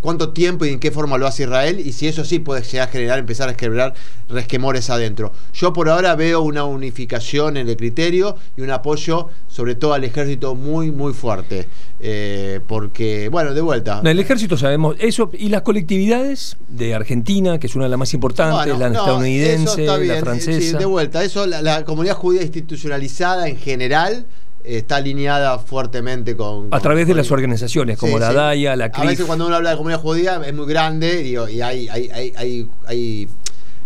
cuánto 0.00 0.30
tiempo 0.30 0.64
y 0.64 0.68
en 0.68 0.78
qué 0.78 0.92
forma 0.92 1.18
lo 1.18 1.26
hace 1.26 1.42
Israel 1.42 1.80
y 1.84 1.92
si 1.92 2.06
eso 2.06 2.24
sí 2.24 2.38
puede 2.38 2.62
llegar 2.62 2.88
a 2.88 2.90
generar, 2.92 3.18
empezar 3.18 3.48
a 3.48 3.54
generar 3.54 3.94
resquemores 4.28 4.90
adentro. 4.90 5.32
Yo 5.52 5.72
por 5.72 5.88
ahora 5.88 6.14
veo 6.14 6.40
una 6.42 6.64
unificación 6.64 7.56
en 7.56 7.68
el 7.68 7.76
criterio 7.76 8.36
y 8.56 8.60
un 8.60 8.70
apoyo 8.70 9.28
sobre 9.48 9.74
todo 9.74 9.94
al 9.94 10.04
ejército 10.04 10.54
muy, 10.54 10.92
muy 10.92 11.14
fuerte. 11.14 11.66
Eh, 12.00 12.60
porque, 12.68 13.28
bueno, 13.28 13.52
de 13.52 13.60
vuelta. 13.60 14.02
el 14.04 14.18
ejército 14.18 14.56
sabemos 14.56 14.96
eso 14.98 15.30
y 15.32 15.48
las 15.48 15.62
colectividades 15.62 16.56
de 16.68 16.94
Argentina, 16.94 17.58
que 17.58 17.66
es 17.66 17.74
una 17.74 17.84
de 17.84 17.90
las 17.90 17.98
más 17.98 18.14
importantes, 18.14 18.78
la 18.78 18.86
estadounidense, 18.86 19.84
la 19.86 20.20
francesa. 20.20 20.60
Sí, 20.60 20.76
de 20.76 20.84
vuelta, 20.84 21.24
eso, 21.24 21.46
la 21.46 21.84
comunidad 21.84 22.14
judía 22.14 22.42
institucionalizada 22.42 23.48
en 23.48 23.56
general 23.56 24.26
está 24.64 24.96
alineada 24.96 25.58
fuertemente 25.58 26.36
con... 26.36 26.68
a 26.70 26.80
través 26.80 27.06
de 27.06 27.14
las 27.14 27.30
organizaciones, 27.30 27.98
como 27.98 28.18
la 28.18 28.32
DAIA, 28.32 28.76
la 28.76 28.90
CRIF. 28.90 29.04
A 29.04 29.08
veces 29.08 29.26
cuando 29.26 29.46
uno 29.46 29.56
habla 29.56 29.70
de 29.70 29.76
comunidad 29.76 30.00
judía 30.00 30.40
es 30.44 30.54
muy 30.54 30.66
grande 30.66 31.22
y 31.22 31.60
hay, 31.60 31.60
hay, 31.60 32.68
hay, 32.86 33.28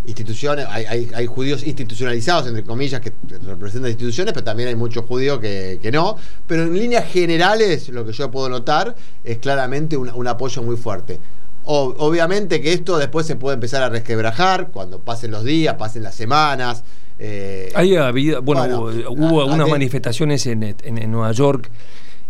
instituciones, 0.07 0.67
hay, 0.69 1.27
judíos 1.27 1.67
institucionalizados, 1.67 2.47
entre 2.47 2.63
comillas, 2.65 3.01
que 3.01 3.13
representan 3.45 3.91
instituciones, 3.91 4.33
pero 4.33 4.45
también 4.45 4.69
hay 4.69 4.77
muchos 4.77 5.05
judíos 5.07 5.41
que, 5.41 5.91
no. 5.93 6.17
Pero 6.47 6.65
en 6.65 6.75
líneas 6.75 7.11
generales, 7.11 7.89
lo 7.89 8.05
que 8.05 8.13
yo 8.13 8.31
puedo 8.31 8.49
notar 8.49 8.95
es 9.25 9.39
claramente 9.39 9.97
un, 9.97 10.29
apoyo 10.29 10.63
muy 10.63 10.77
fuerte. 10.77 11.19
obviamente 11.65 12.61
que 12.61 12.73
esto 12.73 12.99
después 12.99 13.27
se 13.27 13.37
puede 13.37 13.55
empezar 13.55 13.83
a 13.83 13.89
resquebrajar 13.89 14.69
cuando 14.69 15.01
pasen 15.01 15.31
los 15.31 15.43
días, 15.43 15.75
pasen 15.75 16.03
las 16.03 16.15
semanas. 16.15 16.85
Eh, 17.19 17.73
bueno, 18.43 18.91
hubo 19.09 19.43
algunas 19.43 19.69
manifestaciones 19.69 20.47
en, 20.47 21.11
Nueva 21.11 21.33
York 21.33 21.71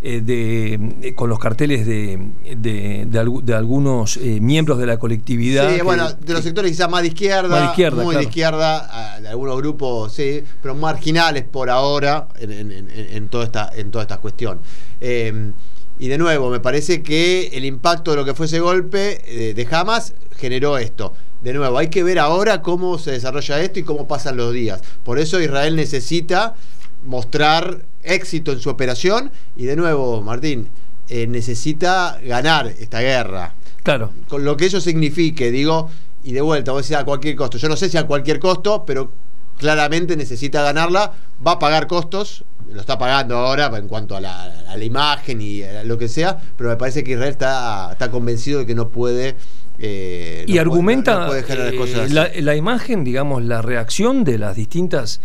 eh, 0.02 0.20
de, 0.20 1.14
con 1.14 1.28
los 1.28 1.38
carteles 1.38 1.86
de, 1.86 2.30
de, 2.56 3.54
algunos 3.54 4.16
eh, 4.18 4.38
miembros 4.40 4.78
de 4.78 4.86
la 4.86 4.98
colectividad. 4.98 5.74
Sí, 5.74 5.80
bueno, 5.82 6.12
de 6.12 6.32
los 6.32 6.42
sectores 6.42 6.70
quizás 6.70 6.88
más 6.88 7.02
de 7.02 7.08
izquierda, 7.08 7.74
muy 7.92 8.14
de 8.14 8.22
izquierda, 8.22 9.18
de 9.20 9.28
algunos 9.28 9.56
grupos, 9.56 10.12
sí, 10.12 10.44
pero 10.62 10.74
marginales 10.74 11.44
por 11.44 11.68
ahora 11.68 12.28
en, 12.38 13.28
toda, 13.28 13.44
esta, 13.44 13.70
en 13.74 13.90
toda 13.90 14.02
esta 14.02 14.18
cuestión. 14.18 14.60
y 15.00 16.08
de 16.08 16.18
nuevo, 16.18 16.50
me 16.50 16.60
parece 16.60 17.02
que 17.02 17.48
el 17.54 17.64
impacto 17.64 18.12
de 18.12 18.18
lo 18.18 18.24
que 18.24 18.34
fue 18.34 18.46
ese 18.46 18.60
golpe 18.60 19.52
de 19.56 19.68
Hamas 19.70 20.14
generó 20.36 20.78
esto 20.78 21.12
de 21.46 21.52
nuevo, 21.52 21.78
hay 21.78 21.90
que 21.90 22.02
ver 22.02 22.18
ahora 22.18 22.60
cómo 22.60 22.98
se 22.98 23.12
desarrolla 23.12 23.60
esto 23.60 23.78
y 23.78 23.84
cómo 23.84 24.08
pasan 24.08 24.36
los 24.36 24.52
días. 24.52 24.80
Por 25.04 25.20
eso 25.20 25.40
Israel 25.40 25.76
necesita 25.76 26.56
mostrar 27.04 27.82
éxito 28.02 28.50
en 28.50 28.58
su 28.58 28.68
operación 28.68 29.30
y 29.54 29.66
de 29.66 29.76
nuevo, 29.76 30.22
Martín, 30.22 30.68
eh, 31.08 31.28
necesita 31.28 32.18
ganar 32.24 32.66
esta 32.66 32.98
guerra. 32.98 33.54
Claro. 33.84 34.10
Con 34.28 34.44
lo 34.44 34.56
que 34.56 34.66
eso 34.66 34.80
signifique, 34.80 35.52
digo, 35.52 35.88
y 36.24 36.32
de 36.32 36.40
vuelta, 36.40 36.72
voy 36.72 36.80
a 36.80 36.82
decir 36.82 36.96
a 36.96 37.04
cualquier 37.04 37.36
costo. 37.36 37.58
Yo 37.58 37.68
no 37.68 37.76
sé 37.76 37.88
si 37.90 37.96
a 37.96 38.08
cualquier 38.08 38.40
costo, 38.40 38.84
pero 38.84 39.12
claramente 39.56 40.16
necesita 40.16 40.62
ganarla, 40.62 41.12
va 41.46 41.52
a 41.52 41.58
pagar 41.60 41.86
costos, 41.86 42.44
lo 42.72 42.80
está 42.80 42.98
pagando 42.98 43.36
ahora 43.36 43.70
en 43.76 43.86
cuanto 43.86 44.16
a 44.16 44.20
la, 44.20 44.76
imagen 44.82 45.40
y 45.40 45.62
lo 45.84 45.96
que 45.96 46.08
sea, 46.08 46.38
pero 46.56 46.70
me 46.70 46.76
parece 46.76 47.04
que 47.04 47.12
Israel 47.12 47.30
está, 47.30 47.90
está 47.92 48.10
convencido 48.10 48.58
de 48.58 48.66
que 48.66 48.74
no 48.74 48.88
puede 48.88 49.36
eh, 49.78 50.44
y 50.46 50.58
argumenta 50.58 51.28
eh, 51.38 52.40
la, 52.40 52.56
imagen, 52.56 53.04
digamos, 53.04 53.44
la 53.44 53.62
reacción 53.62 54.24
de 54.24 54.38
las 54.38 54.56
distintas 54.56 55.20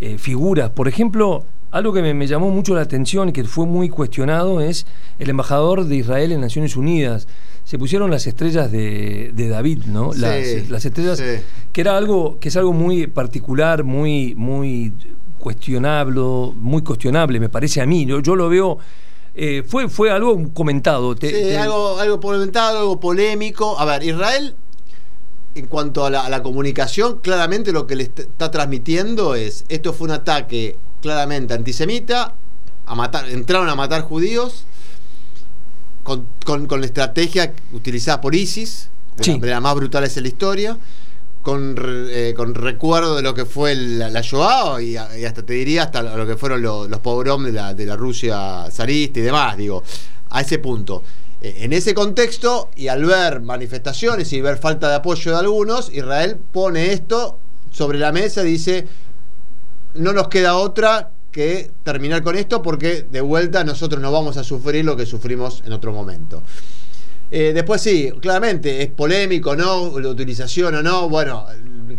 eh, 0.00 0.18
figuras. 0.18 0.70
Por 0.70 0.88
ejemplo, 0.88 1.44
algo 1.70 1.92
que 1.92 2.14
me, 2.14 2.26
llamó 2.26 2.50
mucho 2.50 2.74
la 2.74 2.82
atención 2.82 3.30
y 3.30 3.32
que 3.32 3.44
fue 3.44 3.66
muy 3.66 3.88
cuestionado 3.88 4.60
es 4.60 4.86
el 5.18 5.30
embajador 5.30 5.84
de 5.84 5.96
Israel 5.96 6.32
en 6.32 6.40
Naciones 6.40 6.76
Unidas. 6.76 7.26
Se 7.64 7.78
pusieron 7.78 8.10
las 8.10 8.26
estrellas 8.26 8.70
de, 8.70 9.32
David, 9.34 9.84
¿no? 9.86 10.12
las, 10.12 10.84
estrellas, 10.84 11.22
que 11.72 11.80
era 11.80 11.96
algo, 11.96 12.38
que 12.38 12.48
es 12.48 12.56
algo 12.56 12.74
muy 12.74 13.06
particular, 13.06 13.84
muy, 13.84 14.34
muy 14.34 14.92
cuestionable, 15.38 16.20
muy 16.56 16.82
cuestionable, 16.82 17.40
me 17.40 17.48
parece 17.48 17.80
a 17.80 17.86
mí. 17.86 18.04
yo 18.06 18.36
lo 18.36 18.50
veo 18.50 18.78
eh, 19.34 19.62
fue, 19.66 19.88
fue 19.88 20.10
algo 20.10 20.52
comentado. 20.54 21.14
sí, 21.20 21.54
Algo, 21.54 21.98
algo 21.98 22.20
comentado, 22.20 22.78
algo 22.80 23.00
polémico. 23.00 23.78
A 23.78 23.84
ver, 23.84 24.02
Israel 24.04 24.54
en 25.56 25.66
cuanto 25.66 26.04
a 26.04 26.10
la, 26.10 26.24
a 26.26 26.28
la 26.28 26.42
comunicación, 26.42 27.20
claramente 27.20 27.70
lo 27.72 27.86
que 27.86 27.94
le 27.94 28.02
est- 28.04 28.18
está 28.18 28.50
transmitiendo 28.50 29.36
es, 29.36 29.64
esto 29.68 29.92
fue 29.92 30.06
un 30.06 30.10
ataque 30.14 30.76
claramente 31.00 31.54
antisemita, 31.54 32.34
a 32.86 32.94
matar, 32.96 33.28
entraron 33.30 33.68
a 33.68 33.76
matar 33.76 34.02
judíos 34.02 34.64
con, 36.02 36.26
con- 36.44 36.66
con 36.66 36.80
la 36.80 36.86
estrategia 36.86 37.52
utilizada 37.72 38.20
por 38.20 38.34
ISIS, 38.34 38.90
de, 39.16 39.24
Sí. 39.24 39.38
la, 39.40 39.60
más 39.60 39.74
brutales 39.76 40.16
en 40.16 40.24
la 40.24 40.28
historia, 40.28 40.76
con, 41.44 41.76
eh, 42.10 42.32
con 42.36 42.54
recuerdo 42.54 43.14
de 43.14 43.22
lo 43.22 43.34
que 43.34 43.44
fue 43.44 43.74
la, 43.76 44.08
la 44.10 44.22
Shoah 44.22 44.80
y, 44.82 44.96
hasta 44.96 45.42
te 45.44 45.52
diría 45.52 45.84
hasta 45.84 46.02
lo 46.02 46.26
que 46.26 46.36
fueron 46.36 46.62
lo- 46.62 46.88
los 46.88 46.98
pogroms 47.00 47.44
de 47.46 47.52
la, 47.52 47.74
de 47.74 47.86
la 47.86 47.94
Rusia 47.96 48.66
zarista 48.72 49.20
y 49.20 49.22
demás, 49.22 49.56
digo, 49.56 49.84
a 50.30 50.40
ese 50.40 50.58
punto. 50.58 51.02
Eh, 51.42 51.58
En 51.58 51.72
ese 51.74 51.92
contexto, 51.94 52.70
y 52.74 52.88
al 52.88 53.04
ver 53.04 53.42
manifestaciones 53.42 54.32
y 54.32 54.40
ver 54.40 54.56
falta 54.56 54.88
de 54.88 54.94
apoyo 54.96 55.32
de 55.32 55.36
algunos, 55.38 55.92
Israel 55.92 56.38
pone 56.50 56.92
esto 56.92 57.38
sobre 57.70 57.98
la 57.98 58.10
mesa 58.10 58.42
y 58.42 58.46
dice, 58.52 58.88
no 59.94 60.12
nos 60.14 60.28
queda 60.28 60.56
otra 60.56 61.10
que 61.30 61.70
terminar 61.82 62.22
con 62.22 62.36
esto 62.36 62.62
porque 62.62 63.06
de 63.10 63.20
vuelta 63.20 63.64
nosotros 63.64 64.00
no 64.00 64.10
vamos 64.12 64.36
a 64.36 64.44
sufrir 64.44 64.84
lo 64.84 64.96
que 64.96 65.04
sufrimos 65.04 65.62
en 65.66 65.72
otro 65.72 65.92
momento. 65.92 66.42
Eh, 67.36 67.52
después 67.52 67.82
sí, 67.82 68.12
claramente 68.20 68.80
es 68.80 68.90
polémico, 68.90 69.56
¿no? 69.56 69.98
La 69.98 70.08
utilización 70.08 70.72
o 70.76 70.82
no. 70.84 71.08
Bueno, 71.08 71.44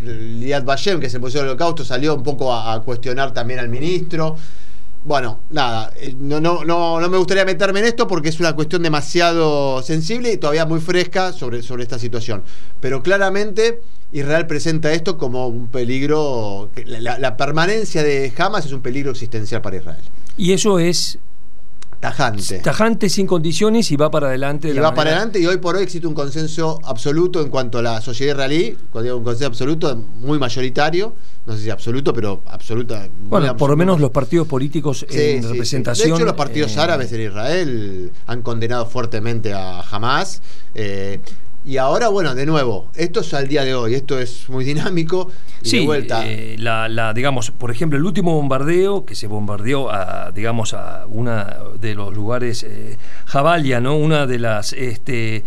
Liad 0.02 0.64
Bayem, 0.64 0.98
que 1.02 1.10
se 1.10 1.20
puso 1.20 1.42
el 1.42 1.48
holocausto, 1.48 1.84
salió 1.84 2.16
un 2.16 2.24
poco 2.24 2.54
a, 2.54 2.82
cuestionar 2.82 3.34
también 3.34 3.60
al 3.60 3.68
ministro. 3.68 4.38
Bueno, 5.04 5.42
nada, 5.50 5.92
eh, 5.98 6.16
no, 6.18 6.40
no, 6.40 6.64
no, 6.64 7.02
no 7.02 7.10
me 7.10 7.18
gustaría 7.18 7.44
meterme 7.44 7.82
en 7.82 7.88
esto 7.88 8.08
porque 8.08 8.30
es 8.30 8.40
una 8.40 8.56
cuestión 8.56 8.82
demasiado 8.82 9.84
sensible 9.84 10.32
y 10.32 10.38
todavía 10.38 10.66
muy 10.66 10.80
fresca 10.80 11.34
sobre, 11.34 11.62
sobre 11.62 11.84
esta 11.84 12.00
situación. 12.00 12.42
Pero 12.80 13.04
claramente 13.04 13.82
Israel 14.14 14.48
presenta 14.48 14.94
esto 14.94 15.18
como 15.18 15.48
un 15.48 15.68
peligro, 15.68 16.70
la 16.86 17.36
permanencia 17.36 18.04
de 18.04 18.32
Hamas 18.38 18.68
es 18.68 18.72
un 18.72 18.82
peligro 18.82 19.12
existencial 19.12 19.62
para 19.62 19.76
Israel. 19.76 20.02
Y 20.38 20.54
eso 20.54 20.80
es 20.80 21.20
Tajante. 22.00 22.60
tajante, 22.60 23.10
sin 23.10 23.26
condiciones 23.26 23.90
y 23.92 23.96
va 23.96 24.12
para 24.12 24.28
adelante. 24.28 24.68
de 24.68 24.74
Y 24.74 24.78
la 24.78 24.84
va 24.84 24.94
para 24.94 25.12
adelante 25.12 25.40
y 25.40 25.46
hoy 25.48 25.58
por 25.58 25.76
hoy 25.76 25.84
existe 25.84 26.06
un 26.08 26.14
consenso 26.14 26.80
absoluto 26.84 27.42
en 27.42 27.50
cuanto 27.50 27.80
a 27.80 27.82
la 27.82 28.02
sociedad 28.02 28.34
israelí, 28.36 28.78
cuando 28.92 29.06
digo 29.06 29.18
un 29.18 29.24
consenso 29.24 29.48
absoluto, 29.48 29.96
muy 30.20 30.38
mayoritario, 30.38 31.14
no 31.46 31.54
sé 31.56 31.64
si 31.64 31.70
absoluto, 31.70 32.14
pero 32.14 32.42
absoluta. 32.48 33.08
Bueno, 33.28 33.56
por 33.58 33.70
lo 33.70 33.78
menos 33.78 34.00
los 34.00 34.12
partidos 34.12 34.48
políticos 34.48 35.06
Sí, 35.10 35.20
en 35.20 35.42
sí, 35.42 35.48
sí. 35.48 35.54
representación. 35.54 36.10
De 36.10 36.16
hecho, 36.16 36.26
los 36.26 36.36
partidos 36.36 36.76
eh, 36.76 36.80
árabes 36.80 37.12
en 37.14 37.22
Israel 37.22 38.12
han 38.28 38.42
condenado 38.42 38.86
fuertemente 38.86 39.54
a 39.54 39.82
Hamas. 39.82 40.42
eh, 40.74 41.20
y 41.66 41.78
ahora, 41.78 42.10
bueno, 42.10 42.36
de 42.36 42.46
nuevo, 42.46 42.90
esto 42.96 43.22
es 43.22 43.34
al 43.34 43.48
día 43.48 43.64
de 43.66 43.74
hoy, 43.74 43.96
esto 43.96 44.20
es 44.20 44.48
muy 44.50 44.64
dinámico. 44.66 45.32
Y 45.64 45.70
Sí, 45.70 45.80
de 45.80 45.86
vuelta. 45.86 46.26
eh, 46.28 46.56
la, 46.60 46.88
la, 46.88 47.14
digamos, 47.14 47.52
por 47.52 47.72
ejemplo, 47.72 47.98
el 47.98 48.06
último 48.06 48.36
bombardeo 48.36 49.06
que 49.06 49.16
se 49.16 49.28
bombardeó 49.28 49.90
a, 49.92 50.32
digamos, 50.32 50.74
a 50.74 51.06
una 51.08 51.58
de 51.80 51.96
los 51.96 52.14
lugares, 52.14 52.64
eh, 52.64 52.98
Jabalia, 53.26 53.80
¿no? 53.82 53.96
Una 53.98 54.28
de 54.28 54.38
las, 54.40 54.74
este, 54.74 55.44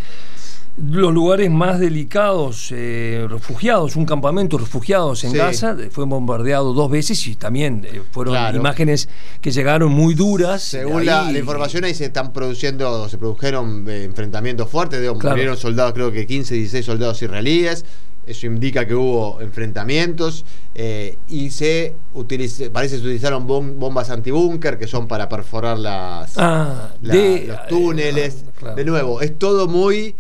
los 0.81 1.13
lugares 1.13 1.51
más 1.51 1.81
delicados, 1.81 2.69
eh, 2.73 3.27
refugiados, 3.29 3.97
un 3.97 4.05
campamento 4.07 4.59
refugiados 4.59 5.25
en 5.25 5.33
Sí. 5.33 5.37
Gaza, 5.37 5.77
fue 5.91 6.05
bombardeado 6.05 6.73
dos 6.73 6.91
veces 6.91 7.27
y 7.27 7.35
también 7.37 7.87
eh, 7.91 8.03
fueron 8.13 8.35
Claro. 8.35 8.57
imágenes 8.59 9.09
que 9.41 9.51
llegaron 9.51 9.91
muy 9.93 10.15
duras. 10.15 10.63
Según 10.63 11.05
la, 11.05 11.31
información, 11.37 11.85
ahí 11.85 11.95
se 11.95 12.05
están 12.07 12.33
produciendo, 12.33 13.09
se 13.09 13.19
produjeron 13.19 13.85
eh, 13.89 14.05
enfrentamientos 14.05 14.69
fuertes. 14.71 15.01
Claro. 15.01 15.31
Murieron 15.31 15.57
soldados, 15.57 15.93
creo 15.95 16.13
que 16.13 16.27
15, 16.27 16.55
16 16.55 16.85
soldados 16.87 17.21
israelíes. 17.23 17.85
Eso 18.27 18.47
indica 18.47 18.87
que 18.87 18.95
hubo 18.95 19.41
enfrentamientos. 19.41 20.45
eh, 20.81 21.17
y 21.29 21.51
se 21.51 21.95
utilice- 22.15 22.71
parece 22.71 22.95
que 22.97 23.01
se 23.01 23.07
utilizaron 23.07 23.49
bom- 23.49 23.75
bombas 23.79 24.11
antibúnker 24.11 24.79
que 24.79 24.87
son 24.87 25.09
para 25.09 25.29
perforar 25.29 25.77
las, 25.77 26.39
Ah, 26.39 26.91
la- 27.03 27.15
de- 27.15 27.47
los 27.49 27.67
túneles. 27.67 28.45
ah, 28.47 28.51
claro. 28.57 28.77
De 28.77 28.85
nuevo, 28.85 29.21
es 29.21 29.37
todo 29.41 29.67
muy. 29.67 30.15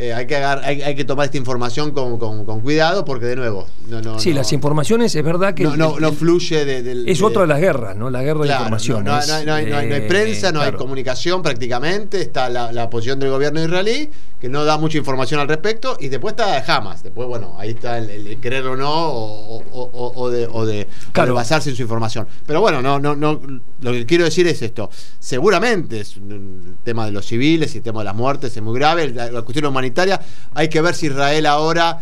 Eh, 0.00 0.14
hay, 0.14 0.26
que 0.26 0.36
agar- 0.36 0.62
hay, 0.64 0.82
hay 0.82 0.94
que 0.94 1.04
tomar 1.04 1.26
esta 1.26 1.36
información 1.36 1.90
con, 1.92 2.18
con- 2.18 2.44
con 2.44 2.60
cuidado 2.60 3.04
porque, 3.04 3.26
de 3.26 3.36
nuevo, 3.36 3.66
no, 3.88 4.00
no, 4.00 4.18
Sí, 4.18 4.30
no- 4.30 4.36
las 4.36 4.52
informaciones, 4.52 5.14
es 5.14 5.22
verdad 5.24 5.54
que. 5.54 5.64
no, 5.64 5.98
el- 5.98 6.12
fluye 6.14 6.64
de, 6.64 7.04
Es 7.10 7.22
otra 7.22 7.42
de 7.42 7.48
las 7.48 7.60
guerras, 7.60 7.96
¿no? 7.96 8.08
La 8.10 8.22
guerra 8.22 8.44
de 8.44 8.52
información. 8.52 9.04
No, 9.04 9.14
hay- 9.14 9.44
no 9.46 9.56
eh, 9.78 10.00
prensa, 10.08 10.50
no 10.52 10.60
hay 10.60 10.72
comunicación 10.72 11.42
prácticamente. 11.42 12.20
Está 12.20 12.48
la, 12.48 12.72
la 12.72 12.88
posición 12.90 13.18
del 13.18 13.30
gobierno 13.30 13.62
israelí, 13.62 14.08
que 14.40 14.48
no 14.48 14.64
da 14.64 14.78
mucha 14.78 14.96
información 14.98 15.40
al 15.40 15.48
respecto. 15.48 15.96
Y 16.00 16.08
después 16.08 16.32
está 16.32 16.64
Hamas. 16.76 17.02
Después, 17.02 17.28
bueno, 17.28 17.54
ahí 17.58 17.70
está 17.70 17.98
el, 17.98 18.08
el 18.10 18.40
querer 18.40 18.66
o 18.66 18.76
no, 18.76 18.90
o, 18.90 19.58
o- 19.58 19.90
o- 19.92 20.12
o 20.22 20.30
de, 20.30 20.48
o 20.50 20.64
de- 20.66 20.88
o 21.08 21.12
Claro. 21.12 21.28
de 21.28 21.34
basarse 21.34 21.70
en 21.70 21.76
su 21.76 21.82
información. 21.82 22.26
Pero 22.46 22.60
bueno, 22.60 22.80
no, 22.80 22.98
no, 22.98 23.14
no. 23.14 23.40
Lo 23.82 23.92
que 23.92 24.06
quiero 24.06 24.24
decir 24.24 24.46
es 24.46 24.62
esto. 24.62 24.88
Seguramente 25.18 26.00
es 26.00 26.16
un- 26.16 26.30
el 26.32 26.74
tema 26.84 27.04
de 27.06 27.12
los 27.12 27.26
civiles 27.26 27.74
y 27.74 27.78
el 27.78 27.84
tema 27.84 28.00
de 28.00 28.06
las 28.06 28.14
muertes 28.14 28.56
es 28.56 28.62
muy 28.62 28.78
grave. 28.78 29.10
La, 29.10 29.30
la 29.30 29.42
cuestión 29.42 29.66
humanitaria. 29.66 29.89
Hay 30.54 30.68
que 30.68 30.80
ver 30.80 30.94
si 30.94 31.06
Israel 31.06 31.46
ahora 31.46 32.00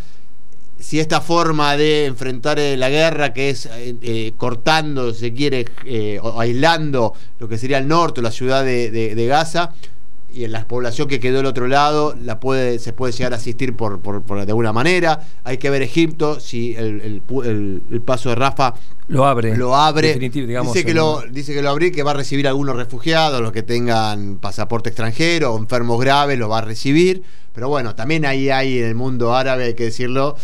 si 0.78 1.00
esta 1.00 1.20
forma 1.20 1.76
de 1.76 2.06
enfrentar 2.06 2.58
eh, 2.58 2.76
la 2.76 2.88
guerra, 2.88 3.32
que 3.32 3.50
es 3.50 3.66
eh, 3.66 3.96
eh, 4.00 4.32
cortando, 4.36 5.12
se 5.12 5.32
quiere, 5.34 5.66
eh, 5.84 6.18
o 6.22 6.40
aislando 6.40 7.14
lo 7.38 7.48
que 7.48 7.58
sería 7.58 7.78
el 7.78 7.88
norte, 7.88 8.22
la 8.22 8.30
ciudad 8.30 8.64
de 8.64 9.26
Gaza, 9.28 9.72
y 10.32 10.44
en 10.44 10.52
la 10.52 10.66
población 10.68 11.08
que 11.08 11.20
quedó 11.20 11.38
del 11.38 11.46
otro 11.46 11.66
lado, 11.68 12.14
la 12.22 12.38
puede, 12.38 12.78
se 12.78 12.92
puede 12.92 13.12
llegar 13.12 13.32
a 13.32 13.36
asistir 13.36 13.74
por, 13.76 14.00
por- 14.00 14.22
por- 14.22 14.44
de 14.44 14.50
alguna 14.52 14.72
manera. 14.72 15.20
Hay 15.44 15.56
que 15.58 15.70
ver 15.70 15.82
Egipto, 15.82 16.38
si 16.38 16.74
el, 16.76 17.00
el 17.00 17.22
el- 17.44 17.82
el 17.90 18.00
paso 18.02 18.28
de 18.28 18.34
Rafa 18.34 18.74
Lo 19.08 19.24
abre. 19.24 19.56
lo 19.56 19.74
abre. 19.74 20.18
Digamos, 20.18 20.74
dice, 20.74 20.84
que 20.86 20.92
lo, 20.94 21.22
dice 21.30 21.54
que 21.54 21.62
lo 21.62 21.70
abre 21.70 21.86
y 21.86 21.90
que 21.92 22.02
va 22.02 22.10
a 22.10 22.14
recibir 22.14 22.46
algunos 22.46 22.76
refugiados, 22.76 23.40
los 23.40 23.52
que 23.52 23.62
tengan 23.62 24.36
pasaporte 24.36 24.90
extranjero 24.90 25.56
enfermos 25.56 25.98
graves, 26.00 26.38
lo 26.38 26.48
va 26.48 26.58
a 26.58 26.62
recibir. 26.62 27.22
Pero 27.54 27.68
bueno, 27.70 27.94
también 27.96 28.24
ahí 28.26 28.50
hay 28.50 28.78
en 28.78 28.84
el 28.86 28.94
mundo 28.94 29.34
árabe, 29.34 29.64
hay 29.64 29.74
que 29.74 29.84
decirlo, 29.84 30.36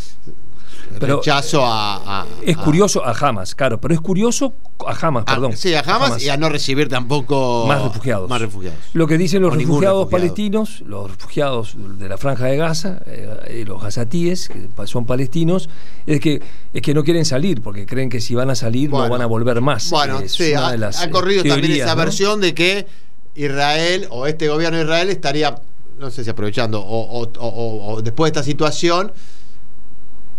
Pero, 0.98 1.16
rechazo 1.16 1.64
a, 1.64 2.20
a- 2.22 2.26
Es 2.44 2.56
curioso 2.56 3.04
a 3.04 3.12
Hamas, 3.12 3.54
claro, 3.54 3.80
pero 3.80 3.94
es 3.94 4.00
curioso 4.00 4.52
a 4.86 4.92
Hamas, 5.06 5.24
a- 5.26 5.34
perdón. 5.34 5.56
sí, 5.56 5.74
a 5.74 5.80
Hamas, 5.80 6.22
y 6.22 6.28
a 6.28 6.36
no 6.36 6.48
recibir 6.48 6.88
tampoco 6.88 7.64
Más 7.66 7.82
refugiados. 7.82 8.28
Más 8.28 8.40
refugiados. 8.40 8.78
Lo 8.92 9.06
que 9.06 9.18
dicen 9.18 9.42
los 9.42 9.54
refugiados 9.54 10.04
refugiado. 10.04 10.10
palestinos, 10.10 10.80
los 10.86 11.10
refugiados 11.10 11.74
de 11.98 12.08
la 12.08 12.16
franja 12.18 12.46
de 12.46 12.56
Gaza, 12.56 13.00
eh, 13.06 13.58
y 13.60 13.64
los 13.64 13.82
gazatíes, 13.82 14.48
que 14.48 14.68
son 14.86 15.04
palestinos, 15.06 15.68
es 16.06 16.20
que, 16.20 16.40
es 16.72 16.82
que 16.82 16.94
no 16.94 17.02
quieren 17.04 17.24
salir, 17.24 17.62
porque 17.62 17.86
creen 17.86 18.08
que 18.10 18.20
si 18.20 18.34
van 18.34 18.50
a 18.50 18.54
salir 18.54 18.90
no 18.90 19.08
van 19.08 19.22
a 19.22 19.26
volver 19.26 19.60
más. 19.60 19.90
Bueno, 19.90 20.20
Es 20.20 20.32
sí, 20.32 20.52
una 20.52 20.68
ha, 20.68 20.70
de 20.72 20.78
las, 20.78 21.00
ha 21.00 21.04
eh, 21.04 21.10
corrido 21.10 21.42
también 21.44 21.72
esa 21.72 21.94
¿no? 21.94 21.96
versión 21.96 22.40
de 22.40 22.54
que 22.54 22.86
Israel 23.34 24.06
o 24.10 24.26
este 24.26 24.48
gobierno 24.48 24.78
de 24.78 24.84
Israel 24.84 25.10
estaría, 25.10 25.60
no 25.98 26.10
sé 26.10 26.24
si 26.24 26.30
aprovechando, 26.30 26.80
o, 26.80 27.20
o- 27.22 27.30
o- 27.38 27.94
o 27.94 28.02
después 28.02 28.32
de 28.32 28.38
esta 28.38 28.44
situación, 28.44 29.12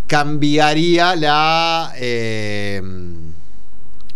cambiaría 0.08 1.16
la. 1.16 1.94
eh, 1.98 2.82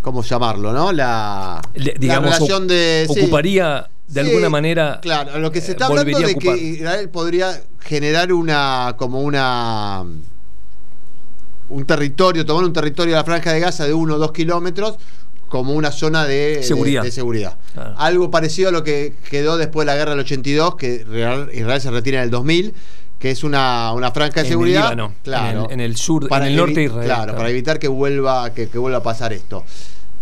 ¿Cómo 0.02 0.24
llamarlo, 0.24 0.72
no? 0.72 0.92
La, 0.92 1.62
Le- 1.74 1.94
la 1.94 2.00
digamos, 2.00 2.34
relación 2.34 2.68
de. 2.68 3.08
sí. 3.14 3.20
Ocuparía 3.22 3.90
de 4.08 4.24
Sí, 4.24 4.28
alguna 4.30 4.50
manera. 4.50 5.00
Claro, 5.02 5.38
lo 5.40 5.52
que 5.52 5.62
se 5.62 5.68
eh, 5.68 5.72
está 5.72 5.88
hablando 5.88 6.20
de 6.20 6.36
que. 6.36 6.58
Israel 6.58 7.10
podría 7.10 7.62
generar 7.82 8.32
una. 8.34 8.96
como 8.98 9.22
una. 9.22 10.04
un 11.70 11.86
territorio, 11.86 12.46
tomar 12.46 12.64
un 12.64 12.74
territorio 12.74 13.14
de 13.14 13.20
la 13.20 13.26
franja 13.26 13.52
de 13.54 13.60
Gaza 13.60 13.86
de 13.86 13.94
uno 13.94 14.16
o 14.16 14.18
dos 14.18 14.32
kilómetros 14.32 14.96
como 15.50 15.74
una 15.74 15.92
zona 15.92 16.26
de 16.26 16.62
Seguridad. 16.64 17.02
de 17.04 17.12
seguridad. 17.12 17.58
Claro. 17.74 17.96
Algo 17.98 18.30
parecido 18.32 18.70
a 18.70 18.72
lo 18.72 18.84
que 18.84 19.16
quedó 19.32 19.58
después 19.58 19.86
de 19.86 19.92
la 19.92 19.98
guerra 19.98 20.12
del 20.12 20.20
82, 20.20 20.76
que 20.76 21.04
Israel, 21.08 21.50
Israel 21.54 21.82
se 21.82 21.90
retira 21.92 22.20
en 22.20 22.26
el 22.26 22.30
2000, 22.30 22.74
que 23.20 23.32
es 23.32 23.44
una, 23.44 23.92
una 23.94 24.12
franja 24.12 24.36
de 24.36 24.40
En 24.42 24.46
el 24.46 24.50
seguridad. 24.52 24.84
Líbano, 24.84 25.14
claro, 25.24 25.60
en 25.60 25.66
el- 25.66 25.72
en 25.74 25.80
el 25.82 25.96
sur- 25.98 26.28
en 26.32 26.44
el 26.44 26.56
norte 26.56 26.74
de 26.80 26.84
Israel, 26.86 27.06
Claro, 27.06 27.24
claro. 27.24 27.38
para 27.38 27.50
evitar 27.50 27.78
que 27.78 27.88
vuelva, 27.90 28.52
que, 28.54 28.70
que 28.70 28.78
vuelva 28.78 29.00
a 29.00 29.04
pasar 29.04 29.34
esto. 29.34 29.64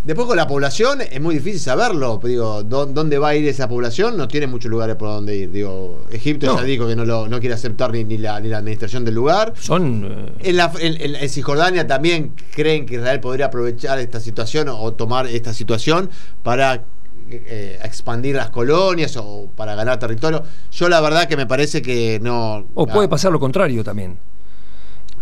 Después 0.03 0.25
con 0.25 0.37
la 0.37 0.47
población 0.47 1.01
es 1.01 1.19
muy 1.19 1.35
difícil 1.35 1.59
saberlo. 1.59 2.17
Digo, 2.23 2.63
¿dó- 2.63 2.85
¿dónde 2.85 3.19
va 3.19 3.29
a 3.29 3.35
ir 3.35 3.45
esa 3.45 3.67
población? 3.67 4.15
No 4.15 4.27
tiene 4.29 4.47
muchos 4.47 4.71
lugares 4.71 4.95
por 4.95 5.09
donde 5.09 5.35
ir. 5.35 5.51
Digo, 5.51 6.05
Egipto 6.11 6.45
No. 6.45 6.57
ya 6.57 6.63
dijo 6.63 6.87
que 6.87 6.95
no, 6.95 7.03
lo, 7.03 7.27
no 7.27 7.39
quiere 7.41 7.55
aceptar 7.55 7.91
ni, 7.91 8.05
ni 8.05 8.17
la, 8.17 8.39
ni 8.39 8.47
la 8.47 8.59
administración 8.59 9.03
del 9.03 9.15
lugar. 9.15 9.53
Son. 9.59 10.05
eh, 10.39 10.49
En, 10.49 10.55
la, 10.57 10.71
en, 10.79 11.01
en- 11.01 11.15
en 11.15 11.29
Cisjordania 11.29 11.85
también 11.87 12.31
creen 12.55 12.85
que 12.85 12.95
Israel 12.95 13.19
podría 13.19 13.47
aprovechar 13.47 13.99
esta 13.99 14.21
situación 14.21 14.69
o, 14.69 14.79
o 14.79 14.93
tomar 14.93 15.27
esta 15.27 15.53
situación 15.53 16.09
para 16.41 16.85
eh, 17.29 17.79
expandir 17.83 18.35
las 18.35 18.49
colonias 18.49 19.15
o 19.17 19.49
para 19.55 19.75
ganar 19.75 19.99
territorio. 19.99 20.43
Yo 20.71 20.89
la 20.89 21.01
verdad 21.01 21.27
que 21.27 21.37
me 21.37 21.45
parece 21.45 21.81
que 21.81 22.19
no... 22.21 22.65
O 22.75 22.87
puede 22.87 23.07
pasar 23.07 23.31
lo 23.31 23.39
contrario 23.39 23.83
también. 23.83 24.17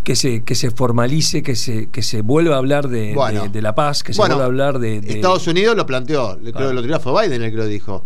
Que 0.03 0.15
se, 0.15 0.43
que 0.43 0.53
se 0.53 0.69
formalice, 0.69 1.41
que 1.41 1.55
se, 1.55 1.89
que 1.89 2.03
se 2.03 2.21
vuelva 2.21 2.55
a 2.55 2.57
hablar 2.59 2.87
de, 2.89 3.13
Bueno. 3.15 3.43
de- 3.43 3.49
de 3.49 3.61
la 3.63 3.73
paz, 3.73 4.03
que 4.03 4.13
se 4.13 4.17
Bueno, 4.17 4.35
vuelva 4.35 4.43
a 4.43 4.47
hablar 4.47 4.79
de. 4.79 5.01
de- 5.01 5.13
Estados 5.13 5.47
Unidos 5.47 5.75
lo 5.75 5.87
planteó, 5.87 6.37
creo 6.39 6.51
Claro. 6.51 6.67
que 6.67 6.71
el 6.73 6.77
otro 6.77 6.87
día 6.89 6.99
fue 6.99 7.23
Biden 7.27 7.41
el 7.41 7.49
que 7.51 7.57
lo 7.57 7.65
dijo. 7.65 8.03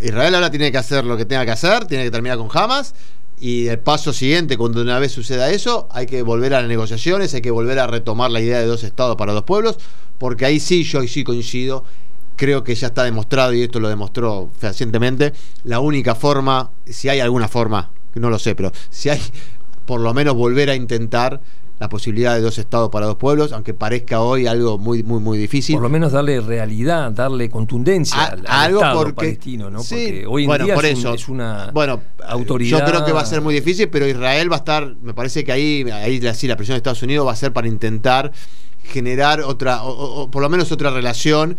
Israel 0.00 0.34
ahora 0.36 0.50
tiene 0.50 0.70
que 0.70 0.78
hacer 0.78 1.04
lo 1.04 1.16
que 1.16 1.24
tenga 1.24 1.44
que 1.44 1.50
hacer, 1.50 1.86
tiene 1.86 2.04
que 2.04 2.10
terminar 2.12 2.38
con 2.38 2.48
Hamas 2.52 2.94
Y 3.40 3.66
el 3.66 3.80
paso 3.80 4.12
siguiente, 4.12 4.56
cuando 4.56 4.80
una 4.80 5.00
vez 5.00 5.10
suceda 5.10 5.50
eso, 5.50 5.88
hay 5.90 6.06
que 6.06 6.22
volver 6.22 6.54
a 6.54 6.60
las 6.60 6.68
negociaciones, 6.68 7.34
hay 7.34 7.42
que 7.42 7.50
volver 7.50 7.80
a 7.80 7.88
retomar 7.88 8.30
la 8.30 8.40
idea 8.40 8.60
de 8.60 8.66
dos 8.66 8.84
estados 8.84 9.16
para 9.16 9.32
dos 9.32 9.42
pueblos, 9.42 9.76
porque 10.18 10.44
ahí 10.46 10.60
sí, 10.60 10.84
yo 10.84 11.02
sí 11.02 11.24
coincido, 11.24 11.84
creo 12.36 12.64
que 12.64 12.74
ya 12.74 12.88
está 12.88 13.04
demostrado, 13.04 13.52
y 13.52 13.62
esto 13.62 13.80
lo 13.80 13.88
demostró 13.88 14.50
fehacientemente, 14.58 15.32
la 15.64 15.80
única 15.80 16.14
forma, 16.14 16.70
si 16.86 17.08
hay 17.08 17.20
alguna 17.20 17.48
forma, 17.48 17.90
no 18.14 18.30
lo 18.30 18.38
sé, 18.38 18.54
pero 18.54 18.72
si 18.90 19.08
hay 19.08 19.20
por 19.86 20.00
lo 20.00 20.12
menos 20.14 20.34
volver 20.34 20.70
a 20.70 20.74
intentar 20.74 21.40
la 21.80 21.88
posibilidad 21.88 22.34
de 22.36 22.40
dos 22.40 22.56
estados 22.58 22.88
para 22.88 23.06
dos 23.06 23.16
pueblos, 23.16 23.52
aunque 23.52 23.74
parezca 23.74 24.20
hoy 24.20 24.46
algo 24.46 24.78
muy 24.78 25.02
muy 25.02 25.20
muy 25.20 25.36
difícil. 25.36 25.74
Por 25.74 25.82
lo 25.82 25.88
menos 25.90 26.12
darle 26.12 26.40
realidad, 26.40 27.10
darle 27.10 27.50
contundencia 27.50 28.24
al, 28.26 28.44
algo 28.46 28.78
Estado 28.78 28.98
porque, 29.00 29.12
palestino, 29.14 29.70
¿no? 29.70 29.82
Sí, 29.82 29.94
porque 29.94 30.26
hoy 30.28 30.42
en 30.44 30.48
bueno, 30.48 30.64
día 30.66 30.74
por 30.76 30.84
es, 30.84 30.98
eso, 30.98 31.08
un- 31.10 31.14
es 31.16 31.28
una 31.28 31.70
bueno, 31.74 32.00
autoridad. 32.26 32.78
Yo 32.78 32.84
creo 32.84 33.04
que 33.04 33.10
va 33.12 33.22
a 33.22 33.26
ser 33.26 33.40
muy 33.40 33.52
difícil, 33.54 33.88
pero 33.88 34.06
Israel 34.06 34.50
va 34.50 34.56
a 34.56 34.58
estar, 34.60 34.94
me 35.02 35.14
parece 35.14 35.42
que 35.42 35.50
ahí, 35.50 35.84
ahí 35.92 36.20
la- 36.20 36.32
sí, 36.34 36.46
la 36.46 36.56
presión 36.56 36.74
de 36.74 36.78
Estados 36.78 37.02
Unidos 37.02 37.26
va 37.26 37.32
a 37.32 37.36
ser 37.36 37.52
para 37.52 37.66
intentar 37.66 38.30
generar 38.84 39.40
otra, 39.40 39.82
o 39.82 40.30
por 40.30 40.42
lo 40.42 40.48
menos 40.48 40.70
otra 40.72 40.90
relación. 40.90 41.56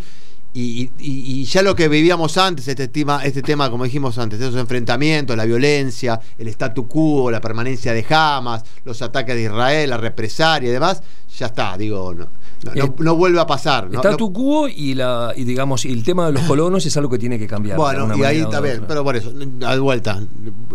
Y, 0.58 0.90
y- 0.98 1.40
y 1.40 1.44
ya 1.44 1.60
lo 1.60 1.76
que 1.76 1.86
vivíamos 1.86 2.38
antes, 2.38 2.66
este 2.66 2.88
tema, 2.88 3.22
este 3.22 3.42
tema, 3.42 3.68
como 3.70 3.84
dijimos 3.84 4.16
antes, 4.16 4.40
esos 4.40 4.56
enfrentamientos, 4.56 5.36
la 5.36 5.44
violencia, 5.44 6.18
el 6.38 6.48
statu 6.48 6.88
quo, 6.88 7.30
la 7.30 7.42
permanencia 7.42 7.92
de 7.92 8.06
Hamas, 8.08 8.62
los 8.86 9.02
ataques 9.02 9.34
de 9.34 9.42
Israel, 9.42 9.90
la 9.90 9.98
represalia 9.98 10.70
y 10.70 10.72
demás, 10.72 11.02
ya 11.38 11.46
está, 11.46 11.76
digo, 11.76 12.14
no, 12.14 12.26
no, 12.64 12.72
Eh, 12.74 13.10
vuelve 13.12 13.38
a 13.38 13.46
pasar. 13.46 13.90
¿no? 13.90 13.96
Está 13.98 14.12
No- 14.12 14.16
tu 14.16 14.32
cubo 14.32 14.66
y 14.66 14.94
la 14.94 15.34
y 15.36 15.44
digamos 15.44 15.84
y 15.84 15.92
el 15.92 16.02
tema 16.02 16.24
de 16.24 16.32
los 16.32 16.42
colonos 16.48 16.86
es 16.86 16.96
algo 16.96 17.10
que 17.10 17.18
tiene 17.18 17.38
que 17.38 17.46
cambiar. 17.46 17.76
Bueno, 17.76 18.16
y 18.16 18.24
ahí 18.24 18.40
otra. 18.40 18.62
pero 18.88 19.04
por 19.04 19.14
eso, 19.14 19.34
a 19.66 19.76
vuelta. 19.76 20.22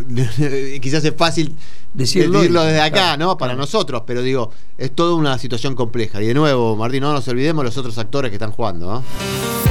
Quizás 0.79 1.03
es 1.05 1.13
fácil 1.17 1.55
Decirlo 1.93 2.41
desde 2.41 2.79
acá, 2.79 2.91
claro, 2.91 3.17
¿no? 3.25 3.37
Para 3.37 3.53
claro. 3.53 3.61
nosotros, 3.63 4.03
pero 4.05 4.21
digo, 4.21 4.51
es 4.77 4.91
toda 4.91 5.15
una 5.15 5.37
situación 5.39 5.75
compleja. 5.75 6.21
Y 6.21 6.27
de 6.27 6.33
nuevo, 6.35 6.75
Martín, 6.77 7.01
no 7.01 7.11
nos 7.11 7.27
olvidemos 7.27 7.65
los 7.65 7.75
otros 7.77 7.97
actores 7.97 8.29
que 8.29 8.35
están 8.35 8.51
jugando, 8.51 8.85
¿no? 8.93 9.70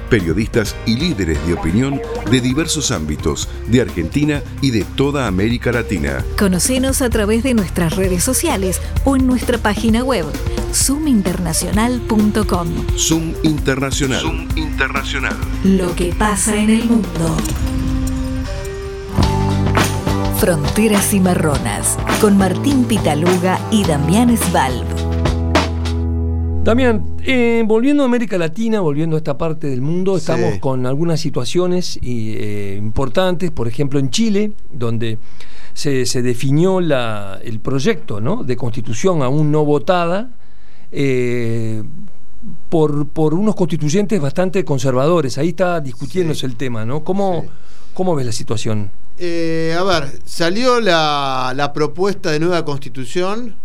periodistas 0.11 0.75
y 0.85 0.97
líderes 0.97 1.43
de 1.47 1.53
opinión 1.53 1.99
de 2.29 2.41
diversos 2.41 2.91
ámbitos, 2.91 3.47
de 3.67 3.79
Argentina 3.81 4.43
y 4.61 4.71
de 4.71 4.83
toda 4.83 5.25
América 5.25 5.71
Latina. 5.71 6.25
Conocenos 6.37 7.01
a 7.01 7.09
través 7.09 7.43
de 7.43 7.53
nuestras 7.53 7.95
redes 7.95 8.21
sociales 8.23 8.81
o 9.05 9.15
en 9.15 9.25
nuestra 9.25 9.57
página 9.57 10.03
web 10.03 10.25
zoominternacional.com. 10.73 12.67
Zoom 12.97 13.33
Internacional. 13.43 14.19
Zoom 14.19 14.47
Internacional. 14.57 15.37
Lo 15.63 15.95
que 15.95 16.13
pasa 16.13 16.57
en 16.57 16.69
el 16.69 16.83
mundo. 16.83 17.37
Fronteras 20.39 21.07
Cimarronas, 21.07 21.97
con 22.19 22.37
Martín 22.37 22.83
Pitaluga 22.85 23.59
y 23.71 23.85
Damián 23.85 24.35
Svalb. 24.35 24.87
Damián, 26.63 27.10
eh, 27.25 27.63
volviendo 27.65 28.03
a 28.03 28.05
América 28.05 28.37
Latina, 28.37 28.79
volviendo 28.79 29.15
a 29.15 29.19
esta 29.19 29.37
parte 29.37 29.67
del 29.67 29.81
mundo, 29.81 30.13
Sí. 30.13 30.19
estamos 30.19 30.59
con 30.59 30.85
algunas 30.85 31.19
situaciones 31.19 31.97
y, 32.01 32.33
eh, 32.37 32.75
importantes, 32.77 33.51
por 33.51 33.67
ejemplo 33.67 33.99
en 33.99 34.09
Chile, 34.09 34.51
donde 34.71 35.17
se, 35.73 36.05
se 36.05 36.21
definió 36.21 36.81
la- 36.81 37.39
el 37.43 37.59
proyecto 37.59 38.19
¿no? 38.21 38.43
de 38.43 38.55
constitución 38.57 39.21
aún 39.21 39.51
no 39.51 39.63
votada 39.65 40.31
eh, 40.91 41.83
por, 42.69 43.07
por 43.07 43.33
unos 43.33 43.55
constituyentes 43.55 44.19
bastante 44.19 44.65
conservadores. 44.65 45.37
Ahí 45.37 45.49
está 45.49 45.79
discutiéndose 45.79 46.41
Sí. 46.41 46.45
el 46.47 46.55
tema, 46.55 46.85
¿no? 46.85 47.03
¿Cómo, 47.03 47.41
Sí. 47.43 47.49
¿Cómo 47.93 48.15
ves 48.15 48.25
la 48.25 48.31
situación? 48.31 48.89
A 49.19 49.83
ver, 49.83 50.19
salió 50.25 50.79
la, 50.79 51.53
la 51.55 51.73
propuesta 51.73 52.31
de 52.31 52.39
nueva 52.39 52.65
constitución, 52.65 53.55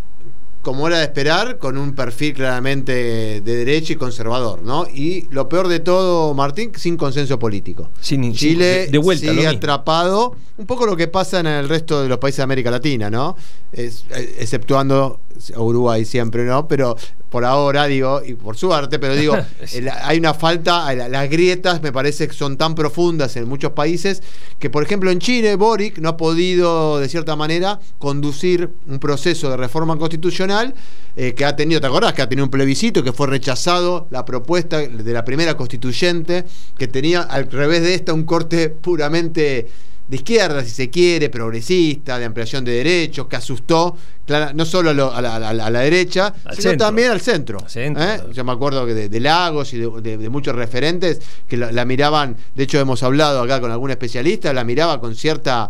como 0.66 0.88
era 0.88 0.98
de 0.98 1.04
esperar, 1.04 1.58
con 1.58 1.78
un 1.78 1.94
perfil 1.94 2.34
claramente 2.34 3.40
de 3.40 3.40
derecha 3.56 3.92
y 3.92 3.96
conservador, 3.96 4.62
¿no? 4.64 4.84
Y 4.92 5.28
lo 5.30 5.48
peor 5.48 5.68
de 5.68 5.78
todo, 5.78 6.34
Martín, 6.34 6.72
sin 6.76 6.96
consenso 6.96 7.38
político. 7.38 7.88
Sin- 8.00 8.32
Chile 8.34 8.88
de- 8.90 8.98
vuelta, 8.98 9.30
sigue 9.30 9.46
atrapado, 9.46 10.34
un 10.58 10.66
poco 10.66 10.84
lo 10.84 10.96
que 10.96 11.06
pasa 11.06 11.38
en 11.38 11.46
el 11.46 11.68
resto 11.68 12.02
de 12.02 12.08
los 12.08 12.18
países 12.18 12.38
de 12.38 12.42
América 12.42 12.72
Latina, 12.72 13.08
¿no? 13.10 13.36
Es- 13.70 14.06
eh, 14.10 14.34
exceptuando 14.40 15.20
a 15.54 15.60
Uruguay 15.60 16.04
siempre, 16.04 16.44
¿no? 16.44 16.66
Pero 16.68 16.96
por 17.30 17.44
ahora, 17.44 17.86
digo, 17.86 18.22
y 18.24 18.34
por 18.34 18.56
suerte, 18.56 18.98
pero 18.98 19.14
digo, 19.14 19.36
el- 19.74 19.88
hay 19.90 20.18
una 20.18 20.32
falta, 20.34 20.92
la- 20.94 21.08
las 21.08 21.28
grietas 21.28 21.82
me 21.82 21.92
parece 21.92 22.28
que 22.28 22.34
son 22.34 22.56
tan 22.56 22.74
profundas 22.74 23.36
en 23.36 23.48
muchos 23.48 23.72
países 23.72 24.22
que, 24.58 24.70
por 24.70 24.82
ejemplo, 24.82 25.10
en 25.10 25.18
Chile, 25.18 25.56
Boric 25.56 25.98
no 25.98 26.10
ha 26.10 26.16
podido, 26.16 26.98
de 26.98 27.08
cierta 27.08 27.36
manera, 27.36 27.80
conducir 27.98 28.70
un 28.88 28.98
proceso 28.98 29.50
de 29.50 29.56
reforma 29.56 29.96
constitucional 29.98 30.74
eh, 31.16 31.34
que 31.34 31.44
ha 31.44 31.56
tenido, 31.56 31.80
¿te 31.80 31.86
acordás? 31.86 32.12
Que 32.14 32.22
ha 32.22 32.28
tenido 32.28 32.44
un 32.44 32.50
plebiscito, 32.50 33.02
que 33.02 33.12
fue 33.12 33.26
rechazado 33.26 34.06
la 34.10 34.24
propuesta 34.24 34.78
de 34.78 35.12
la 35.12 35.24
primera 35.24 35.56
constituyente, 35.56 36.44
que 36.78 36.88
tenía 36.88 37.22
al 37.22 37.50
revés 37.50 37.82
de 37.82 37.94
esta 37.94 38.12
un 38.12 38.24
corte 38.24 38.68
puramente 38.70 39.66
de 40.08 40.16
izquierda, 40.16 40.62
si 40.64 40.70
se 40.70 40.88
quiere, 40.90 41.28
progresista, 41.30 42.18
de 42.18 42.24
ampliación 42.26 42.64
de 42.64 42.72
derechos, 42.72 43.26
que 43.26 43.36
asustó 43.36 43.96
clara- 44.24 44.52
no 44.54 44.64
solo 44.64 44.90
a, 44.90 44.92
lo- 44.94 45.12
a 45.12 45.20
la, 45.20 45.36
a 45.36 45.52
la- 45.52 45.66
a 45.66 45.70
la 45.70 45.80
derecha, 45.80 46.32
Al 46.44 46.54
sino 46.56 46.70
centro. 46.70 46.86
también 46.86 47.10
al 47.10 47.20
centro. 47.20 47.58
Centro. 47.68 48.02
¿eh? 48.04 48.20
Yo 48.32 48.44
me 48.44 48.52
acuerdo 48.52 48.86
que 48.86 48.94
de, 48.94 49.08
de 49.08 49.20
Lagos 49.20 49.72
y 49.74 49.78
de, 49.78 49.90
de- 50.02 50.16
de 50.18 50.28
muchos 50.28 50.54
referentes 50.54 51.20
que 51.48 51.56
la, 51.56 51.72
la 51.72 51.84
miraban, 51.84 52.36
de 52.54 52.62
hecho 52.64 52.78
hemos 52.78 53.02
hablado 53.02 53.42
acá 53.42 53.60
con 53.60 53.70
algún 53.72 53.90
especialista, 53.90 54.52
la 54.52 54.62
miraba 54.64 55.00
con 55.00 55.14
cierta 55.16 55.68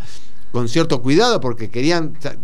con 0.53 0.69
cierto 0.69 1.03
cuidado 1.03 1.41
porque 1.41 1.69
querían 1.71 2.15
sa- 2.21 2.37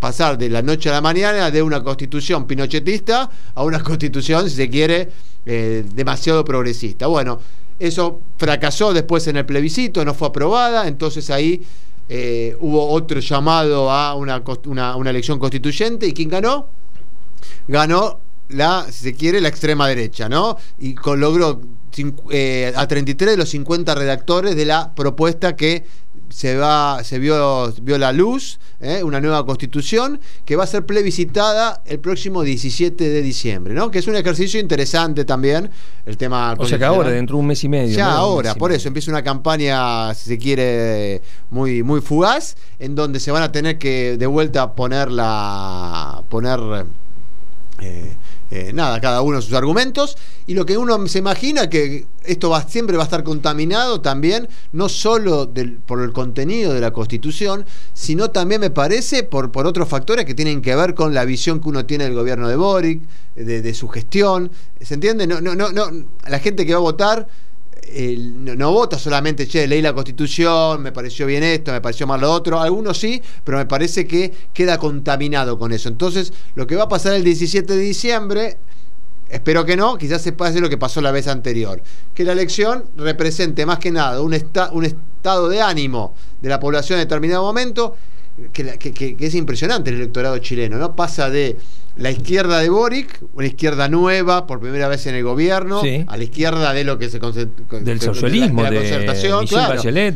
pasar 0.00 0.36
de 0.38 0.48
la 0.50 0.60
noche 0.62 0.88
a 0.90 0.92
la 0.92 1.00
mañana 1.00 1.50
de 1.50 1.62
una 1.62 1.82
constitución 1.82 2.46
pinochetista 2.46 3.30
a 3.54 3.62
una 3.64 3.80
constitución, 3.82 4.48
si 4.50 4.56
se 4.56 4.68
quiere, 4.68 5.08
eh, 5.46 5.84
demasiado 5.94 6.44
progresista. 6.44 7.06
Bueno, 7.06 7.40
eso 7.78 8.20
fracasó 8.36 8.92
después 8.92 9.26
en 9.26 9.36
el 9.36 9.46
plebiscito, 9.46 10.04
no 10.04 10.14
fue 10.14 10.28
aprobada, 10.28 10.86
entonces 10.86 11.30
ahí 11.30 11.62
eh, 12.08 12.56
hubo 12.60 12.88
otro 12.90 13.20
llamado 13.20 13.90
a 13.90 14.14
una, 14.14 14.42
una, 14.66 15.10
elección 15.10 15.38
constituyente 15.38 16.06
y 16.06 16.12
¿quién 16.12 16.28
ganó? 16.28 16.68
Ganó 17.66 18.20
la, 18.48 18.86
si 18.90 19.04
se 19.04 19.14
quiere, 19.14 19.40
la 19.40 19.48
extrema 19.48 19.88
derecha, 19.88 20.28
¿no? 20.28 20.56
Y 20.78 20.94
logró 21.16 21.62
eh, 22.30 22.72
a 22.76 22.86
33 22.86 23.30
de 23.30 23.36
los 23.36 23.48
50 23.48 23.94
redactores 23.94 24.54
de 24.54 24.64
la 24.66 24.94
propuesta 24.94 25.56
que 25.56 25.84
se 26.28 26.56
va 26.56 27.02
se 27.04 27.18
vio, 27.18 27.72
vio 27.82 27.98
la 27.98 28.12
luz, 28.12 28.58
¿eh? 28.80 29.02
una 29.02 29.20
nueva 29.20 29.44
constitución 29.46 30.20
que 30.44 30.56
va 30.56 30.64
a 30.64 30.66
ser 30.66 30.84
plebiscitada 30.84 31.82
el 31.86 32.00
próximo 32.00 32.42
17 32.42 33.08
de 33.08 33.22
diciembre, 33.22 33.74
¿no? 33.74 33.90
Que 33.90 33.98
es 33.98 34.06
un 34.06 34.16
ejercicio 34.16 34.60
interesante 34.60 35.24
también, 35.24 35.70
el 36.06 36.16
tema 36.16 36.54
O 36.58 36.66
sea 36.66 36.78
que 36.78 36.84
ahora, 36.84 37.10
dentro 37.10 37.36
de 37.36 37.40
un 37.40 37.46
mes 37.46 37.62
y 37.64 37.68
medio. 37.68 37.96
ya 37.96 38.06
¿no? 38.06 38.10
Ahora, 38.12 38.54
por 38.54 38.72
eso 38.72 38.88
empieza 38.88 39.10
una 39.10 39.22
campaña, 39.22 40.12
si 40.14 40.28
se 40.28 40.38
quiere, 40.38 41.22
muy, 41.50 41.82
muy 41.82 42.00
fugaz, 42.00 42.56
en 42.78 42.94
donde 42.94 43.20
se 43.20 43.30
van 43.30 43.42
a 43.42 43.52
tener 43.52 43.78
que 43.78 44.16
de 44.16 44.26
vuelta 44.26 44.74
poner 44.74 45.10
la. 45.10 46.22
poner. 46.28 46.86
eh, 47.80 48.14
eh, 48.54 48.72
nada, 48.72 49.00
cada 49.00 49.20
uno 49.20 49.42
sus 49.42 49.52
argumentos. 49.52 50.16
Y 50.46 50.54
lo 50.54 50.64
que 50.64 50.78
uno 50.78 51.08
se 51.08 51.18
imagina 51.18 51.68
que 51.68 52.06
esto 52.22 52.50
va, 52.50 52.62
siempre 52.68 52.96
va 52.96 53.02
a 53.02 53.06
estar 53.06 53.24
contaminado 53.24 54.00
también, 54.00 54.48
no 54.70 54.88
solo 54.88 55.50
por 55.86 56.00
el 56.02 56.12
contenido 56.12 56.72
de 56.72 56.80
la 56.80 56.92
Constitución, 56.92 57.66
sino 57.94 58.30
también 58.30 58.60
me 58.60 58.70
parece 58.70 59.24
por, 59.24 59.50
por 59.50 59.66
otros 59.66 59.88
factores 59.88 60.24
que 60.24 60.34
tienen 60.34 60.62
que 60.62 60.76
ver 60.76 60.94
con 60.94 61.14
la 61.14 61.24
visión 61.24 61.58
que 61.58 61.68
uno 61.68 61.84
tiene 61.84 62.04
del 62.04 62.14
gobierno 62.14 62.48
de 62.48 62.54
Boric, 62.54 63.02
de, 63.34 63.60
de 63.60 63.74
su 63.74 63.88
gestión. 63.88 64.52
¿Se 64.80 64.94
entiende? 64.94 65.26
No, 65.26 65.40
no, 65.40 65.56
no, 65.56 65.72
no. 65.72 65.90
La 66.28 66.38
gente 66.38 66.64
que 66.64 66.74
va 66.74 66.78
a 66.78 66.82
votar 66.82 67.26
no, 68.56 68.72
vota 68.72 68.98
solamente, 68.98 69.46
che, 69.46 69.66
leí 69.66 69.82
la 69.82 69.92
constitución, 69.92 70.82
me 70.82 70.92
pareció 70.92 71.26
bien 71.26 71.42
esto, 71.42 71.72
me 71.72 71.80
pareció 71.80 72.06
mal 72.06 72.20
lo 72.20 72.30
otro. 72.32 72.60
Algunos 72.60 72.98
sí, 72.98 73.22
pero 73.42 73.58
me 73.58 73.66
parece 73.66 74.06
que 74.06 74.32
queda 74.52 74.78
contaminado 74.78 75.58
con 75.58 75.72
eso. 75.72 75.88
Entonces, 75.88 76.32
lo 76.54 76.66
que 76.66 76.76
va 76.76 76.84
a 76.84 76.88
pasar 76.88 77.14
el 77.14 77.24
17 77.24 77.76
de 77.76 77.82
diciembre, 77.82 78.56
espero 79.28 79.64
que 79.64 79.76
no, 79.76 79.96
quizás 79.96 80.22
se 80.22 80.32
pase 80.32 80.60
lo 80.60 80.68
que 80.68 80.78
pasó 80.78 81.00
la 81.00 81.10
vez 81.10 81.28
anterior. 81.28 81.82
Que 82.14 82.24
la 82.24 82.32
elección 82.32 82.84
represente 82.96 83.66
más 83.66 83.78
que 83.78 83.90
nada 83.90 84.20
un 84.20 84.34
estado 84.34 85.48
de 85.48 85.60
ánimo 85.60 86.14
de 86.40 86.48
la 86.48 86.60
población 86.60 86.98
en 86.98 87.06
determinado 87.06 87.42
momento 87.42 87.96
que, 88.52 88.78
que, 88.78 89.16
es 89.18 89.34
impresionante 89.34 89.90
el 89.90 89.96
electorado 89.96 90.38
chileno, 90.38 90.76
¿no? 90.76 90.96
Pasa 90.96 91.30
de 91.30 91.56
la 91.96 92.10
izquierda 92.10 92.58
de 92.58 92.68
Boric, 92.68 93.22
una 93.34 93.46
izquierda 93.46 93.88
nueva 93.88 94.46
por 94.46 94.60
primera 94.60 94.88
vez 94.88 95.06
en 95.06 95.14
el 95.14 95.22
gobierno, 95.22 95.82
a 96.06 96.16
la 96.16 96.24
izquierda 96.24 96.72
de 96.72 96.84
lo 96.84 96.98
que 96.98 97.08
se 97.08 97.20
del 97.20 98.00
socialismo, 98.00 98.64
de 98.64 98.70
la, 98.70 98.80
concertación, 98.80 99.46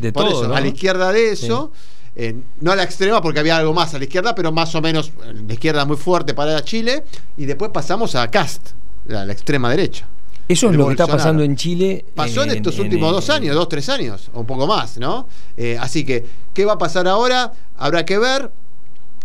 de 0.01 0.13
todo, 0.13 0.55
a 0.55 0.61
la 0.61 0.67
izquierda 0.67 1.13
de 1.13 1.31
eso. 1.31 1.73
Eh, 2.21 2.35
no 2.61 2.73
a 2.73 2.77
la 2.77 2.83
extrema 2.83 3.23
porque 3.23 3.39
había 3.39 3.57
algo 3.57 3.73
más 3.73 3.95
a 3.95 3.99
la 3.99 4.05
izquierda, 4.05 4.35
pero 4.35 4.51
más 4.51 4.75
o 4.75 4.83
menos 4.83 5.13
la 5.47 5.53
izquierda 5.53 5.85
muy 5.85 5.97
fuerte 5.97 6.35
para 6.35 6.61
Chile, 6.65 7.05
y 7.37 7.47
después 7.47 7.71
pasamos 7.71 8.17
a 8.17 8.29
Cast, 8.29 8.71
la, 9.07 9.25
la 9.25 9.33
extrema 9.33 9.71
derecha. 9.71 10.09
Eso 10.49 10.71
es 10.71 10.77
lo 10.77 10.87
que 10.87 10.93
está 10.93 11.07
pasando 11.07 11.43
en 11.43 11.57
Chile. 11.57 12.05
Pasó 12.15 12.43
en, 12.43 12.51
estos 12.51 12.79
últimos 12.79 13.13
dos 13.13 13.29
años, 13.29 13.55
dos, 13.55 13.69
tres 13.69 13.89
años, 13.91 14.31
o 14.33 14.41
un 14.41 14.47
poco 14.47 14.67
más, 14.67 14.97
¿no? 14.97 15.29
Eh, 15.57 15.77
así 15.79 16.05
que, 16.05 16.25
¿qué 16.55 16.65
va 16.65 16.75
a 16.75 16.79
pasar 16.79 17.07
ahora? 17.07 17.53
Habrá 17.77 18.05
que 18.07 18.19
ver. 18.19 18.51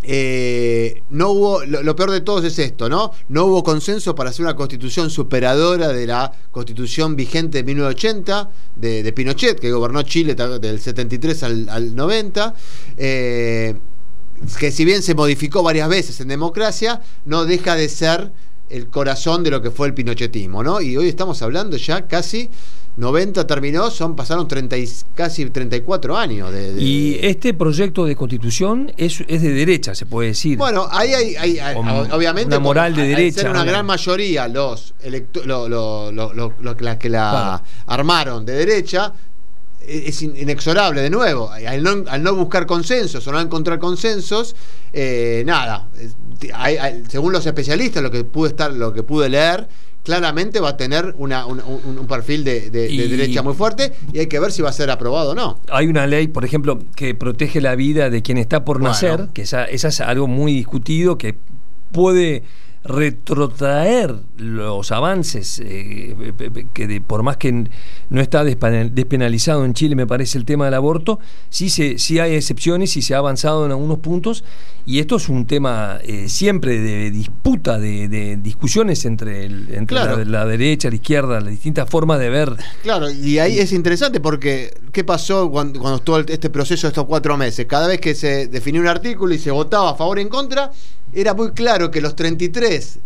Eh, 0.05 1.01
no 1.11 1.29
hubo, 1.29 1.63
lo, 1.63 1.95
peor 1.95 2.11
de 2.11 2.19
todo 2.19 2.45
es 2.45 2.59
esto, 2.59 2.89
¿no? 2.89 3.13
No 3.29 3.45
hubo 3.45 3.63
consenso 3.63 4.13
para 4.13 4.31
hacer 4.31 4.43
una 4.43 4.53
constitución 4.53 5.09
superadora 5.09 5.87
de 5.87 6.05
la 6.05 6.33
constitución 6.51 7.15
vigente 7.15 7.59
de 7.59 7.63
1980 7.63 8.49
de, 8.75 9.13
Pinochet, 9.13 9.57
que 9.57 9.71
gobernó 9.71 10.01
Chile 10.01 10.35
del 10.35 10.81
73 10.81 11.43
al, 11.43 11.95
90. 11.95 12.53
Eh, 12.97 13.75
que 14.59 14.71
si 14.71 14.83
bien 14.83 15.01
se 15.01 15.15
modificó 15.15 15.63
varias 15.63 15.87
veces 15.87 16.19
en 16.19 16.27
democracia, 16.27 17.01
no 17.23 17.45
deja 17.45 17.75
de 17.75 17.87
ser 17.87 18.31
el 18.73 18.87
corazón 18.87 19.43
de 19.43 19.51
lo 19.51 19.61
que 19.61 19.69
fue 19.69 19.87
el 19.87 19.93
pinochetismo, 19.93 20.63
¿no? 20.63 20.81
Y 20.81 20.97
hoy 20.97 21.07
estamos 21.07 21.41
hablando 21.43 21.77
ya 21.77 22.07
casi 22.07 22.49
90 22.97 23.45
terminó, 23.45 23.89
son 23.89 24.15
pasaron 24.15 24.47
30 24.47 24.75
casi 25.13 25.49
34 25.49 26.17
años. 26.17 26.51
De, 26.51 26.75
y 26.79 27.19
este 27.21 27.53
proyecto 27.53 28.05
de 28.05 28.15
constitución 28.15 28.91
es, 28.97 29.23
es, 29.27 29.41
de 29.41 29.51
derecha, 29.51 29.93
se 29.93 30.07
puede 30.07 30.29
decir. 30.29 30.57
Bueno, 30.57 30.87
ahí 30.89 31.13
hay, 31.13 31.59
obviamente 32.11 32.55
una 32.55 32.59
moral 32.59 32.95
de 32.95 33.07
derecha. 33.07 33.41
Ser 33.41 33.51
una 33.51 33.63
gran 33.63 33.85
mayoría 33.85 34.47
los 34.47 34.93
las 36.79 36.97
que 36.97 37.09
la 37.09 37.63
armaron 37.85 38.45
de 38.45 38.53
derecha, 38.53 39.13
es 39.87 40.21
inexorable 40.21 41.01
de 41.01 41.09
nuevo. 41.09 41.51
Al 41.51 41.83
no, 41.83 42.03
al 42.07 42.23
no, 42.23 42.35
buscar 42.35 42.65
consensos 42.65 43.25
o 43.27 43.31
no 43.31 43.39
encontrar 43.39 43.79
consensos, 43.79 44.55
eh, 44.91 45.43
nada. 45.45 45.89
Según 47.09 47.33
los 47.33 47.45
especialistas, 47.45 48.03
lo 48.03 48.11
que 48.11 48.23
pude 48.23 48.49
estar, 48.49 48.71
lo 48.71 48.93
que 48.93 49.03
pude 49.03 49.29
leer, 49.29 49.67
claramente 50.03 50.59
va 50.59 50.69
a 50.69 50.77
tener 50.77 51.15
una, 51.17 51.45
un, 51.45 52.05
perfil 52.07 52.43
de, 52.43 52.69
derecha 52.69 53.41
muy 53.41 53.53
fuerte 53.53 53.93
y 54.11 54.19
hay 54.19 54.27
que 54.27 54.39
ver 54.39 54.51
si 54.51 54.61
va 54.61 54.69
a 54.69 54.73
ser 54.73 54.91
aprobado 54.91 55.31
o 55.31 55.35
no. 55.35 55.59
Hay 55.69 55.87
una 55.87 56.05
ley, 56.05 56.27
por 56.27 56.45
ejemplo, 56.45 56.79
que 56.95 57.15
protege 57.15 57.61
la 57.61 57.75
vida 57.75 58.09
de 58.09 58.21
quien 58.21 58.37
está 58.37 58.65
por 58.65 58.81
nacer, 58.81 59.29
que 59.33 59.43
esa, 59.43 59.65
esa 59.65 59.87
es 59.87 60.01
algo 60.01 60.27
muy 60.27 60.53
discutido, 60.53 61.17
que 61.17 61.35
puede 61.91 62.43
retrotraer 62.83 64.13
los 64.37 64.91
avances, 64.91 65.61
eh, 65.63 66.33
que 66.73 67.01
por 67.01 67.23
más 67.23 67.37
que 67.37 67.69
no 68.09 68.21
está 68.21 68.43
despenalizado 68.43 69.63
en 69.63 69.73
Chile, 69.73 69.95
me 69.95 70.05
parece 70.05 70.37
el 70.37 70.43
tema 70.43 70.65
del 70.65 70.73
aborto, 70.73 71.19
sí, 71.49 71.69
se, 71.69 71.97
sí 71.97 72.19
hay 72.19 72.35
excepciones 72.35 72.97
y 72.97 73.01
se 73.01 73.15
ha 73.15 73.19
avanzado 73.19 73.65
en 73.65 73.71
algunos 73.71 73.99
puntos, 73.99 74.43
y 74.85 74.99
esto 74.99 75.15
es 75.15 75.29
un 75.29 75.45
tema 75.45 75.99
eh, 76.03 76.27
siempre 76.27 76.77
de 76.77 77.09
disputa, 77.09 77.79
de, 77.79 78.37
discusiones 78.41 79.05
entre, 79.05 79.45
entre 79.45 80.25
la, 80.25 80.45
derecha, 80.45 80.89
la 80.89 80.95
izquierda, 80.95 81.39
las 81.39 81.51
distintas 81.51 81.89
formas 81.89 82.19
de 82.19 82.29
ver. 82.29 82.53
Claro, 82.81 83.09
y 83.09 83.39
ahí 83.39 83.59
es 83.59 83.71
interesante 83.71 84.19
porque, 84.19 84.73
¿qué 84.91 85.05
pasó 85.05 85.49
cuando, 85.49 85.79
cuando 85.79 85.99
todo 85.99 86.19
este 86.19 86.49
proceso 86.49 86.87
de 86.87 86.89
estos 86.89 87.05
cuatro 87.05 87.37
meses? 87.37 87.65
Cada 87.65 87.87
vez 87.87 88.01
que 88.01 88.13
se 88.13 88.47
definió 88.47 88.81
un 88.81 88.87
artículo 88.87 89.33
y 89.33 89.39
se 89.39 89.51
votaba 89.51 89.91
a 89.91 89.95
favor 89.95 90.17
o 90.17 90.21
en 90.21 90.27
contra, 90.27 90.71
era 91.13 91.33
muy 91.33 91.51
claro 91.51 91.89
que 91.91 92.01
los 92.01 92.15
33 92.15 92.99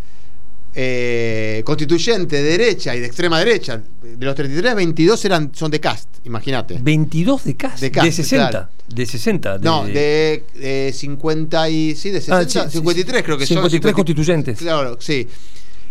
eh, 0.79 1.63
constituyentes 1.65 2.39
de 2.39 2.49
derecha 2.49 2.95
y 2.95 2.99
de 2.99 3.07
extrema 3.07 3.39
derecha, 3.39 3.81
de 4.01 4.25
los 4.25 4.35
33, 4.35 4.75
22 4.75 5.25
eran, 5.25 5.51
son 5.53 5.71
de 5.71 5.79
cast, 5.79 6.07
imagínate. 6.23 6.77
22 6.79 7.45
de 7.45 7.55
cast, 7.55 7.81
de, 7.81 8.11
60. 8.11 8.69
De 8.87 9.05
60. 9.05 9.57
No, 9.57 9.85
de, 9.85 10.91
50 10.93 11.69
y. 11.69 11.95
Sí, 11.95 12.11
de 12.11 12.21
60. 12.21 12.69
53 12.69 13.23
creo 13.23 13.37
que 13.37 13.45
53 13.45 13.47
son. 13.47 13.69
53 13.69 13.95
constituyentes. 13.95 14.59
Claro, 14.59 14.97
sí. 14.99 15.27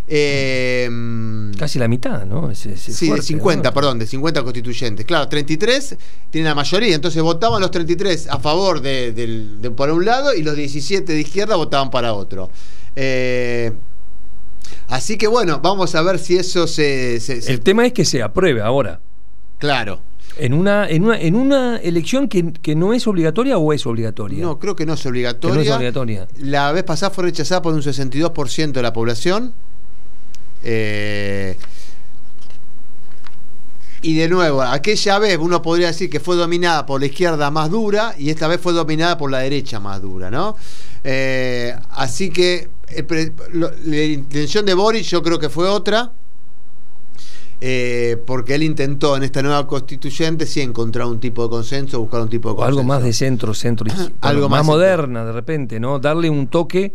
Eh, 0.09 0.89
Casi 1.59 1.79
la 1.79 1.89
mitad, 1.89 2.25
¿no? 2.27 2.55
sí, 2.55 2.71
de 2.71 3.23
50, 3.23 3.73
perdón, 3.73 3.99
de 3.99 4.07
50 4.07 4.43
constituyentes. 4.43 5.05
Claro, 5.05 5.29
33 5.29 5.97
tienen 6.31 6.49
la 6.49 6.55
mayoría, 6.55 6.95
entonces 6.95 7.23
votaban 7.23 7.61
los 7.61 7.71
33 7.71 8.29
a 8.29 8.39
favor 8.39 8.81
de, 8.81 9.73
por 9.77 9.91
un 9.91 10.05
lado 10.05 10.35
y 10.35 10.43
los 10.43 10.55
17 10.55 11.13
de 11.13 11.21
izquierda 11.21 11.57
votaban 11.57 11.91
para 11.91 12.13
otro. 12.13 12.51
Eh, 12.95 13.73
así 14.89 15.17
que 15.17 15.27
bueno, 15.27 15.61
vamos 15.61 15.95
a 15.95 16.03
ver 16.03 16.19
si 16.19 16.37
eso 16.37 16.67
se, 16.67 17.17
El 17.51 17.61
tema 17.61 17.87
es 17.87 17.93
que 17.93 18.05
se 18.05 18.23
apruebe 18.23 18.61
ahora. 18.61 19.01
Claro. 19.59 20.01
En 20.39 20.53
una, 20.53 20.87
en 20.87 21.05
una, 21.05 21.19
en 21.19 21.35
una 21.35 21.79
elección 21.79 22.29
que, 22.29 22.75
no 22.77 22.93
es 22.93 23.07
obligatoria 23.07 23.57
o 23.57 23.73
es 23.73 23.87
obligatoria. 23.87 24.45
No, 24.45 24.59
creo 24.59 24.77
que 24.77 24.85
no 24.85 24.93
es 24.93 25.07
obligatoria. 25.07 25.57
no 25.57 25.63
es 25.63 25.71
obligatoria. 25.71 26.29
La 26.39 26.71
vez 26.73 26.85
pasada 26.85 27.11
fue 27.11 27.25
rechazada 27.25 27.63
por 27.63 27.73
un 27.73 27.81
62% 27.81 28.73
de 28.73 28.83
la 28.83 28.93
población. 28.93 29.55
Eh, 30.63 31.57
y 34.03 34.15
de 34.15 34.29
nuevo, 34.29 34.63
aquella 34.63 35.19
vez 35.19 35.39
uno 35.39 35.63
podría 35.63 35.89
decir 35.89 36.09
que 36.09 36.21
fue 36.21 36.37
dominada 36.37 36.87
por 36.87 37.01
la 37.01 37.07
izquierda 37.07 37.51
más 37.51 37.71
dura 37.71 38.15
y 38.19 38.31
esta 38.31 38.47
vez 38.47 38.61
fue 38.61 38.73
dominada 38.73 39.19
por 39.19 39.31
la 39.31 39.39
derecha 39.39 39.81
más 39.81 40.01
dura, 40.01 40.31
¿no? 40.31 40.57
Eh, 41.03 41.75
así 41.91 42.31
que 42.31 42.69
la 43.53 44.05
intención 44.05 44.65
de 44.65 44.75
Boris 44.75 45.11
yo 45.11 45.23
creo 45.23 45.39
que 45.39 45.49
fue 45.49 45.69
otra, 45.69 46.13
eh, 47.61 48.23
porque 48.27 48.55
él 48.55 48.63
intentó 48.63 49.17
en 49.17 49.23
esta 49.23 49.41
nueva 49.41 49.67
constituyente 49.67 50.47
sí 50.47 50.61
encontrar 50.61 51.07
un 51.07 51.19
tipo 51.19 51.43
de 51.43 51.49
consenso, 51.49 51.99
buscar 51.99 52.21
un 52.21 52.29
tipo 52.29 52.51
de 52.51 52.57
consenso. 52.57 52.79
algo 52.79 52.87
más 52.87 53.03
de 53.03 53.13
centro, 53.13 53.55
centro, 53.55 53.87
algo 54.21 54.49
más, 54.49 54.65
moderna 54.65 55.25
de 55.25 55.33
repente, 55.33 55.81
¿no? 55.81 55.99
Darle 55.99 56.29
un 56.29 56.49
toque 56.49 56.93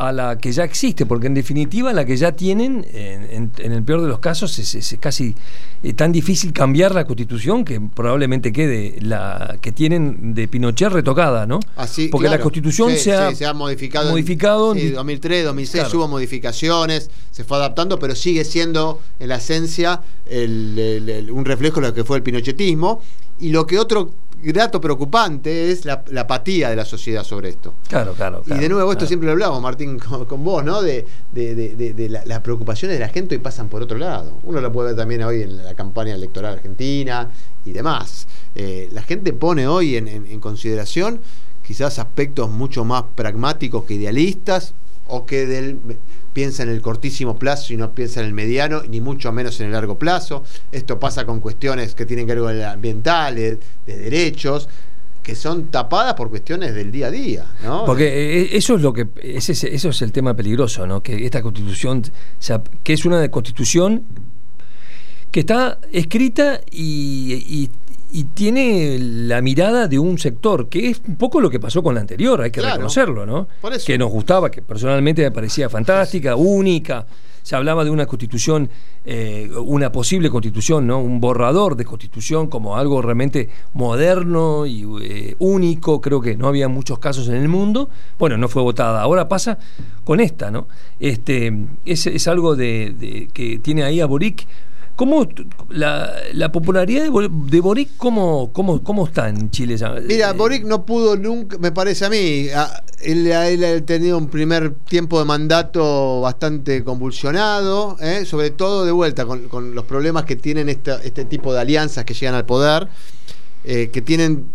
a 0.00 0.12
la 0.12 0.38
que 0.38 0.50
ya 0.50 0.64
existe, 0.64 1.04
porque 1.04 1.26
en 1.26 1.34
definitiva 1.34 1.92
la 1.92 2.06
que 2.06 2.16
ya 2.16 2.32
tienen, 2.32 2.86
en, 2.90 3.52
el 3.58 3.82
peor 3.82 4.00
de 4.00 4.08
los 4.08 4.18
casos, 4.18 4.58
es, 4.58 4.96
casi 4.98 5.34
eh, 5.82 5.92
tan 5.92 6.10
difícil 6.10 6.54
cambiar 6.54 6.94
la 6.94 7.04
constitución 7.04 7.66
que 7.66 7.78
probablemente 7.82 8.50
quede 8.50 8.96
la 9.02 9.58
que 9.60 9.72
tienen 9.72 10.32
de 10.32 10.48
Pinochet 10.48 10.90
retocada, 10.90 11.46
¿no? 11.46 11.60
Así, 11.76 12.08
porque 12.08 12.30
la 12.30 12.40
constitución 12.40 12.96
se, 12.96 13.12
ha, 13.12 13.52
modificado. 13.52 14.10
modificado 14.10 14.74
en 14.74 14.94
2003, 14.94 15.44
2006 15.44 15.92
hubo 15.92 16.08
modificaciones, 16.08 17.10
se 17.30 17.44
fue 17.44 17.58
adaptando, 17.58 17.98
pero 17.98 18.14
sigue 18.14 18.46
siendo 18.46 19.02
en 19.18 19.28
la 19.28 19.36
esencia 19.36 20.00
un 20.30 21.44
reflejo 21.44 21.82
de 21.82 21.88
lo 21.88 21.94
que 21.94 22.04
fue 22.04 22.16
el 22.16 22.22
pinochetismo. 22.22 23.02
Y 23.38 23.50
lo 23.50 23.66
que 23.66 23.78
otro 23.78 24.12
dato 24.52 24.80
preocupante 24.80 25.70
es 25.70 25.84
la, 25.84 26.04
apatía 26.18 26.70
de 26.70 26.76
la 26.76 26.84
sociedad 26.84 27.24
sobre 27.24 27.50
esto. 27.50 27.74
Claro, 27.88 28.14
claro. 28.14 28.42
y 28.46 28.54
de 28.54 28.68
nuevo, 28.68 28.92
esto 28.92 29.06
siempre 29.06 29.26
lo 29.26 29.32
hablamos, 29.32 29.60
Martín, 29.60 29.98
con, 30.28 30.44
vos, 30.44 30.64
¿no? 30.64 30.82
De, 30.82 31.06
las 32.24 32.40
preocupaciones 32.40 32.98
de 32.98 33.04
la 33.04 33.10
gente 33.10 33.34
hoy 33.34 33.40
pasan 33.40 33.68
por 33.68 33.82
otro 33.82 33.98
lado. 33.98 34.38
Uno 34.44 34.60
lo 34.60 34.72
puede 34.72 34.88
ver 34.88 34.96
también 34.96 35.22
hoy 35.22 35.42
en 35.42 35.64
la 35.64 35.74
campaña 35.74 36.14
electoral 36.14 36.54
argentina 36.54 37.30
y 37.64 37.72
demás. 37.72 38.26
Eh, 38.54 38.88
la 38.92 39.02
gente 39.02 39.32
pone 39.32 39.66
hoy 39.66 39.96
en 39.96 40.40
consideración 40.40 41.20
quizás 41.62 42.00
aspectos 42.00 42.50
mucho 42.50 42.84
más 42.84 43.04
pragmáticos 43.14 43.84
que 43.84 43.94
idealistas 43.94 44.74
o 45.10 45.26
que 45.26 45.46
del 45.46 45.78
piensa 46.32 46.62
en 46.62 46.68
el 46.68 46.80
cortísimo 46.80 47.38
plazo 47.38 47.72
y 47.72 47.76
no 47.76 47.92
piensa 47.92 48.20
en 48.20 48.26
el 48.26 48.34
mediano, 48.34 48.82
ni 48.88 49.00
mucho 49.00 49.32
menos 49.32 49.60
en 49.60 49.66
el 49.66 49.72
largo 49.72 49.98
plazo. 49.98 50.44
Esto 50.70 50.98
pasa 50.98 51.26
con 51.26 51.40
cuestiones 51.40 51.94
que 51.94 52.06
tienen 52.06 52.26
que 52.26 52.34
ver 52.34 52.42
con 52.42 52.62
ambientales, 52.62 53.58
de 53.86 53.96
derechos, 53.96 54.68
que 55.22 55.34
son 55.34 55.66
tapadas 55.66 56.14
por 56.14 56.30
cuestiones 56.30 56.74
del 56.74 56.90
día 56.90 57.08
a 57.08 57.10
día. 57.10 57.46
¿no? 57.62 57.84
Porque 57.84 58.06
eh, 58.06 58.42
eh, 58.42 58.48
eso 58.52 58.76
es 58.76 58.82
lo 58.82 58.92
que 58.92 59.08
eso 59.22 59.88
es 59.88 60.02
el 60.02 60.12
tema 60.12 60.34
peligroso, 60.34 60.86
¿no? 60.86 61.02
que 61.02 61.24
esta 61.24 61.42
constitución, 61.42 62.02
que 62.82 62.92
es 62.92 63.04
una 63.04 63.28
constitución 63.30 64.04
que 65.30 65.40
está 65.40 65.78
escrita 65.92 66.60
y, 66.70 67.34
y 67.48 67.70
tiene 68.34 68.98
la 69.00 69.40
mirada 69.40 69.86
de 69.86 69.98
un 69.98 70.18
sector, 70.18 70.68
que 70.68 70.90
es 70.90 71.02
un 71.06 71.16
poco 71.16 71.40
lo 71.40 71.48
que 71.48 71.60
pasó 71.60 71.82
con 71.82 71.94
la 71.94 72.00
anterior, 72.00 72.40
hay 72.40 72.50
que 72.50 72.60
reconocerlo, 72.60 73.24
¿no? 73.24 73.48
Que 73.84 73.98
nos 73.98 74.10
gustaba, 74.10 74.50
que 74.50 74.62
personalmente 74.62 75.22
me 75.22 75.30
parecía 75.30 75.68
fantástica, 75.68 76.36
única. 76.36 77.06
Se 77.42 77.56
hablaba 77.56 77.84
de 77.84 77.90
una 77.90 78.06
constitución, 78.06 78.68
eh, 79.04 79.50
una 79.64 79.90
posible 79.90 80.28
constitución, 80.28 80.86
¿no? 80.86 80.98
Un 80.98 81.20
borrador 81.20 81.74
de 81.74 81.84
constitución 81.84 82.48
como 82.48 82.76
algo 82.76 83.00
realmente 83.00 83.48
moderno 83.72 84.66
y 84.66 84.86
eh, 85.02 85.36
único. 85.38 86.00
Creo 86.00 86.20
que 86.20 86.36
no 86.36 86.48
había 86.48 86.68
muchos 86.68 86.98
casos 86.98 87.28
en 87.28 87.36
el 87.36 87.48
mundo. 87.48 87.88
Bueno, 88.18 88.36
no 88.36 88.48
fue 88.48 88.62
votada. 88.62 89.00
Ahora 89.00 89.28
pasa 89.28 89.58
con 90.04 90.20
esta, 90.20 90.50
¿no? 90.50 90.68
Este, 90.98 91.66
es, 91.86 92.06
es 92.06 92.28
algo 92.28 92.56
de, 92.56 93.28
que 93.32 93.58
tiene 93.58 93.84
ahí 93.84 94.00
a 94.00 94.06
Boric 94.06 94.46
¿Cómo 95.00 95.26
la, 95.70 96.12
la 96.34 96.52
popularidad 96.52 97.04
de, 97.04 97.60
Boric, 97.60 97.96
cómo, 97.96 98.50
cómo, 98.52 98.84
cómo 98.84 99.06
está 99.06 99.30
en 99.30 99.50
Chile? 99.50 99.76
Mira, 100.06 100.34
Boric 100.34 100.66
no 100.66 100.84
pudo 100.84 101.16
nunca, 101.16 101.56
me 101.56 101.72
parece 101.72 102.04
a 102.04 102.10
mí, 102.10 102.48
él, 103.00 103.32
ha 103.32 103.80
tenido 103.86 104.18
un 104.18 104.28
primer 104.28 104.74
tiempo 104.74 105.18
de 105.18 105.24
mandato 105.24 106.20
bastante 106.20 106.84
convulsionado, 106.84 107.96
¿eh? 107.98 108.26
sobre 108.26 108.50
todo 108.50 108.84
de 108.84 108.92
vuelta 108.92 109.24
con, 109.24 109.74
los 109.74 109.84
problemas 109.86 110.24
que 110.24 110.36
tienen 110.36 110.68
este 110.68 111.24
tipo 111.24 111.54
de 111.54 111.60
alianzas 111.60 112.04
que 112.04 112.12
llegan 112.12 112.34
al 112.34 112.44
poder, 112.44 112.86
eh, 113.64 113.88
que 113.90 114.02
tienen, 114.02 114.50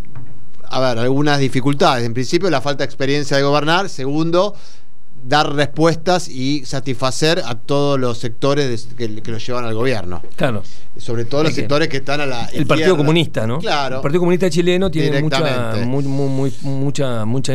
a 0.70 0.80
ver, 0.80 1.00
algunas 1.00 1.40
dificultades. 1.40 2.06
En 2.06 2.14
principio, 2.14 2.52
la 2.52 2.62
falta 2.62 2.84
de 2.84 2.86
experiencia 2.86 3.36
de 3.36 3.42
gobernar. 3.42 3.90
Segundo, 3.90 4.54
dar 5.28 5.54
respuestas 5.54 6.30
y 6.30 6.64
satisfacer 6.66 7.42
a 7.46 7.56
todos 7.56 8.00
los 8.00 8.20
sectores 8.20 8.88
que, 8.96 9.08
lo 9.10 9.38
llevan 9.38 9.66
al 9.66 9.74
gobierno. 9.74 10.22
Claro. 10.36 10.64
Sobre 10.98 11.26
todo 11.26 11.44
los 11.44 11.54
sectores 11.54 11.88
que 11.88 11.98
están 11.98 12.22
a 12.22 12.26
la. 12.26 12.46
El 12.46 12.66
Partido 12.66 12.96
Comunista, 12.96 13.46
¿no? 13.48 13.60
Claro. 13.60 13.98
El 13.98 14.02
Partido 14.02 14.22
Comunista 14.22 14.50
chileno 14.50 14.90
tiene 14.92 15.22
mucha, 15.22 15.76
mucha, 16.62 17.26
mucha 17.26 17.54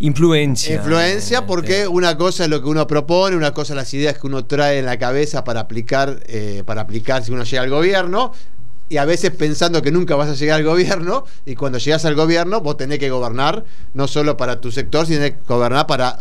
influencia. 0.00 0.74
Influencia 0.74 1.46
porque 1.46 1.86
una 1.86 2.16
cosa 2.18 2.44
es 2.44 2.50
lo 2.50 2.60
que 2.60 2.68
uno 2.68 2.86
propone, 2.86 3.36
una 3.36 3.54
cosa 3.54 3.74
las 3.74 3.94
ideas 3.94 4.18
que 4.18 4.26
uno 4.26 4.44
trae 4.44 4.80
en 4.80 4.86
la 4.86 4.98
cabeza 4.98 5.44
para 5.44 5.60
aplicar, 5.60 6.20
eh, 6.26 6.64
para 6.66 6.82
aplicar 6.82 7.24
si 7.24 7.30
uno 7.30 7.44
llega 7.44 7.62
al 7.62 7.70
gobierno, 7.70 8.32
y 8.88 8.96
a 8.96 9.04
veces 9.04 9.30
pensando 9.30 9.80
que 9.80 9.92
nunca 9.92 10.16
vas 10.16 10.28
a 10.28 10.34
llegar 10.34 10.58
al 10.58 10.66
gobierno, 10.66 11.24
y 11.46 11.54
cuando 11.54 11.78
llegas 11.78 12.04
al 12.04 12.16
gobierno 12.16 12.60
vos 12.60 12.76
tenés 12.76 12.98
que 12.98 13.08
gobernar 13.08 13.64
no 13.94 14.08
solo 14.08 14.36
para 14.36 14.60
tu 14.60 14.72
sector, 14.72 15.06
sino 15.06 15.20
que 15.20 15.36
gobernar 15.46 15.86
para 15.86 16.18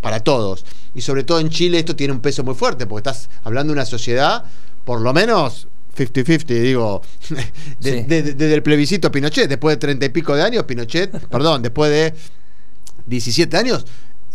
para 0.00 0.20
todos. 0.20 0.64
Y 0.94 1.00
sobre 1.02 1.24
todo 1.24 1.40
en 1.40 1.50
Chile 1.50 1.78
esto 1.78 1.96
tiene 1.96 2.12
un 2.12 2.20
peso 2.20 2.42
muy 2.44 2.54
fuerte, 2.54 2.86
porque 2.86 3.08
estás 3.08 3.30
hablando 3.44 3.72
de 3.72 3.78
una 3.78 3.86
sociedad, 3.86 4.44
por 4.84 5.00
lo 5.00 5.12
menos 5.12 5.68
50-50, 5.96 6.44
digo, 6.46 7.02
desde 7.80 8.54
el 8.54 8.62
plebiscito 8.62 9.10
Pinochet, 9.10 9.48
después 9.48 9.76
de 9.76 9.78
treinta 9.78 10.06
y 10.06 10.08
pico 10.08 10.34
de 10.34 10.42
años, 10.42 10.64
Pinochet, 10.64 11.10
perdón, 11.28 11.62
después 11.62 11.90
de 11.90 12.14
17 13.06 13.56
años, 13.56 13.84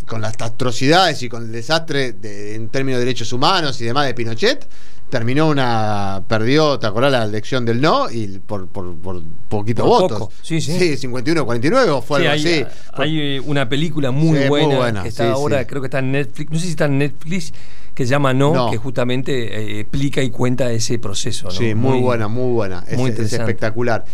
con 0.05 0.21
las 0.21 0.33
atrocidades 0.39 1.23
y 1.23 1.29
con 1.29 1.45
el 1.45 1.51
desastre 1.51 2.15
en 2.53 2.69
términos 2.69 2.99
de 2.99 3.05
derechos 3.05 3.33
humanos 3.33 3.79
y 3.81 3.85
demás 3.85 4.05
de 4.05 4.13
Pinochet, 4.13 4.67
terminó 5.09 5.47
una. 5.47 6.23
perdió, 6.27 6.79
¿te 6.79 6.87
acordás 6.87 7.11
la 7.11 7.23
elección 7.23 7.65
del 7.65 7.81
no? 7.81 8.09
Y 8.09 8.39
por, 8.39 8.67
por, 8.67 8.95
por 8.95 9.21
poquito 9.49 9.85
votos. 9.85 10.29
Sí, 10.41 10.61
sí. 10.61 10.97
Sí, 10.97 11.07
51-49 11.07 11.89
o 11.89 12.01
fue 12.01 12.19
algo 12.19 12.31
hay, 12.31 12.39
así. 12.39 12.65
Hay 12.93 13.19
eh, 13.19 13.39
una 13.39 13.67
película 13.69 14.11
muy, 14.11 14.47
buena, 14.47 15.03
que 15.03 15.09
está 15.09 15.31
ahora, 15.31 15.65
creo 15.65 15.81
que 15.81 15.87
está 15.87 15.99
en 15.99 16.11
Netflix, 16.11 16.51
no 16.51 16.59
sé 16.59 16.65
si 16.65 16.71
está 16.71 16.85
en 16.85 16.97
Netflix, 16.97 17.53
que 17.93 18.05
se 18.05 18.09
llama 18.09 18.33
No, 18.33 18.69
que 18.69 18.77
justamente 18.77 19.77
eh, 19.77 19.79
explica 19.81 20.21
y 20.21 20.29
cuenta 20.29 20.71
ese 20.71 20.99
proceso. 20.99 21.49
Sí, 21.51 21.75
muy, 21.75 21.99
buena, 21.99 22.27
muy 22.27 22.53
buena. 22.53 22.83
Muy 22.95 23.11
es, 23.11 23.19
es 23.19 23.33
espectacular 23.33 24.05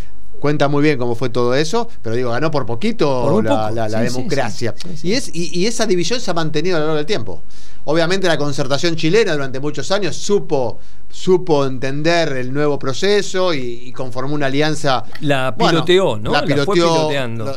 cuenta 0.42 0.66
muy 0.66 0.82
bien 0.82 0.98
cómo 0.98 1.14
fue 1.14 1.30
todo 1.30 1.54
eso, 1.54 1.88
pero 2.02 2.16
digo, 2.16 2.32
ganó 2.32 2.50
por 2.50 2.66
poquito 2.66 3.40
la, 3.42 3.70
democracia. 4.00 4.74
y, 5.04 5.12
es, 5.12 5.30
y, 5.32 5.66
esa 5.66 5.86
división 5.86 6.20
se 6.20 6.32
ha 6.32 6.34
mantenido 6.34 6.76
a 6.76 6.80
lo 6.80 6.86
largo 6.86 6.96
del 6.96 7.06
tiempo. 7.06 7.44
Obviamente 7.84 8.26
la 8.26 8.36
concertación 8.36 8.96
chilena 8.96 9.34
durante 9.34 9.60
muchos 9.60 9.92
años 9.92 10.16
supo, 10.16 10.80
supo 11.08 11.64
entender 11.64 12.32
el 12.32 12.52
nuevo 12.52 12.76
proceso 12.76 13.54
y, 13.54 13.92
conformó 13.92 14.34
una 14.34 14.46
alianza. 14.46 15.04
La 15.20 15.54
piloteó, 15.56 16.18
¿no? 16.18 16.32
La 16.32 16.44
piloteó, 16.44 17.08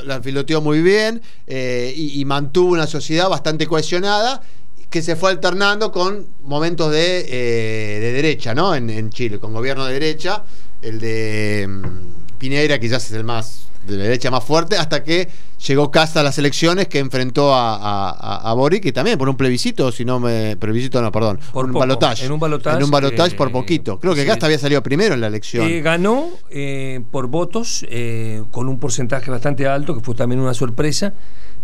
la, 0.05 0.21
piloteó 0.21 0.61
muy 0.61 0.83
bien 0.83 1.23
eh, 1.47 1.91
y, 1.95 2.23
mantuvo 2.25 2.73
una 2.73 2.85
sociedad 2.85 3.27
bastante 3.27 3.65
cohesionada 3.65 4.43
que 4.91 5.01
se 5.01 5.15
fue 5.15 5.31
alternando 5.31 5.91
con 5.91 6.27
momentos 6.43 6.91
de, 6.91 7.25
eh, 7.27 8.11
derecha, 8.13 8.53
¿no? 8.53 8.75
En, 8.75 8.91
en, 8.91 9.09
Chile, 9.09 9.39
con 9.39 9.53
gobierno 9.53 9.85
de 9.87 9.93
derecha, 9.93 10.43
el 10.83 10.99
de 10.99 11.67
Piñera 12.37 12.79
quizás 12.79 13.05
es 13.05 13.11
el 13.13 13.23
más 13.23 13.67
de 13.87 13.97
la 13.97 14.03
derecha 14.03 14.31
más 14.31 14.43
fuerte, 14.43 14.77
hasta 14.77 15.03
que 15.03 15.29
llegó 15.65 15.91
Casa 15.91 16.21
a 16.21 16.23
las 16.23 16.37
elecciones 16.37 16.87
que 16.87 16.99
enfrentó 16.99 17.53
a, 17.53 18.53
Boric 18.55 18.85
y 18.85 18.91
también 18.91 19.17
por 19.17 19.29
un 19.29 19.35
plebiscito, 19.35 19.91
si 19.91 20.05
no 20.05 20.19
me. 20.19 20.55
Plebiscito 20.57 21.01
no, 21.01 21.11
perdón. 21.11 21.39
Por 21.51 21.65
un 21.65 21.73
balotaje. 21.73 22.25
En 22.25 22.31
un 22.31 22.39
balotaje. 22.39 22.77
En 22.77 22.83
un 22.83 22.91
balotaje 22.91 23.35
por 23.35 23.51
poquito. 23.51 23.99
Creo 23.99 24.15
que 24.15 24.25
Casta 24.25 24.45
había 24.45 24.59
salido 24.59 24.81
primero 24.81 25.13
en 25.13 25.21
la 25.21 25.27
elección. 25.27 25.67
Eh, 25.67 25.81
ganó 25.81 26.29
eh, 26.49 27.01
por 27.11 27.27
votos 27.27 27.85
eh, 27.89 28.43
con 28.51 28.69
un 28.69 28.79
porcentaje 28.79 29.29
bastante 29.29 29.67
alto, 29.67 29.95
que 29.95 30.01
fue 30.01 30.15
también 30.15 30.39
una 30.39 30.53
sorpresa 30.53 31.13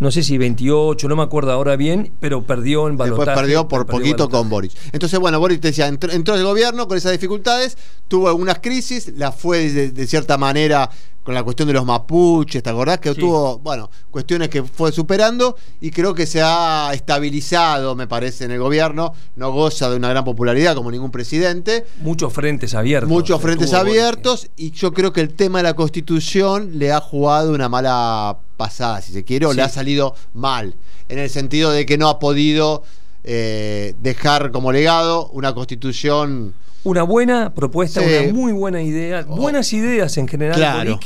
no 0.01 0.09
sé 0.09 0.23
si 0.23 0.39
28, 0.39 1.07
no 1.07 1.15
me 1.15 1.21
acuerdo 1.21 1.51
ahora 1.51 1.75
bien, 1.75 2.11
pero 2.19 2.41
perdió 2.41 2.87
en 2.87 2.97
balotaje. 2.97 3.23
Después 3.23 3.39
perdió 3.39 3.67
por 3.67 3.85
poquito 3.85 4.29
con 4.29 4.49
Boris. 4.49 4.73
Entonces, 4.91 5.19
bueno, 5.19 5.39
Boris 5.39 5.61
te 5.61 5.67
decía, 5.67 5.87
entró, 5.87 6.11
entró, 6.11 6.33
el 6.33 6.43
gobierno 6.43 6.87
con 6.87 6.97
esas 6.97 7.11
dificultades, 7.11 7.77
tuvo 8.07 8.27
algunas 8.27 8.57
crisis, 8.61 9.13
la 9.15 9.31
fue 9.31 9.69
de, 9.69 10.07
cierta 10.07 10.39
manera 10.39 10.89
con 11.23 11.35
la 11.35 11.43
cuestión 11.43 11.67
de 11.67 11.75
los 11.75 11.85
mapuches, 11.85 12.63
¿te 12.63 12.69
acordás? 12.71 12.97
Que 12.97 13.13
tuvo, 13.13 13.59
bueno, 13.59 13.80
cuestiones 14.09 14.49
que 14.49 14.63
fue 14.63 14.91
superando 14.91 15.55
y 15.79 15.91
creo 15.91 16.13
que 16.13 16.25
se 16.25 16.41
ha 16.43 16.91
estabilizado, 16.93 17.95
me 17.95 18.07
parece, 18.07 18.45
en 18.45 18.51
el 18.51 18.59
gobierno. 18.59 19.13
No 19.35 19.51
goza 19.51 19.89
de 19.89 19.95
una 19.95 20.09
gran 20.09 20.23
popularidad 20.23 20.75
como 20.75 20.91
ningún 20.91 21.11
presidente. 21.11 21.85
Muchos 22.01 22.33
frentes 22.33 22.73
abiertos. 22.73 23.09
Muchos 23.09 23.41
frentes 23.41 23.73
abiertos 23.73 24.49
y 24.55 24.71
yo 24.71 24.93
creo 24.93 25.13
que 25.13 25.21
el 25.21 25.33
tema 25.33 25.59
de 25.59 25.63
la 25.63 25.73
constitución 25.73 26.77
le 26.77 26.91
ha 26.91 26.99
jugado 26.99 27.53
una 27.53 27.69
mala 27.69 28.37
pasada, 28.57 29.01
si 29.01 29.11
se 29.13 29.23
quiere, 29.23 29.45
o 29.45 29.53
le 29.53 29.61
ha 29.61 29.69
salido 29.69 30.15
mal, 30.33 30.75
en 31.09 31.19
el 31.19 31.29
sentido 31.29 31.71
de 31.71 31.85
que 31.85 31.97
no 31.97 32.09
ha 32.09 32.19
podido 32.19 32.83
eh, 33.23 33.95
dejar 34.01 34.51
como 34.51 34.71
legado 34.71 35.29
una 35.29 35.53
constitución. 35.53 36.53
Una 36.83 37.03
buena 37.03 37.53
propuesta, 37.53 38.01
una 38.01 38.33
muy 38.33 38.51
buena 38.51 38.81
idea, 38.81 39.25
oh. 39.27 39.35
buenas 39.35 39.73
ideas 39.73 40.17
en 40.17 40.27
general. 40.27 40.55
Claro. 40.55 40.99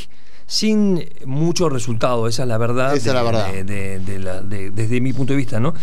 Sin 0.47 1.03
mucho 1.25 1.69
resultado, 1.69 2.27
esa 2.27 2.43
es 2.43 2.49
la 2.49 2.57
verdad. 2.57 2.95
Esa 2.95 3.09
es 3.09 3.15
la 3.15 3.23
verdad. 3.23 3.51
desde 4.43 5.01
mi 5.01 5.13
punto 5.13 5.33
de 5.33 5.37
vista, 5.37 5.59
¿no? 5.59 5.73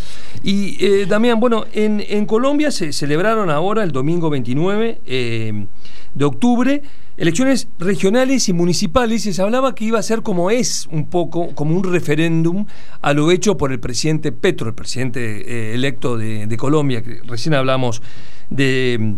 Y 0.42 0.84
eh, 0.84 1.06
Damián, 1.06 1.40
bueno, 1.40 1.64
en, 1.72 2.02
en, 2.06 2.26
Colombia 2.26 2.70
se 2.70 2.92
celebraron 2.92 3.50
ahora, 3.50 3.82
el 3.82 3.90
domingo 3.90 4.30
29 4.30 5.00
eh, 5.04 5.66
de 6.14 6.24
octubre, 6.24 6.82
elecciones 7.16 7.68
regionales 7.78 8.48
y 8.48 8.52
municipales 8.52 9.26
y 9.26 9.32
se 9.32 9.42
hablaba 9.42 9.74
que 9.74 9.84
iba 9.84 9.98
a 9.98 10.02
ser 10.02 10.22
como 10.22 10.50
es 10.50 10.86
un 10.90 11.06
poco, 11.06 11.54
como 11.54 11.76
un 11.76 11.84
referéndum 11.84 12.66
a 13.00 13.12
lo 13.12 13.30
hecho 13.30 13.56
por 13.56 13.72
el 13.72 13.80
presidente 13.80 14.32
Petro, 14.32 14.68
el 14.68 14.74
presidente 14.74 15.20
eh, 15.20 15.74
electo 15.74 16.16
de, 16.16 16.56
Colombia, 16.56 17.02
que 17.02 17.20
recién 17.24 17.54
hablamos 17.54 18.02
de, 18.50 19.16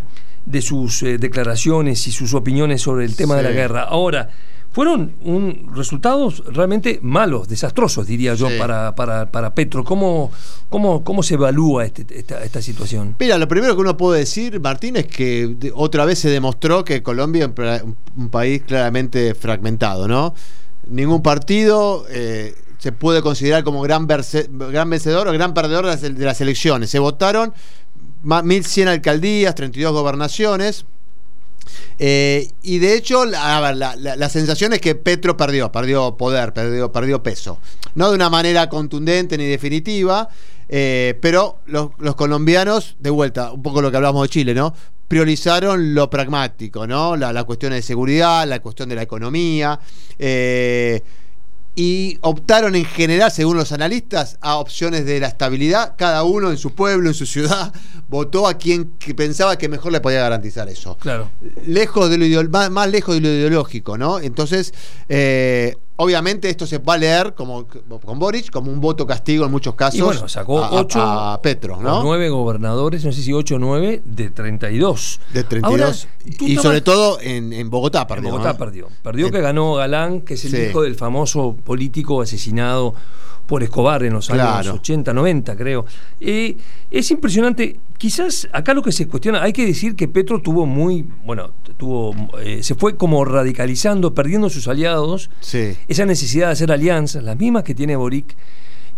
sus 0.61 1.03
eh, 1.03 1.18
declaraciones 1.18 2.07
y 2.07 2.12
sus 2.12 2.34
opiniones 2.34 2.82
sobre 2.82 3.05
el 3.05 3.16
tema 3.16 3.36
de 3.36 3.42
la 3.42 3.51
guerra. 3.51 3.82
Ahora, 3.82 4.30
fueron 4.75 5.12
un, 5.22 5.70
resultados 5.72 6.43
realmente 6.53 6.99
malos, 7.01 7.47
desastrosos, 7.47 8.09
diría 8.09 8.35
yo, 8.35 8.49
para, 8.59 8.93
para, 8.97 9.31
para, 9.31 9.55
Petro. 9.55 9.85
¿Cómo, 9.85 10.33
cómo, 10.68 11.05
cómo 11.05 11.22
se 11.22 11.35
evalúa 11.35 11.85
este, 11.85 12.05
esta, 12.18 12.61
situación? 12.61 13.14
Mira, 13.20 13.39
lo 13.39 13.47
primero 13.47 13.77
que 13.77 13.83
uno 13.83 13.97
puede 13.97 14.18
decir, 14.18 14.59
Martín, 14.59 14.97
es 14.97 15.07
que 15.07 15.72
otra 15.77 16.05
vez 16.05 16.18
se 16.18 16.29
demostró 16.29 16.85
que 16.85 17.05
Colombia 17.05 17.53
es 17.57 17.83
un, 17.83 18.29
país 18.31 18.62
claramente 18.66 19.37
fragmentado, 19.37 20.09
¿no? 20.09 20.35
Ningún 20.89 21.22
partido 21.22 22.05
eh, 22.11 22.57
se 22.79 22.91
puede 22.91 23.22
considerar 23.22 23.62
como 23.62 23.81
gran, 23.81 24.09
gran 24.09 24.91
vencedor 24.91 25.29
o 25.29 25.33
gran 25.33 25.55
perdedor 25.55 25.87
de 25.87 26.25
las, 26.25 26.41
elecciones. 26.41 26.91
Se 26.91 26.99
votaron 26.99 27.55
1.100 28.25 28.89
alcaldías, 28.89 29.55
32 29.55 29.93
gobernaciones 29.93 30.85
eh, 31.99 32.49
y 32.62 32.79
de 32.79 32.97
hecho, 32.97 33.25
la, 33.25 34.29
sensación 34.29 34.73
es 34.73 34.81
que 34.81 34.95
Petro 34.95 35.37
perdió, 35.37 35.71
perdió 35.71 36.17
poder, 36.17 36.53
perdió, 36.53 36.93
perdió 36.93 37.23
peso. 37.23 37.59
No 37.95 38.09
de 38.11 38.17
una 38.17 38.31
manera 38.31 38.69
contundente 38.69 39.39
ni 39.39 39.47
definitiva, 39.47 40.29
eh, 40.69 41.19
pero 41.21 41.59
los, 41.67 41.91
colombianos, 42.17 42.97
de 42.99 43.11
vuelta, 43.11 43.53
un 43.53 43.62
poco 43.62 43.83
lo 43.83 43.91
que 43.91 43.97
hablamos 43.97 44.23
de 44.23 44.29
Chile, 44.29 44.55
¿no? 44.55 44.75
Priorizaron 45.09 45.95
lo 45.95 46.09
pragmático, 46.09 46.87
¿no? 46.87 47.17
La, 47.17 47.45
cuestión 47.45 47.73
de 47.73 47.83
seguridad, 47.83 48.47
la 48.49 48.61
cuestión 48.61 48.89
de 48.89 48.95
la 48.95 49.03
economía. 49.03 49.79
Eh, 50.19 51.03
y 51.77 52.18
optaron 52.20 52.77
en 52.77 52.85
general, 52.85 53.31
según 53.31 53.57
los 53.57 53.72
analistas, 53.72 54.39
a 54.41 54.57
opciones 54.57 55.05
de 55.07 55.18
la 55.18 55.29
estabilidad. 55.29 55.95
Cada 55.97 56.22
uno 56.22 56.51
en 56.51 56.57
su 56.57 56.72
pueblo, 56.72 57.09
en 57.09 57.14
su 57.14 57.27
ciudad, 57.27 57.72
votó 58.09 58.47
a 58.47 58.55
quien 58.55 58.93
pensaba 59.16 59.59
que 59.59 59.68
mejor 59.68 59.93
le 59.93 60.01
podía 60.01 60.20
garantizar 60.20 60.68
eso. 60.68 60.97
Claro. 60.99 61.31
Lejos 61.66 62.11
de 62.11 62.18
lo 62.18 62.51
más, 62.51 62.70
más, 62.70 62.89
lejos 62.89 63.16
de 63.16 63.20
lo 63.20 63.29
ideológico, 63.29 63.99
¿no? 63.99 64.20
Entonces, 64.20 64.72
eh, 65.09 65.77
Obviamente 65.97 66.51
esto 66.51 66.66
se 66.66 66.78
va 66.78 66.95
a 66.95 66.99
leer 66.99 67.34
como 67.34 67.66
con 67.66 68.18
Boric 68.18 68.51
como 68.51 68.72
un 68.72 68.80
voto 68.80 69.07
castigo 69.07 69.45
en 69.45 69.51
muchos 69.53 69.76
casos. 69.76 69.99
Y 69.99 70.03
bueno, 70.03 70.28
sacó 70.28 70.64
a, 70.64 70.72
8 70.72 71.01
a, 71.01 71.40
Petro, 71.40 71.80
¿no? 71.80 72.03
9 72.03 72.30
gobernadores, 72.30 73.05
no 73.05 73.12
sé 73.12 73.22
si 73.22 73.32
8 73.32 73.55
o 73.55 73.59
9 73.61 74.03
de 74.05 74.30
32. 74.30 75.20
De 75.32 75.45
32 75.45 76.09
y 76.40 76.57
sobre 76.57 76.80
todo 76.80 77.18
en, 77.20 77.70
Bogotá 77.70 78.09
perdió. 78.09 78.28
En 78.28 78.32
Bogotá 78.32 78.59
perdió. 78.59 78.88
Perdió 79.03 79.30
que 79.30 79.40
ganó 79.40 79.74
Galán, 79.74 80.22
que 80.22 80.34
es 80.34 80.45
el 80.47 80.70
hijo 80.70 80.82
del 80.82 80.97
famoso 80.97 81.55
político 81.64 82.20
asesinado 82.20 82.95
por 83.47 83.62
Escobar 83.62 84.03
en 84.03 84.14
los 84.14 84.30
años 84.30 84.66
80, 84.66 85.12
90, 85.12 85.57
creo. 85.57 85.84
Eh, 86.20 86.57
es 86.90 87.11
impresionante 87.11 87.78
quizás 87.99 88.49
acá 88.53 88.74
lo 88.74 88.82
que 88.82 88.92
se 88.92 89.07
cuestiona, 89.09 89.42
hay 89.42 89.53
que 89.53 89.64
decir 89.66 89.97
que 89.97 90.09
Petro 90.09 90.40
tuvo 90.40 90.66
muy, 90.66 91.07
bueno, 91.24 91.51
tuvo, 91.76 92.14
eh, 92.42 92.62
se 92.62 92.74
fue 92.74 92.97
como 92.97 93.24
radicalizando, 93.24 94.14
perdiendo 94.14 94.51
sus 94.51 94.68
aliados, 94.68 95.30
Sí. 95.40 95.76
esa 95.88 96.05
necesidad 96.07 96.47
de 96.49 96.53
hacer 96.53 96.72
alianzas, 96.72 97.22
las 97.22 97.38
mismas 97.38 97.62
que 97.64 97.74
tiene 97.74 97.97
Boric 97.97 98.36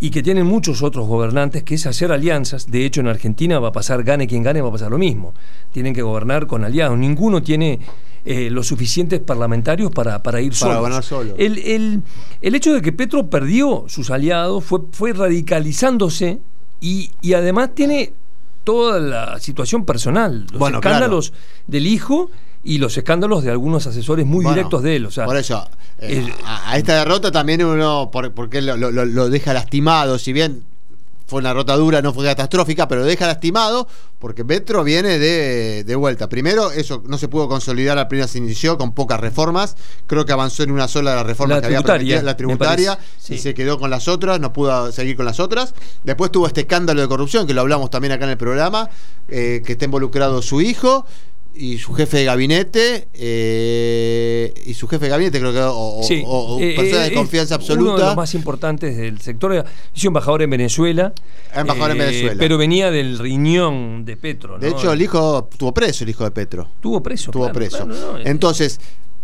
y 0.00 0.10
que 0.10 0.22
tienen 0.22 0.44
muchos 0.46 0.82
otros 0.82 1.06
gobernantes, 1.06 1.62
que 1.62 1.74
es 1.76 1.86
hacer 1.86 2.12
alianzas. 2.12 2.70
De 2.70 2.84
hecho, 2.84 3.00
en 3.00 3.08
Argentina 3.08 3.58
va 3.58 3.68
a 3.68 3.72
pasar, 3.72 4.02
gane 4.02 4.26
quien 4.26 4.42
gane, 4.42 4.60
va 4.60 4.68
a 4.68 4.72
pasar 4.72 4.90
lo 4.90 4.98
mismo. 4.98 5.32
Tienen 5.72 5.94
que 5.94 6.02
gobernar 6.02 6.46
con 6.46 6.64
aliados. 6.64 6.98
Ninguno 6.98 7.42
tiene 7.42 7.78
eh, 8.28 8.50
los 8.50 8.66
suficientes 8.66 9.20
parlamentarios 9.20 9.90
para, 9.92 10.20
para 10.22 10.40
ir 10.40 10.52
Para 10.58 10.74
solos. 10.80 11.04
solo. 11.06 11.34
El, 11.38 11.58
el- 11.58 12.02
el 12.42 12.54
hecho 12.56 12.74
de 12.74 12.82
que 12.82 12.92
Petro 12.92 13.30
perdió 13.30 13.84
sus 13.86 14.10
aliados 14.10 14.64
fue, 14.64 14.80
fue 14.90 15.12
radicalizándose 15.60 16.40
y, 16.80 17.10
y 17.22 17.32
además 17.34 17.70
tiene 17.74 18.12
toda 18.66 18.98
la 18.98 19.38
situación 19.40 19.84
personal, 19.84 20.44
los 20.50 20.58
Bueno, 20.58 20.78
escándalos 20.78 21.32
del 21.68 21.86
hijo 21.86 22.30
y 22.64 22.78
los 22.78 22.96
escándalos 22.98 23.44
de 23.44 23.52
algunos 23.52 23.86
asesores 23.86 24.26
muy 24.26 24.42
Bueno, 24.42 24.56
directos 24.56 24.82
de 24.82 24.96
él. 24.96 25.06
O 25.06 25.10
sea, 25.12 25.24
por 25.24 25.36
eso, 25.36 25.68
eh, 26.00 26.18
el- 26.18 26.32
a, 26.44 26.72
a 26.72 26.76
esta 26.76 26.96
derrota 26.98 27.30
también 27.30 27.64
uno, 27.64 28.10
por- 28.10 28.32
porque 28.32 28.60
lo, 28.60 28.76
lo- 28.76 28.90
lo- 28.90 29.04
lo 29.04 29.30
deja 29.30 29.54
lastimado, 29.54 30.18
si 30.18 30.32
bien 30.32 30.64
fue 31.26 31.40
una 31.40 31.50
derrota 31.50 31.76
dura, 31.76 32.02
no 32.02 32.14
fue 32.14 32.24
catastrófica, 32.24 32.88
pero 32.88 33.04
deja 33.04 33.26
lastimado 33.26 33.88
porque 34.18 34.44
Petro 34.44 34.82
viene 34.82 35.18
de, 35.18 35.84
de 35.84 35.94
vuelta. 35.96 36.28
Primero, 36.28 36.70
eso 36.70 37.02
no 37.06 37.18
se 37.18 37.28
pudo 37.28 37.48
consolidar, 37.48 37.98
apenas 37.98 38.30
se 38.30 38.38
inició 38.38 38.78
con 38.78 38.92
pocas 38.92 39.20
reformas, 39.20 39.76
creo 40.06 40.24
que 40.24 40.32
avanzó 40.32 40.62
en 40.62 40.70
una 40.70 40.88
sola 40.88 41.10
de 41.10 41.16
las 41.16 41.26
reformas 41.26 41.56
La 41.56 41.60
que 41.60 41.66
había 41.66 41.82
prometido, 41.82 42.22
la 42.22 42.36
tributaria, 42.36 42.98
sí. 43.18 43.34
y 43.34 43.38
se 43.38 43.54
quedó 43.54 43.78
con 43.78 43.90
las 43.90 44.08
otras, 44.08 44.40
no 44.40 44.52
pudo 44.52 44.90
seguir 44.92 45.16
con 45.16 45.26
las 45.26 45.40
otras. 45.40 45.74
Después 46.04 46.30
tuvo 46.30 46.46
este 46.46 46.62
escándalo 46.62 47.00
de 47.00 47.08
corrupción, 47.08 47.46
que 47.46 47.54
lo 47.54 47.60
hablamos 47.60 47.90
también 47.90 48.12
acá 48.12 48.24
en 48.24 48.30
el 48.30 48.38
programa, 48.38 48.88
eh, 49.28 49.62
que 49.66 49.72
está 49.72 49.84
involucrado 49.84 50.40
su 50.42 50.60
hijo 50.60 51.04
y 51.58 51.78
su 51.78 51.92
jefe 51.94 52.18
de 52.18 52.24
gabinete, 52.24 53.08
eh, 53.14 54.52
y 54.66 54.74
su 54.74 54.86
jefe 54.88 55.06
de 55.06 55.10
gabinete 55.10 55.38
creo 55.40 55.52
que, 55.52 55.60
o, 55.62 56.00
Sí, 56.02 56.22
o- 56.26 56.56
o 56.56 56.60
eh, 56.60 56.74
persona 56.76 57.06
eh, 57.06 57.10
de 57.10 57.14
confianza 57.16 57.54
Uno 57.56 57.64
de 57.64 57.72
absoluta. 57.72 58.06
los 58.06 58.16
más 58.16 58.34
importantes 58.34 58.96
del 58.96 59.20
sector. 59.20 59.64
Hizo 59.94 60.08
embajador 60.08 60.42
en 60.42 60.50
Venezuela. 60.50 61.12
eh, 61.54 61.60
Embajador 61.60 61.92
en 61.92 61.98
Venezuela. 61.98 62.36
Pero 62.38 62.58
venía 62.58 62.90
del 62.90 63.18
riñón 63.18 64.04
de 64.04 64.16
Petro. 64.16 64.58
de 64.58 64.70
¿no? 64.70 64.76
hecho, 64.78 64.92
el 64.92 65.02
hijo 65.02 65.48
tuvo 65.56 65.72
preso, 65.72 66.04
el 66.04 66.10
hijo 66.10 66.24
de 66.24 66.30
Petro. 66.30 66.68
Estuvo 66.76 67.02
preso. 67.02 67.30
Claro, 67.30 67.52
preso. 67.52 67.86
claro, 67.86 68.12
no, 68.12 68.18
Entonces, 68.18 68.78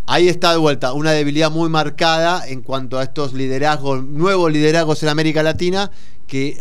ahí 0.06 0.28
está 0.28 0.52
de 0.52 0.58
vuelta 0.58 0.92
una 0.92 1.12
debilidad 1.12 1.50
muy 1.50 1.68
marcada 1.68 2.46
en 2.48 2.62
cuanto 2.62 2.98
a 2.98 3.02
estos 3.04 3.32
liderazgos, 3.32 4.04
nuevos 4.04 4.50
liderazgos 4.52 5.02
en 5.02 5.08
América 5.08 5.42
Latina, 5.42 5.90
que 6.26 6.56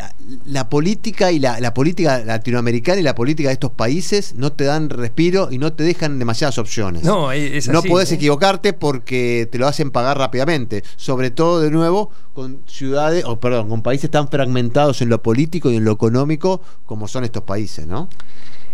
la 0.45 0.67
política 0.69 1.31
y 1.31 1.39
la, 1.39 1.59
la 1.61 1.73
política 1.73 2.19
latinoamericana 2.25 2.99
y 2.99 3.03
la 3.03 3.15
política 3.15 3.47
de 3.49 3.53
estos 3.53 3.71
países 3.71 4.33
no 4.35 4.51
te 4.51 4.65
dan 4.65 4.89
respiro 4.89 5.47
y 5.49 5.59
no 5.59 5.71
te 5.71 5.83
dejan 5.85 6.19
demasiadas 6.19 6.57
opciones. 6.57 7.03
No, 7.03 7.31
es- 7.31 7.69
no 7.69 7.81
podés 7.81 8.11
¿eh? 8.11 8.15
equivocarte 8.15 8.73
porque 8.73 9.47
te 9.49 9.57
lo 9.57 9.67
hacen 9.67 9.91
pagar 9.91 10.17
rápidamente. 10.17 10.83
Sobre 10.97 11.31
todo, 11.31 11.61
de 11.61 11.71
nuevo, 11.71 12.09
con 12.33 12.59
ciudades, 12.67 13.23
o 13.25 13.39
perdón, 13.39 13.69
con 13.69 13.81
países 13.81 14.09
tan 14.11 14.27
fragmentados 14.27 15.01
en 15.01 15.07
lo 15.09 15.21
político 15.23 15.71
y 15.71 15.77
en 15.77 15.85
lo 15.85 15.93
económico 15.93 16.61
como 16.85 17.07
son 17.07 17.23
estos 17.23 17.43
países, 17.43 17.87
¿no? 17.87 18.09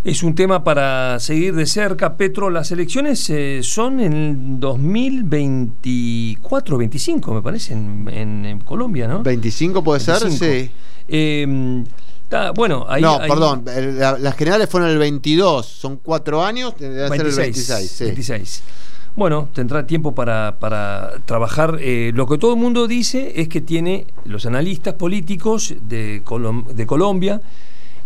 Es 0.04 0.24
un 0.24 0.36
tema 0.36 0.64
para 0.64 1.20
seguir 1.20 1.54
de 1.56 1.66
cerca. 1.66 2.16
Petro, 2.16 2.50
las 2.50 2.72
elecciones 2.72 3.30
eh, 3.30 3.60
son 3.62 4.00
en 4.00 4.14
el 4.14 4.60
2024, 4.60 6.78
25, 6.78 7.34
me 7.34 7.42
parece, 7.42 7.74
en, 7.74 8.08
en- 8.12 8.46
en 8.46 8.60
Colombia, 8.60 9.08
¿no? 9.08 9.24
25 9.24 9.84
puede 9.84 10.00
ser, 10.00 10.22
25. 10.22 10.46
sí. 10.46 10.72
Eh, 11.10 11.84
está- 12.24 12.52
bueno, 12.52 12.86
ahí. 12.88 13.02
no, 13.02 13.20
ahí- 13.20 13.30
perdón, 13.30 13.64
la- 13.66 14.18
las 14.18 14.36
generales 14.36 14.70
fueron 14.70 14.90
el 14.90 14.98
22, 14.98 15.66
son 15.66 15.98
cuatro 16.02 16.44
años, 16.44 16.74
debe 16.80 17.10
ser 17.10 17.28
el 17.28 17.36
26. 17.36 17.92
sí. 17.92 18.04
26. 18.06 18.64
Bueno, 19.16 19.50
tendrá 19.52 19.86
tiempo 19.88 20.14
para, 20.14 20.58
para 20.60 21.14
trabajar. 21.26 21.80
Eh, 21.82 22.12
lo 22.14 22.28
que 22.28 22.38
todo 22.38 22.54
el 22.54 22.60
mundo 22.60 22.88
dice 22.88 23.34
es 23.42 23.50
que 23.50 23.62
tiene 23.62 24.06
los 24.26 24.46
analistas 24.46 24.94
políticos 24.94 25.74
de, 25.90 26.22
Colom- 26.24 26.68
de 26.68 26.86
Colombia, 26.86 27.42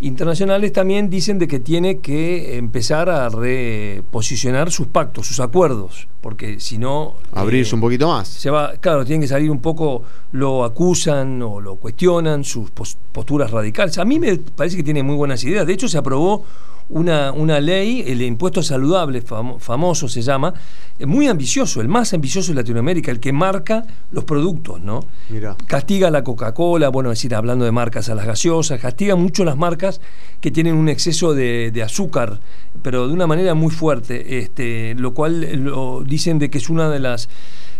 internacionales 0.01 0.73
también 0.73 1.09
dicen 1.09 1.39
de 1.39 1.47
que 1.47 1.59
tiene 1.59 1.99
que 1.99 2.57
empezar 2.57 3.09
a 3.09 3.29
reposicionar 3.29 4.71
sus 4.71 4.87
pactos, 4.87 5.27
sus 5.27 5.39
acuerdos, 5.39 6.07
porque 6.21 6.59
si 6.59 6.77
no... 6.77 7.15
Abrirse 7.33 7.71
eh, 7.71 7.75
un 7.75 7.81
poquito 7.81 8.07
más. 8.07 8.27
se 8.27 8.49
va, 8.49 8.73
claro, 8.79 9.05
tienen 9.05 9.21
que 9.21 9.27
salir 9.27 9.49
un 9.51 9.59
poco, 9.59 10.03
lo 10.31 10.63
acusan 10.63 11.41
o 11.41 11.61
lo 11.61 11.75
cuestionan, 11.75 12.43
sus 12.43 12.71
pos- 12.71 12.97
posturas 13.11 13.51
radicales. 13.51 13.97
A 13.97 14.05
mí 14.05 14.19
me 14.19 14.37
parece 14.37 14.77
que 14.77 14.83
tiene 14.83 15.03
muy 15.03 15.15
buenas 15.15 15.43
ideas. 15.43 15.65
De 15.65 15.73
hecho, 15.73 15.87
se 15.87 15.97
aprobó 15.97 16.45
una, 16.91 17.31
una 17.31 17.59
ley, 17.59 18.03
el 18.05 18.21
impuesto 18.21 18.61
saludable, 18.61 19.23
famo- 19.23 19.59
famoso 19.59 20.07
se 20.07 20.21
llama, 20.21 20.53
eh, 20.99 21.05
muy 21.05 21.27
ambicioso, 21.27 21.81
el 21.81 21.87
más 21.87 22.13
ambicioso 22.13 22.51
de 22.51 22.55
Latinoamérica, 22.57 23.11
el 23.11 23.19
que 23.19 23.31
marca 23.33 23.85
los 24.11 24.23
productos, 24.25 24.81
¿no? 24.81 24.99
Mira. 25.29 25.55
Castiga 25.67 26.09
a 26.09 26.11
la 26.11 26.23
Coca-Cola, 26.23 26.89
bueno, 26.89 27.11
es 27.11 27.19
decir, 27.19 27.33
hablando 27.33 27.65
de 27.65 27.71
marcas, 27.71 28.09
a 28.09 28.15
las 28.15 28.25
gaseosas, 28.25 28.79
castiga 28.79 29.15
mucho 29.15 29.43
las 29.43 29.57
marcas 29.57 30.01
que 30.39 30.51
tienen 30.51 30.75
un 30.75 30.89
exceso 30.89 31.33
de, 31.33 31.71
de 31.71 31.83
azúcar, 31.83 32.39
pero 32.81 33.07
de 33.07 33.13
una 33.13 33.27
manera 33.27 33.53
muy 33.53 33.71
fuerte, 33.71 34.39
este, 34.39 34.93
lo 34.95 35.13
cual 35.13 35.43
eh, 35.43 35.55
lo, 35.57 36.03
dicen 36.05 36.39
de 36.39 36.49
que 36.49 36.57
es 36.57 36.69
una 36.69 36.89
de 36.89 36.99
las 36.99 37.29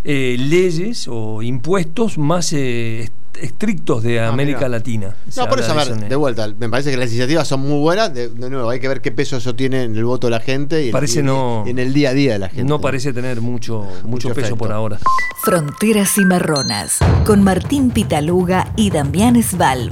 eh, 0.03 0.35
leyes 0.39 1.07
o 1.07 1.41
impuestos 1.43 2.17
más 2.17 2.53
eh, 2.53 3.09
estrictos 3.39 4.03
de 4.03 4.19
Ah, 4.19 4.29
América 4.29 4.59
mira. 4.59 4.69
Latina. 4.69 5.15
No, 5.37 5.47
por 5.47 5.59
eso, 5.59 5.71
a 5.71 5.83
de 5.85 5.89
ver, 5.91 6.03
en- 6.03 6.09
de 6.09 6.15
vuelta, 6.15 6.47
me 6.59 6.69
parece 6.69 6.91
que 6.91 6.97
las 6.97 7.09
iniciativas 7.09 7.47
son 7.47 7.61
muy 7.61 7.79
buenas. 7.79 8.13
De, 8.13 8.29
de 8.29 8.49
nuevo, 8.49 8.69
hay 8.69 8.79
que 8.79 8.87
ver 8.87 9.01
qué 9.01 9.11
peso 9.11 9.37
eso 9.37 9.55
tiene 9.55 9.83
en 9.83 9.95
el 9.95 10.05
voto 10.05 10.27
de 10.27 10.31
la 10.31 10.39
gente 10.39 10.83
y, 10.83 10.87
en- 10.87 10.91
Parece 10.91 11.19
y- 11.19 11.23
no- 11.23 11.63
y 11.65 11.69
en 11.71 11.79
el 11.79 11.93
día 11.93 12.09
a 12.09 12.13
día 12.13 12.33
de 12.33 12.39
la 12.39 12.49
gente. 12.49 12.63
no 12.65 12.81
parece 12.81 13.13
tener 13.13 13.41
mucho, 13.41 13.79
mucho, 13.83 14.07
Mucho 14.07 14.27
peso 14.29 14.39
efecto. 14.39 14.57
por 14.57 14.71
ahora. 14.71 14.97
Fronteras 15.43 16.11
Cimarronas 16.13 16.97
con 17.25 17.43
Martín 17.43 17.91
Pitaluga 17.91 18.71
y 18.75 18.89
Damián 18.91 19.41
Svalb. 19.41 19.91